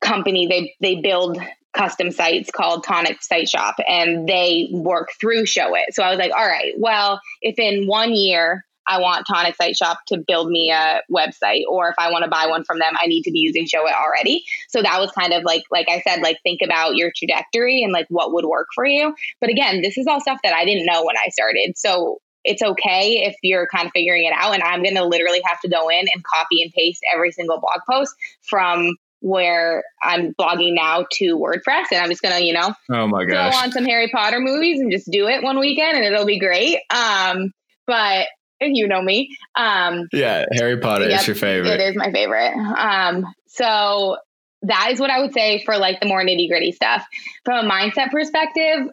company. 0.00 0.46
They 0.46 0.74
they 0.80 1.00
build 1.00 1.38
custom 1.76 2.10
sites 2.10 2.50
called 2.50 2.82
Tonic 2.84 3.22
Site 3.22 3.48
Shop 3.48 3.76
and 3.86 4.28
they 4.28 4.68
work 4.72 5.10
through 5.20 5.44
Showit. 5.44 5.92
So 5.92 6.02
I 6.02 6.10
was 6.10 6.18
like, 6.18 6.32
all 6.32 6.46
right, 6.46 6.74
well, 6.78 7.20
if 7.42 7.58
in 7.58 7.86
one 7.86 8.12
year 8.12 8.64
I 8.88 9.00
want 9.00 9.26
Tonic 9.26 9.54
Site 9.54 9.76
Shop 9.76 9.98
to 10.08 10.18
build 10.26 10.48
me 10.48 10.70
a 10.70 11.02
website, 11.12 11.64
or 11.68 11.90
if 11.90 11.94
I 11.98 12.10
want 12.10 12.24
to 12.24 12.30
buy 12.30 12.46
one 12.46 12.64
from 12.64 12.78
them, 12.78 12.94
I 13.00 13.06
need 13.06 13.22
to 13.24 13.30
be 13.30 13.40
using 13.40 13.66
Showit 13.66 13.92
already. 13.92 14.44
So 14.70 14.80
that 14.82 14.98
was 14.98 15.10
kind 15.12 15.34
of 15.34 15.44
like, 15.44 15.64
like 15.70 15.88
I 15.90 16.00
said, 16.00 16.22
like 16.22 16.38
think 16.42 16.60
about 16.64 16.96
your 16.96 17.12
trajectory 17.14 17.82
and 17.82 17.92
like 17.92 18.06
what 18.08 18.32
would 18.32 18.46
work 18.46 18.68
for 18.74 18.86
you. 18.86 19.14
But 19.40 19.50
again, 19.50 19.82
this 19.82 19.98
is 19.98 20.06
all 20.06 20.20
stuff 20.20 20.38
that 20.42 20.54
I 20.54 20.64
didn't 20.64 20.86
know 20.86 21.04
when 21.04 21.16
I 21.18 21.28
started. 21.28 21.76
So 21.76 22.18
it's 22.44 22.62
okay 22.62 23.24
if 23.26 23.36
you're 23.42 23.66
kind 23.66 23.86
of 23.86 23.92
figuring 23.92 24.24
it 24.24 24.32
out. 24.34 24.54
And 24.54 24.62
I'm 24.62 24.82
going 24.82 24.94
to 24.94 25.04
literally 25.04 25.42
have 25.44 25.60
to 25.60 25.68
go 25.68 25.90
in 25.90 26.06
and 26.12 26.24
copy 26.24 26.62
and 26.62 26.72
paste 26.72 27.02
every 27.14 27.30
single 27.30 27.60
blog 27.60 27.80
post 27.88 28.14
from 28.48 28.96
where 29.20 29.84
I'm 30.02 30.34
blogging 30.34 30.74
now 30.74 31.06
to 31.12 31.36
WordPress 31.36 31.86
and 31.90 32.00
I'm 32.00 32.08
just 32.08 32.22
gonna, 32.22 32.40
you 32.40 32.52
know, 32.52 32.72
oh 32.90 33.06
my 33.08 33.24
gosh. 33.24 33.52
go 33.52 33.58
on 33.58 33.72
some 33.72 33.84
Harry 33.84 34.08
Potter 34.08 34.40
movies 34.40 34.80
and 34.80 34.92
just 34.92 35.10
do 35.10 35.26
it 35.26 35.42
one 35.42 35.58
weekend 35.58 35.96
and 35.96 36.04
it'll 36.04 36.26
be 36.26 36.38
great. 36.38 36.80
Um, 36.90 37.52
but 37.86 38.28
you 38.60 38.88
know 38.88 39.02
me. 39.02 39.36
Um, 39.54 40.08
yeah, 40.12 40.44
Harry 40.52 40.78
Potter 40.78 41.08
yep, 41.08 41.20
is 41.20 41.26
your 41.26 41.36
favorite. 41.36 41.80
It 41.80 41.80
is 41.80 41.96
my 41.96 42.10
favorite. 42.12 42.54
Um, 42.54 43.26
so 43.46 44.16
that 44.62 44.90
is 44.90 45.00
what 45.00 45.10
I 45.10 45.20
would 45.20 45.32
say 45.32 45.64
for 45.64 45.78
like 45.78 46.00
the 46.00 46.06
more 46.06 46.22
nitty 46.22 46.48
gritty 46.48 46.72
stuff. 46.72 47.06
From 47.44 47.66
a 47.66 47.68
mindset 47.68 48.10
perspective, 48.10 48.88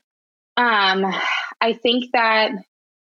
um, 0.57 1.13
I 1.61 1.73
think 1.73 2.11
that 2.13 2.51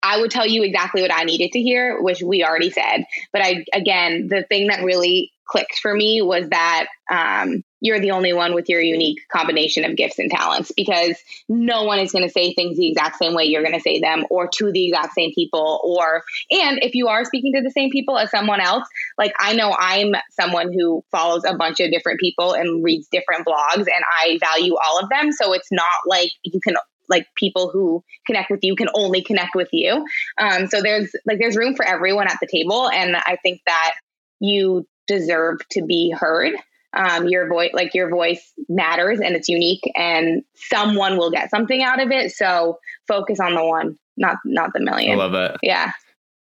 I 0.02 0.20
would 0.20 0.30
tell 0.30 0.46
you 0.46 0.62
exactly 0.62 1.02
what 1.02 1.12
I 1.12 1.24
needed 1.24 1.52
to 1.52 1.60
hear, 1.60 2.00
which 2.00 2.22
we 2.22 2.44
already 2.44 2.70
said. 2.70 3.04
But 3.32 3.42
I, 3.42 3.64
again, 3.72 4.28
the 4.28 4.44
thing 4.44 4.68
that 4.68 4.84
really 4.84 5.32
clicked 5.48 5.78
for 5.80 5.94
me 5.94 6.22
was 6.22 6.48
that 6.50 6.86
um, 7.10 7.64
you're 7.80 8.00
the 8.00 8.10
only 8.10 8.32
one 8.32 8.54
with 8.54 8.68
your 8.68 8.80
unique 8.80 9.20
combination 9.32 9.84
of 9.84 9.96
gifts 9.96 10.18
and 10.18 10.30
talents 10.30 10.72
because 10.76 11.16
no 11.48 11.84
one 11.84 11.98
is 11.98 12.12
going 12.12 12.24
to 12.24 12.30
say 12.30 12.52
things 12.52 12.76
the 12.76 12.88
exact 12.88 13.16
same 13.16 13.34
way 13.34 13.44
you're 13.44 13.62
going 13.62 13.74
to 13.74 13.80
say 13.80 13.98
them 13.98 14.24
or 14.30 14.48
to 14.48 14.70
the 14.70 14.88
exact 14.88 15.14
same 15.14 15.32
people 15.34 15.80
or 15.82 16.22
and 16.50 16.78
if 16.82 16.94
you 16.94 17.08
are 17.08 17.24
speaking 17.24 17.52
to 17.54 17.62
the 17.62 17.70
same 17.70 17.90
people 17.90 18.18
as 18.18 18.30
someone 18.30 18.60
else 18.60 18.86
like 19.16 19.32
i 19.38 19.54
know 19.54 19.74
i'm 19.78 20.12
someone 20.30 20.72
who 20.72 21.02
follows 21.10 21.44
a 21.44 21.56
bunch 21.56 21.80
of 21.80 21.90
different 21.90 22.20
people 22.20 22.52
and 22.52 22.84
reads 22.84 23.08
different 23.08 23.46
blogs 23.46 23.78
and 23.78 24.04
i 24.20 24.38
value 24.40 24.74
all 24.84 24.98
of 24.98 25.08
them 25.08 25.32
so 25.32 25.52
it's 25.52 25.72
not 25.72 25.96
like 26.06 26.30
you 26.42 26.60
can 26.60 26.76
like 27.08 27.26
people 27.36 27.70
who 27.70 28.02
connect 28.26 28.50
with 28.50 28.60
you 28.62 28.76
can 28.76 28.88
only 28.94 29.22
connect 29.22 29.54
with 29.54 29.68
you 29.72 30.04
um, 30.38 30.66
so 30.66 30.82
there's 30.82 31.10
like 31.26 31.38
there's 31.38 31.56
room 31.56 31.74
for 31.74 31.84
everyone 31.84 32.28
at 32.28 32.38
the 32.40 32.46
table 32.46 32.88
and 32.90 33.16
i 33.16 33.36
think 33.42 33.60
that 33.66 33.92
you 34.40 34.86
deserve 35.08 35.58
to 35.70 35.82
be 35.82 36.14
heard. 36.16 36.52
Um, 36.96 37.28
your 37.28 37.48
voice, 37.48 37.70
like 37.74 37.92
your 37.92 38.08
voice 38.08 38.52
matters 38.68 39.20
and 39.20 39.36
it's 39.36 39.48
unique 39.48 39.82
and 39.94 40.42
someone 40.54 41.18
will 41.18 41.30
get 41.30 41.50
something 41.50 41.82
out 41.82 42.00
of 42.00 42.10
it. 42.10 42.32
So 42.32 42.78
focus 43.06 43.40
on 43.40 43.54
the 43.54 43.64
one, 43.64 43.98
not, 44.16 44.36
not 44.46 44.70
the 44.72 44.80
million. 44.80 45.12
I 45.12 45.22
love 45.22 45.34
it. 45.34 45.56
Yeah. 45.62 45.92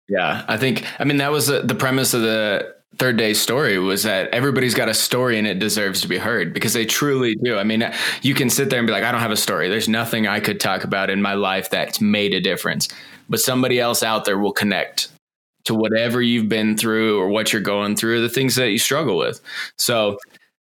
Yeah. 0.08 0.44
I 0.46 0.56
think, 0.56 0.84
I 1.00 1.04
mean, 1.04 1.16
that 1.16 1.32
was 1.32 1.48
the 1.48 1.76
premise 1.76 2.14
of 2.14 2.22
the, 2.22 2.75
third 2.98 3.16
day 3.16 3.34
story 3.34 3.78
was 3.78 4.02
that 4.04 4.28
everybody's 4.30 4.74
got 4.74 4.88
a 4.88 4.94
story 4.94 5.38
and 5.38 5.46
it 5.46 5.58
deserves 5.58 6.00
to 6.00 6.08
be 6.08 6.18
heard 6.18 6.54
because 6.54 6.72
they 6.72 6.86
truly 6.86 7.36
do. 7.42 7.58
I 7.58 7.64
mean, 7.64 7.90
you 8.22 8.34
can 8.34 8.48
sit 8.48 8.70
there 8.70 8.78
and 8.78 8.86
be 8.86 8.92
like, 8.92 9.04
I 9.04 9.12
don't 9.12 9.20
have 9.20 9.30
a 9.30 9.36
story. 9.36 9.68
There's 9.68 9.88
nothing 9.88 10.26
I 10.26 10.40
could 10.40 10.60
talk 10.60 10.84
about 10.84 11.10
in 11.10 11.20
my 11.20 11.34
life 11.34 11.70
that's 11.70 12.00
made 12.00 12.32
a 12.32 12.40
difference. 12.40 12.88
But 13.28 13.40
somebody 13.40 13.80
else 13.80 14.02
out 14.02 14.24
there 14.24 14.38
will 14.38 14.52
connect 14.52 15.08
to 15.64 15.74
whatever 15.74 16.22
you've 16.22 16.48
been 16.48 16.76
through 16.76 17.20
or 17.20 17.28
what 17.28 17.52
you're 17.52 17.60
going 17.60 17.96
through, 17.96 18.22
the 18.22 18.28
things 18.28 18.54
that 18.54 18.70
you 18.70 18.78
struggle 18.78 19.18
with. 19.18 19.40
So 19.78 20.16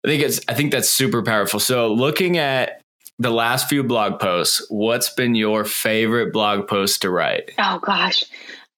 I 0.06 0.08
think 0.08 0.24
it's 0.24 0.40
I 0.48 0.54
think 0.54 0.72
that's 0.72 0.90
super 0.90 1.22
powerful. 1.22 1.60
So 1.60 1.94
looking 1.94 2.38
at 2.38 2.82
the 3.20 3.32
last 3.32 3.70
few 3.70 3.84
blog 3.84 4.20
posts, 4.20 4.66
what's 4.70 5.10
been 5.10 5.36
your 5.36 5.66
favorite 5.66 6.32
blog 6.32 6.68
post 6.68 7.02
to 7.02 7.10
write? 7.10 7.52
Oh 7.60 7.80
gosh. 7.82 8.24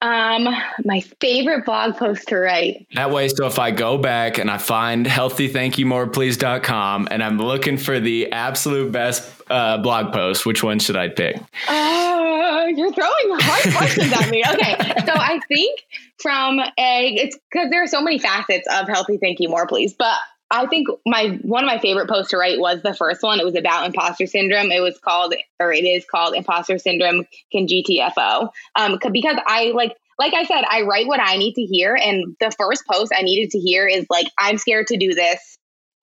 Um, 0.01 0.47
my 0.85 1.01
favorite 1.19 1.65
blog 1.65 1.95
post 1.95 2.27
to 2.27 2.37
write. 2.37 2.85
That 2.93 3.09
way, 3.09 3.29
so 3.29 3.47
if 3.47 3.57
I 3.57 3.71
go 3.71 3.97
back 3.97 4.37
and 4.37 4.51
I 4.51 4.59
find 4.59 5.07
healthythankyoumorePlease.com 5.07 7.07
and 7.09 7.23
I'm 7.23 7.39
looking 7.39 7.77
for 7.77 7.99
the 7.99 8.31
absolute 8.31 8.91
best 8.91 9.41
uh, 9.49 9.79
blog 9.79 10.13
post, 10.13 10.45
which 10.45 10.61
one 10.61 10.77
should 10.79 10.97
I 10.97 11.09
pick? 11.09 11.37
Uh, 11.67 12.67
you're 12.75 12.93
throwing 12.93 13.39
hard 13.39 13.73
questions 13.75 14.13
at 14.13 14.29
me. 14.29 14.43
Okay. 14.47 14.75
So 15.05 15.13
I 15.13 15.39
think 15.47 15.79
from 16.19 16.59
a, 16.59 17.15
it's 17.15 17.35
because 17.51 17.71
there 17.71 17.81
are 17.81 17.87
so 17.87 18.01
many 18.01 18.19
facets 18.19 18.67
of 18.71 18.87
Healthy 18.87 19.17
Thank 19.17 19.39
You 19.39 19.49
More 19.49 19.65
Please, 19.65 19.93
but 19.93 20.19
I 20.49 20.65
think 20.67 20.87
my 21.05 21.39
one 21.41 21.63
of 21.63 21.67
my 21.67 21.79
favorite 21.79 22.09
posts 22.09 22.31
to 22.31 22.37
write 22.37 22.59
was 22.59 22.81
the 22.81 22.93
first 22.93 23.21
one. 23.21 23.39
It 23.39 23.45
was 23.45 23.55
about 23.55 23.85
imposter 23.85 24.27
syndrome. 24.27 24.71
It 24.71 24.79
was 24.79 24.97
called, 24.97 25.33
or 25.59 25.73
it 25.73 25.83
is 25.83 26.05
called, 26.09 26.35
imposter 26.35 26.77
syndrome 26.77 27.25
can 27.51 27.67
GTFO. 27.67 28.49
Um, 28.75 28.99
because 29.11 29.37
I 29.45 29.71
like, 29.75 29.95
like 30.17 30.33
I 30.33 30.45
said, 30.45 30.63
I 30.69 30.83
write 30.83 31.07
what 31.07 31.19
I 31.19 31.37
need 31.37 31.55
to 31.55 31.63
hear, 31.63 31.95
and 31.95 32.35
the 32.39 32.51
first 32.57 32.83
post 32.89 33.11
I 33.15 33.23
needed 33.23 33.51
to 33.51 33.59
hear 33.59 33.87
is 33.87 34.05
like, 34.09 34.27
I'm 34.39 34.57
scared 34.57 34.87
to 34.87 34.97
do 34.97 35.13
this, 35.13 35.57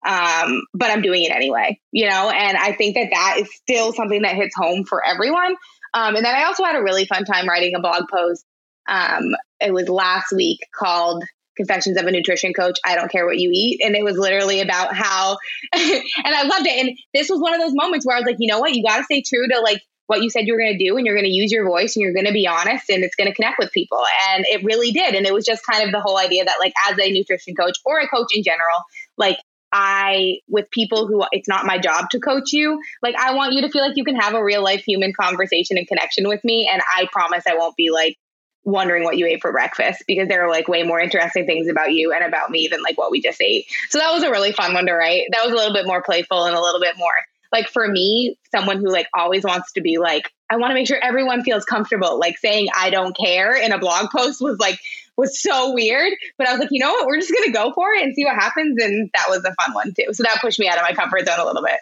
um, 0.05 0.63
but 0.73 0.91
I'm 0.91 1.01
doing 1.01 1.23
it 1.23 1.31
anyway. 1.31 1.79
You 1.91 2.09
know, 2.09 2.29
and 2.29 2.57
I 2.57 2.73
think 2.73 2.95
that 2.95 3.09
that 3.11 3.37
is 3.39 3.53
still 3.55 3.93
something 3.93 4.23
that 4.23 4.35
hits 4.35 4.55
home 4.55 4.83
for 4.83 5.05
everyone. 5.05 5.55
Um, 5.93 6.15
and 6.15 6.25
then 6.25 6.35
I 6.35 6.43
also 6.45 6.63
had 6.63 6.75
a 6.75 6.83
really 6.83 7.05
fun 7.05 7.23
time 7.23 7.47
writing 7.47 7.75
a 7.75 7.79
blog 7.79 8.09
post. 8.11 8.43
Um, 8.89 9.35
it 9.61 9.73
was 9.73 9.87
last 9.87 10.33
week 10.35 10.59
called 10.75 11.23
Confessions 11.55 11.97
of 11.97 12.05
a 12.05 12.11
Nutrition 12.11 12.53
Coach. 12.53 12.79
I 12.85 12.95
don't 12.95 13.11
care 13.11 13.25
what 13.25 13.37
you 13.37 13.49
eat. 13.53 13.81
And 13.83 13.95
it 13.95 14.03
was 14.03 14.17
literally 14.17 14.61
about 14.61 14.93
how, 14.95 15.37
and 15.73 16.01
I 16.25 16.43
loved 16.43 16.65
it. 16.65 16.85
And 16.85 16.97
this 17.13 17.29
was 17.29 17.39
one 17.39 17.53
of 17.53 17.61
those 17.61 17.73
moments 17.73 18.05
where 18.05 18.15
I 18.15 18.19
was 18.19 18.25
like, 18.25 18.37
you 18.39 18.51
know 18.51 18.59
what? 18.59 18.73
You 18.73 18.83
got 18.83 18.97
to 18.97 19.03
stay 19.03 19.21
true 19.21 19.47
to 19.47 19.59
like 19.61 19.81
what 20.07 20.21
you 20.21 20.29
said 20.29 20.45
you 20.45 20.53
were 20.53 20.59
going 20.59 20.77
to 20.77 20.83
do 20.83 20.97
and 20.97 21.05
you're 21.05 21.15
going 21.15 21.25
to 21.25 21.31
use 21.31 21.51
your 21.51 21.65
voice 21.65 21.95
and 21.95 22.03
you're 22.03 22.13
going 22.13 22.25
to 22.25 22.33
be 22.33 22.47
honest 22.47 22.89
and 22.89 23.03
it's 23.03 23.15
going 23.15 23.29
to 23.29 23.35
connect 23.35 23.57
with 23.57 23.71
people. 23.71 24.03
And 24.29 24.45
it 24.47 24.63
really 24.63 24.91
did. 24.91 25.15
And 25.15 25.25
it 25.25 25.33
was 25.33 25.45
just 25.45 25.65
kind 25.65 25.83
of 25.83 25.91
the 25.91 26.01
whole 26.01 26.17
idea 26.17 26.45
that, 26.45 26.57
like, 26.59 26.73
as 26.89 26.97
a 26.99 27.11
nutrition 27.11 27.55
coach 27.55 27.77
or 27.85 27.99
a 27.99 28.07
coach 28.07 28.27
in 28.35 28.43
general, 28.43 28.83
like, 29.17 29.37
I, 29.71 30.39
with 30.47 30.69
people 30.69 31.07
who 31.07 31.25
it's 31.31 31.47
not 31.47 31.65
my 31.65 31.79
job 31.79 32.11
to 32.11 32.19
coach 32.19 32.53
you, 32.53 32.79
like, 33.01 33.15
I 33.15 33.33
want 33.33 33.53
you 33.53 33.61
to 33.61 33.69
feel 33.69 33.81
like 33.81 33.97
you 33.97 34.03
can 34.03 34.15
have 34.15 34.35
a 34.35 34.43
real 34.43 34.63
life 34.63 34.83
human 34.83 35.13
conversation 35.13 35.77
and 35.77 35.87
connection 35.87 36.27
with 36.27 36.43
me. 36.43 36.69
And 36.71 36.81
I 36.95 37.07
promise 37.11 37.43
I 37.47 37.55
won't 37.55 37.75
be 37.75 37.89
like, 37.89 38.17
wondering 38.63 39.03
what 39.03 39.17
you 39.17 39.25
ate 39.25 39.41
for 39.41 39.51
breakfast 39.51 40.03
because 40.07 40.27
there 40.27 40.45
are 40.45 40.49
like 40.49 40.67
way 40.67 40.83
more 40.83 40.99
interesting 40.99 41.45
things 41.45 41.67
about 41.67 41.91
you 41.91 42.13
and 42.13 42.23
about 42.23 42.49
me 42.49 42.67
than 42.69 42.81
like 42.81 42.97
what 42.97 43.11
we 43.11 43.21
just 43.21 43.41
ate. 43.41 43.65
So 43.89 43.99
that 43.99 44.11
was 44.13 44.23
a 44.23 44.31
really 44.31 44.51
fun 44.51 44.73
one 44.73 44.85
to 44.85 44.93
write. 44.93 45.25
That 45.31 45.43
was 45.43 45.53
a 45.53 45.55
little 45.55 45.73
bit 45.73 45.85
more 45.85 46.01
playful 46.01 46.45
and 46.45 46.55
a 46.55 46.61
little 46.61 46.79
bit 46.79 46.97
more 46.97 47.13
like 47.53 47.69
for 47.69 47.87
me, 47.87 48.37
someone 48.51 48.77
who 48.77 48.91
like 48.91 49.07
always 49.13 49.43
wants 49.43 49.73
to 49.73 49.81
be 49.81 49.99
like, 49.99 50.29
I 50.49 50.57
want 50.57 50.71
to 50.71 50.73
make 50.73 50.87
sure 50.87 50.97
everyone 51.01 51.43
feels 51.43 51.63
comfortable. 51.63 52.19
Like 52.19 52.37
saying 52.39 52.67
I 52.75 52.89
don't 52.89 53.15
care 53.15 53.55
in 53.55 53.71
a 53.71 53.77
blog 53.77 54.09
post 54.09 54.41
was 54.41 54.57
like 54.59 54.79
was 55.15 55.39
so 55.39 55.71
weird. 55.73 56.11
But 56.37 56.47
I 56.47 56.51
was 56.51 56.59
like, 56.59 56.69
you 56.71 56.79
know 56.83 56.91
what? 56.91 57.05
We're 57.05 57.19
just 57.19 57.31
gonna 57.31 57.53
go 57.53 57.71
for 57.73 57.93
it 57.93 58.03
and 58.03 58.15
see 58.15 58.25
what 58.25 58.35
happens. 58.35 58.81
And 58.81 59.09
that 59.13 59.27
was 59.29 59.45
a 59.45 59.53
fun 59.63 59.73
one 59.73 59.93
too. 59.93 60.13
So 60.13 60.23
that 60.23 60.41
pushed 60.41 60.59
me 60.59 60.67
out 60.67 60.77
of 60.77 60.83
my 60.83 60.93
comfort 60.93 61.25
zone 61.27 61.39
a 61.39 61.45
little 61.45 61.63
bit. 61.63 61.79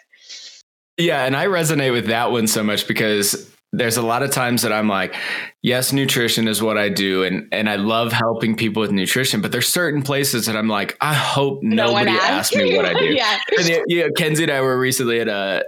Yeah, 0.98 1.24
and 1.24 1.34
I 1.34 1.46
resonate 1.46 1.92
with 1.92 2.06
that 2.08 2.30
one 2.30 2.46
so 2.46 2.62
much 2.62 2.86
because 2.86 3.50
there's 3.72 3.96
a 3.96 4.02
lot 4.02 4.22
of 4.22 4.30
times 4.30 4.62
that 4.62 4.72
I'm 4.72 4.88
like, 4.88 5.14
yes, 5.62 5.92
nutrition 5.92 6.46
is 6.46 6.62
what 6.62 6.76
I 6.76 6.88
do, 6.88 7.24
and 7.24 7.48
and 7.52 7.70
I 7.70 7.76
love 7.76 8.12
helping 8.12 8.56
people 8.56 8.80
with 8.80 8.92
nutrition. 8.92 9.40
But 9.40 9.52
there's 9.52 9.68
certain 9.68 10.02
places 10.02 10.46
that 10.46 10.56
I'm 10.56 10.68
like, 10.68 10.96
I 11.00 11.14
hope 11.14 11.62
no 11.62 11.86
nobody 11.86 12.10
asks 12.10 12.54
me 12.54 12.76
what 12.76 12.84
I 12.84 12.94
do. 12.94 13.04
yeah. 13.14 13.38
And, 13.58 13.82
you 13.86 14.02
know, 14.02 14.10
Kenzie 14.16 14.44
and 14.44 14.52
I 14.52 14.60
were 14.60 14.78
recently 14.78 15.20
at 15.20 15.28
a 15.28 15.64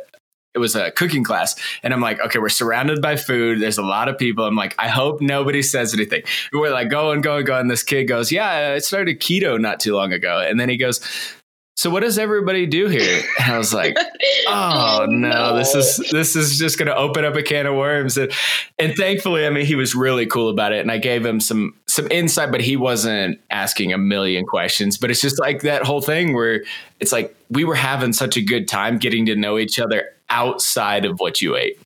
it 0.54 0.58
was 0.58 0.76
a 0.76 0.92
cooking 0.92 1.24
class 1.24 1.56
and 1.82 1.92
i'm 1.92 2.00
like 2.00 2.20
okay 2.20 2.38
we're 2.38 2.48
surrounded 2.48 3.02
by 3.02 3.16
food 3.16 3.60
there's 3.60 3.76
a 3.76 3.82
lot 3.82 4.08
of 4.08 4.16
people 4.16 4.44
i'm 4.44 4.54
like 4.54 4.74
i 4.78 4.88
hope 4.88 5.20
nobody 5.20 5.62
says 5.62 5.92
anything 5.92 6.22
we're 6.52 6.70
like 6.70 6.88
going 6.88 7.20
going 7.20 7.44
going 7.44 7.66
this 7.66 7.82
kid 7.82 8.04
goes 8.04 8.30
yeah 8.30 8.72
i 8.74 8.78
started 8.78 9.20
keto 9.20 9.60
not 9.60 9.80
too 9.80 9.94
long 9.94 10.12
ago 10.12 10.38
and 10.38 10.60
then 10.60 10.68
he 10.68 10.76
goes 10.76 11.00
so 11.76 11.90
what 11.90 12.00
does 12.00 12.18
everybody 12.18 12.66
do 12.66 12.86
here? 12.86 13.22
And 13.40 13.52
I 13.52 13.58
was 13.58 13.74
like, 13.74 13.96
oh, 14.46 15.06
no, 15.08 15.56
this 15.56 15.74
is 15.74 15.96
this 16.12 16.36
is 16.36 16.56
just 16.58 16.78
going 16.78 16.86
to 16.86 16.96
open 16.96 17.24
up 17.24 17.34
a 17.34 17.42
can 17.42 17.66
of 17.66 17.74
worms. 17.74 18.16
And, 18.16 18.32
and 18.78 18.94
thankfully, 18.94 19.44
I 19.44 19.50
mean, 19.50 19.66
he 19.66 19.74
was 19.74 19.94
really 19.94 20.24
cool 20.26 20.48
about 20.48 20.72
it, 20.72 20.80
and 20.80 20.90
I 20.90 20.98
gave 20.98 21.26
him 21.26 21.40
some 21.40 21.74
some 21.86 22.06
insight, 22.10 22.52
but 22.52 22.60
he 22.60 22.76
wasn't 22.76 23.40
asking 23.50 23.92
a 23.92 23.98
million 23.98 24.46
questions. 24.46 24.98
But 24.98 25.10
it's 25.10 25.20
just 25.20 25.40
like 25.40 25.62
that 25.62 25.82
whole 25.82 26.00
thing 26.00 26.32
where 26.32 26.62
it's 27.00 27.12
like 27.12 27.34
we 27.50 27.64
were 27.64 27.74
having 27.74 28.12
such 28.12 28.36
a 28.36 28.42
good 28.42 28.68
time 28.68 28.98
getting 28.98 29.26
to 29.26 29.34
know 29.34 29.58
each 29.58 29.80
other 29.80 30.10
outside 30.30 31.04
of 31.04 31.18
what 31.18 31.42
you 31.42 31.56
ate 31.56 31.78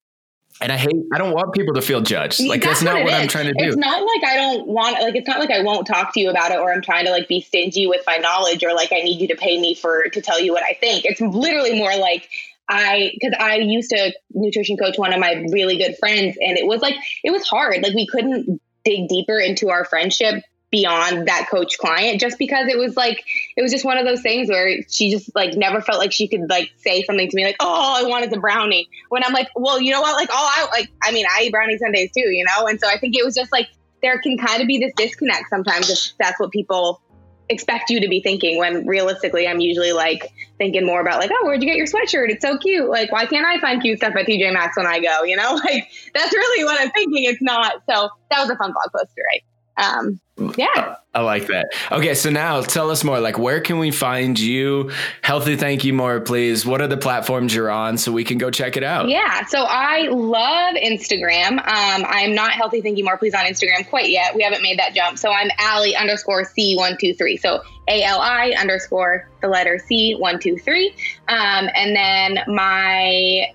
and 0.61 0.73
I 0.73 0.77
hate 0.77 0.95
I 1.13 1.19
don't 1.19 1.33
want 1.33 1.55
people 1.55 1.75
to 1.75 1.83
feel 1.83 2.01
judged. 2.01 2.41
Like 2.41 2.63
that's, 2.63 2.81
that's 2.81 2.83
not 2.83 2.95
what, 2.97 3.05
what 3.05 3.15
I'm 3.15 3.29
trying 3.29 3.47
to 3.47 3.53
do. 3.53 3.65
It's 3.65 3.77
not 3.77 4.01
like 4.03 4.25
I 4.25 4.37
don't 4.37 4.67
want 4.67 5.01
like 5.01 5.15
it's 5.15 5.29
not 5.29 5.39
like 5.39 5.51
I 5.51 5.63
won't 5.63 5.87
talk 5.87 6.15
to 6.15 6.21
you 6.21 6.31
about 6.31 6.51
it 6.51 6.59
or 6.59 6.73
I'm 6.73 6.83
trying 6.83 7.05
to 7.07 7.11
like 7.11 7.29
be 7.29 7.41
stingy 7.41 7.87
with 7.87 8.03
my 8.07 8.17
knowledge 8.17 8.65
or 8.65 8.75
like 8.75 8.93
I 8.93 9.01
need 9.01 9.21
you 9.21 9.29
to 9.29 9.37
pay 9.37 9.61
me 9.61 9.75
for 9.75 10.05
to 10.05 10.21
tell 10.21 10.41
you 10.41 10.53
what 10.53 10.63
I 10.63 10.75
think. 10.75 11.05
It's 11.05 11.21
literally 11.21 11.79
more 11.79 11.97
like 11.97 12.29
I 12.69 13.13
because 13.15 13.35
I 13.39 13.57
used 13.57 13.91
to 13.91 14.13
nutrition 14.35 14.77
coach 14.77 14.99
one 14.99 15.13
of 15.13 15.21
my 15.21 15.45
really 15.51 15.79
good 15.79 15.97
friends 15.99 16.37
and 16.41 16.59
it 16.59 16.67
was 16.67 16.81
like 16.81 16.95
it 17.23 17.31
was 17.31 17.47
hard. 17.47 17.83
Like 17.83 17.95
we 17.95 18.07
couldn't 18.07 18.61
dig 18.85 19.09
deeper 19.09 19.39
into 19.39 19.71
our 19.71 19.85
friendship 19.85 20.43
beyond 20.71 21.27
that 21.29 21.47
coach 21.51 21.79
client 21.79 22.21
just 22.21 22.39
because 22.39 22.69
it 22.69 22.79
was 22.79 22.95
like 22.97 23.25
it 23.57 23.63
was 23.63 23.73
just 23.73 23.85
one 23.85 23.97
of 23.97 24.05
those 24.05 24.21
things 24.21 24.51
where 24.51 24.83
she 24.89 25.11
just 25.11 25.35
like 25.35 25.55
never 25.55 25.81
felt 25.81 25.99
like 25.99 26.13
she 26.13 26.29
could 26.29 26.49
like 26.51 26.71
say 26.77 27.03
something 27.05 27.29
to 27.29 27.37
me 27.37 27.45
like 27.45 27.57
oh 27.61 27.95
i 27.97 28.07
wanted 28.07 28.31
the 28.31 28.39
brownie 28.39 28.87
when 29.09 29.25
i'm 29.25 29.33
like 29.33 29.49
well 29.57 29.81
you 29.81 29.91
know 29.91 30.03
what 30.03 30.15
like 30.15 30.29
oh 30.31 30.51
i 30.57 30.67
like 30.71 30.91
i 31.03 31.11
mean 31.11 31.25
i 31.35 31.45
eat 31.45 31.53
brownies 31.53 31.81
sundays 31.81 32.11
too 32.13 32.29
you 32.29 32.45
know 32.45 32.67
and 32.67 32.79
so 32.79 32.87
i 32.87 32.99
think 32.99 33.17
it 33.17 33.25
was 33.25 33.35
just 33.35 33.51
like 33.51 33.67
there 34.03 34.21
can 34.21 34.37
kind 34.37 34.61
of 34.61 34.69
be 34.69 34.79
this 34.79 34.93
disconnect 34.95 35.49
sometimes 35.49 35.89
if 35.89 36.13
that's 36.19 36.39
what 36.39 36.51
people 36.51 37.01
expect 37.49 37.89
you 37.91 38.01
to 38.01 38.09
be 38.09 38.21
thinking 38.21 38.59
when 38.59 38.87
realistically 38.87 39.47
I'm 39.47 39.59
usually 39.59 39.93
like 39.93 40.33
thinking 40.59 40.85
more 40.85 41.01
about 41.01 41.19
like, 41.19 41.31
oh, 41.33 41.47
where'd 41.47 41.63
you 41.63 41.69
get 41.69 41.79
your 41.79 41.87
sweatshirt? 41.87 42.29
It's 42.29 42.43
so 42.43 42.59
cute. 42.59 42.91
Like, 42.91 43.11
why 43.11 43.25
can't 43.25 43.47
I 43.47 43.59
find 43.59 43.81
cute 43.81 43.99
stuff 43.99 44.15
at 44.17 44.27
TJ 44.27 44.53
Maxx 44.53 44.77
when 44.77 44.87
I 44.87 45.01
go? 45.01 45.25
You 45.25 45.37
know, 45.37 45.55
like 45.65 45.91
that's 46.15 46.33
really 46.33 46.65
what 46.65 46.79
I'm 46.79 46.91
thinking. 46.91 47.25
It's 47.25 47.41
not. 47.41 47.83
So 47.89 48.11
that 48.31 48.41
was 48.41 48.51
a 48.51 48.57
fun 48.57 48.73
blog 48.73 48.93
post 48.95 49.15
write 49.33 49.45
um, 49.79 50.21
yeah. 50.57 50.97
I 51.15 51.21
like 51.21 51.47
that. 51.47 51.67
Okay, 51.91 52.15
so 52.15 52.31
now 52.31 52.61
tell 52.61 52.91
us 52.91 53.03
more. 53.03 53.19
Like, 53.19 53.39
where 53.39 53.61
can 53.61 53.79
we 53.79 53.91
find 53.91 54.39
you? 54.39 54.91
Healthy, 55.23 55.57
thank 55.57 55.85
you 55.85 55.93
more, 55.93 56.21
please. 56.21 56.65
What 56.65 56.81
are 56.81 56.87
the 56.87 56.97
platforms 56.97 57.55
you're 57.55 57.71
on 57.71 57.99
so 57.99 58.13
we 58.13 58.25
can 58.25 58.39
go 58.39 58.51
check 58.51 58.77
it 58.77 58.85
out? 58.85 59.09
Yeah, 59.09 59.45
so 59.47 59.65
I 59.69 60.09
love 60.09 60.77
Instagram. 60.77 61.53
Um, 61.53 62.05
I'm 62.07 62.35
not 62.35 62.53
healthy, 62.53 62.83
thank 62.83 62.99
you 62.99 63.05
more, 63.05 63.17
please 63.17 63.35
on 63.35 63.47
Instagram 63.47 63.89
quite 63.89 64.11
yet. 64.11 64.35
We 64.37 64.43
haven't 64.43 64.63
made 64.63 64.79
that 64.79 64.95
jump. 64.95 65.19
So 65.19 65.31
I'm 65.31 65.51
Ali 65.59 65.97
underscore 65.97 66.45
C123. 66.45 67.41
So 67.41 67.63
A 67.89 68.05
L 68.05 68.21
I 68.21 68.55
underscore 68.59 69.29
the 69.41 69.49
letter 69.49 69.81
C123. 69.91 70.89
Um, 71.29 71.69
and 71.75 71.97
then 71.97 72.45
my 72.47 73.47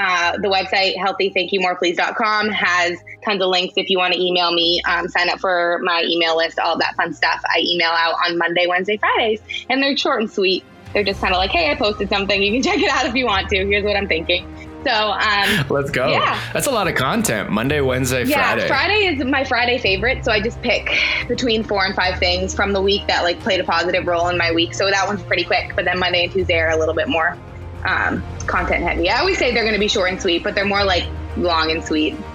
uh, 0.00 0.32
the 0.38 0.48
website 0.48 0.96
healthythankyoumorePlease.com 0.96 2.48
has 2.48 2.98
tons 3.22 3.42
of 3.42 3.48
links 3.48 3.74
if 3.76 3.90
you 3.90 3.98
want 3.98 4.14
to 4.14 4.20
email 4.20 4.50
me, 4.50 4.80
um, 4.88 5.08
sign 5.08 5.28
up 5.28 5.38
for 5.40 5.78
my 5.82 6.02
email 6.06 6.36
list, 6.38 6.58
all 6.58 6.78
that 6.78 6.94
fun 6.96 7.12
stuff. 7.12 7.42
I 7.44 7.60
email 7.60 7.90
out 7.90 8.14
on 8.26 8.38
Monday, 8.38 8.66
Wednesday, 8.66 8.96
Fridays, 8.96 9.40
and 9.68 9.82
they're 9.82 9.96
short 9.96 10.22
and 10.22 10.30
sweet. 10.30 10.64
They're 10.94 11.04
just 11.04 11.20
kind 11.20 11.34
of 11.34 11.38
like, 11.38 11.50
hey, 11.50 11.70
I 11.70 11.74
posted 11.76 12.08
something. 12.08 12.42
You 12.42 12.52
can 12.52 12.62
check 12.72 12.78
it 12.78 12.90
out 12.90 13.04
if 13.04 13.14
you 13.14 13.26
want 13.26 13.50
to. 13.50 13.56
Here's 13.56 13.84
what 13.84 13.94
I'm 13.94 14.08
thinking. 14.08 14.46
So 14.84 14.90
um, 14.90 15.66
let's 15.68 15.90
go. 15.90 16.08
Yeah, 16.08 16.40
that's 16.54 16.66
a 16.66 16.70
lot 16.70 16.88
of 16.88 16.94
content. 16.94 17.50
Monday, 17.50 17.82
Wednesday, 17.82 18.24
yeah, 18.24 18.54
Friday. 18.54 18.68
Friday 18.68 19.06
is 19.08 19.24
my 19.24 19.44
Friday 19.44 19.76
favorite. 19.76 20.24
So 20.24 20.32
I 20.32 20.40
just 20.40 20.62
pick 20.62 20.90
between 21.28 21.62
four 21.62 21.84
and 21.84 21.94
five 21.94 22.18
things 22.18 22.54
from 22.54 22.72
the 22.72 22.80
week 22.80 23.06
that 23.06 23.22
like 23.22 23.38
played 23.40 23.60
a 23.60 23.64
positive 23.64 24.06
role 24.06 24.28
in 24.28 24.38
my 24.38 24.52
week. 24.52 24.72
So 24.72 24.90
that 24.90 25.06
one's 25.06 25.22
pretty 25.22 25.44
quick. 25.44 25.76
But 25.76 25.84
then 25.84 25.98
Monday 25.98 26.24
and 26.24 26.32
Tuesday 26.32 26.58
are 26.58 26.70
a 26.70 26.78
little 26.78 26.94
bit 26.94 27.08
more 27.08 27.36
um, 27.84 28.22
content 28.46 28.82
heavy. 28.82 29.10
I 29.10 29.20
always 29.20 29.38
say 29.38 29.52
they're 29.52 29.64
going 29.64 29.74
to 29.74 29.80
be 29.80 29.88
short 29.88 30.10
and 30.10 30.20
sweet, 30.20 30.42
but 30.42 30.54
they're 30.54 30.64
more 30.64 30.84
like 30.84 31.06
long 31.36 31.70
and 31.70 31.84
sweet. 31.84 32.16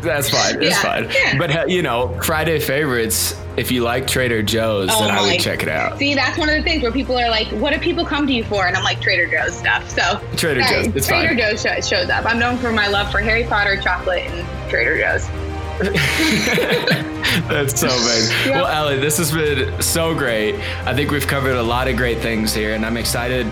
That's 0.00 0.30
fine. 0.30 0.60
That's 0.60 0.62
yeah. 0.62 0.82
fine. 0.82 1.10
Yeah. 1.10 1.38
But 1.38 1.56
uh, 1.56 1.64
you 1.66 1.82
know, 1.82 2.18
Friday 2.22 2.60
favorites. 2.60 3.34
If 3.56 3.72
you 3.72 3.82
like 3.82 4.06
Trader 4.06 4.40
Joe's, 4.40 4.88
oh 4.92 5.00
then 5.00 5.10
I 5.10 5.20
would 5.22 5.40
check 5.40 5.64
it 5.64 5.68
out. 5.68 5.98
See, 5.98 6.14
that's 6.14 6.38
one 6.38 6.48
of 6.48 6.54
the 6.54 6.62
things 6.62 6.80
where 6.80 6.92
people 6.92 7.18
are 7.18 7.28
like, 7.28 7.48
"What 7.48 7.72
do 7.74 7.80
people 7.80 8.04
come 8.04 8.24
to 8.28 8.32
you 8.32 8.44
for?" 8.44 8.68
And 8.68 8.76
I'm 8.76 8.84
like, 8.84 9.00
Trader 9.00 9.26
Joe's 9.26 9.58
stuff. 9.58 9.90
So 9.90 10.20
Trader 10.36 10.60
Joe's, 10.60 10.86
it's 10.94 11.08
Trader 11.08 11.28
fine. 11.28 11.38
Joe's 11.38 11.62
sh- 11.62 11.88
shows 11.88 12.08
up. 12.08 12.24
I'm 12.24 12.38
known 12.38 12.56
for 12.58 12.70
my 12.70 12.86
love 12.86 13.10
for 13.10 13.18
Harry 13.18 13.42
Potter 13.42 13.76
chocolate 13.80 14.26
and 14.26 14.70
Trader 14.70 14.96
Joe's. 14.96 15.28
That's 17.48 17.78
so 17.78 17.88
amazing. 17.88 18.36
Yep. 18.46 18.54
Well, 18.54 18.66
Ali, 18.66 18.98
this 18.98 19.18
has 19.18 19.32
been 19.32 19.80
so 19.82 20.14
great. 20.14 20.54
I 20.86 20.94
think 20.94 21.10
we've 21.10 21.26
covered 21.26 21.56
a 21.56 21.62
lot 21.62 21.88
of 21.88 21.96
great 21.96 22.18
things 22.18 22.54
here, 22.54 22.74
and 22.74 22.86
I'm 22.86 22.96
excited 22.96 23.46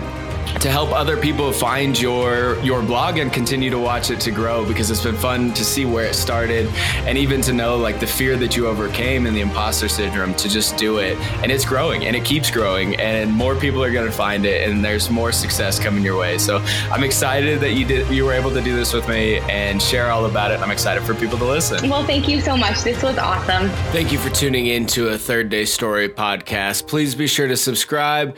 to 0.60 0.70
help 0.70 0.90
other 0.92 1.16
people 1.16 1.52
find 1.52 2.00
your 2.00 2.58
your 2.60 2.82
blog 2.82 3.18
and 3.18 3.32
continue 3.32 3.68
to 3.68 3.78
watch 3.78 4.10
it 4.10 4.18
to 4.20 4.30
grow 4.30 4.64
because 4.66 4.90
it's 4.90 5.02
been 5.02 5.16
fun 5.16 5.52
to 5.52 5.64
see 5.64 5.84
where 5.84 6.06
it 6.06 6.14
started 6.14 6.66
and 7.06 7.18
even 7.18 7.42
to 7.42 7.52
know 7.52 7.76
like 7.76 8.00
the 8.00 8.06
fear 8.06 8.36
that 8.36 8.56
you 8.56 8.66
overcame 8.66 9.26
and 9.26 9.36
the 9.36 9.40
imposter 9.40 9.88
syndrome 9.88 10.34
to 10.34 10.48
just 10.48 10.76
do 10.76 10.98
it. 10.98 11.18
And 11.42 11.52
it's 11.52 11.64
growing 11.64 12.06
and 12.06 12.16
it 12.16 12.24
keeps 12.24 12.50
growing 12.50 12.96
and 12.96 13.32
more 13.32 13.54
people 13.54 13.82
are 13.84 13.92
going 13.92 14.06
to 14.06 14.16
find 14.16 14.46
it 14.46 14.68
and 14.68 14.84
there's 14.84 15.10
more 15.10 15.30
success 15.30 15.78
coming 15.78 16.02
your 16.02 16.18
way. 16.18 16.38
So 16.38 16.58
i'm 16.90 17.04
excited 17.04 17.60
that 17.60 17.72
you 17.72 17.84
did 17.84 18.08
you 18.10 18.24
were 18.24 18.32
able 18.32 18.50
to 18.50 18.62
do 18.62 18.74
this 18.74 18.92
with 18.92 19.08
me 19.08 19.38
and 19.50 19.80
share 19.80 20.10
all 20.10 20.26
about 20.26 20.50
it. 20.50 20.60
I'm 20.60 20.70
excited 20.70 21.02
for 21.04 21.14
people 21.14 21.38
to 21.38 21.44
listen. 21.44 21.88
Well 21.88 22.04
thank 22.04 22.28
you 22.28 22.40
so 22.40 22.56
much. 22.56 22.82
This 22.82 23.02
was 23.02 23.18
awesome. 23.18 23.68
Thank 23.92 24.10
you 24.10 24.18
for 24.18 24.30
tuning 24.30 24.66
in 24.66 24.86
to 24.88 25.08
a 25.08 25.18
third 25.18 25.50
day 25.50 25.66
story 25.66 26.08
podcast. 26.08 26.86
Please 26.86 27.14
be 27.14 27.26
sure 27.26 27.46
to 27.46 27.56
subscribe 27.56 28.36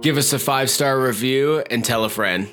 Give 0.00 0.16
us 0.16 0.32
a 0.32 0.38
five 0.38 0.70
star 0.70 1.00
review 1.00 1.64
and 1.70 1.84
tell 1.84 2.04
a 2.04 2.08
friend. 2.08 2.48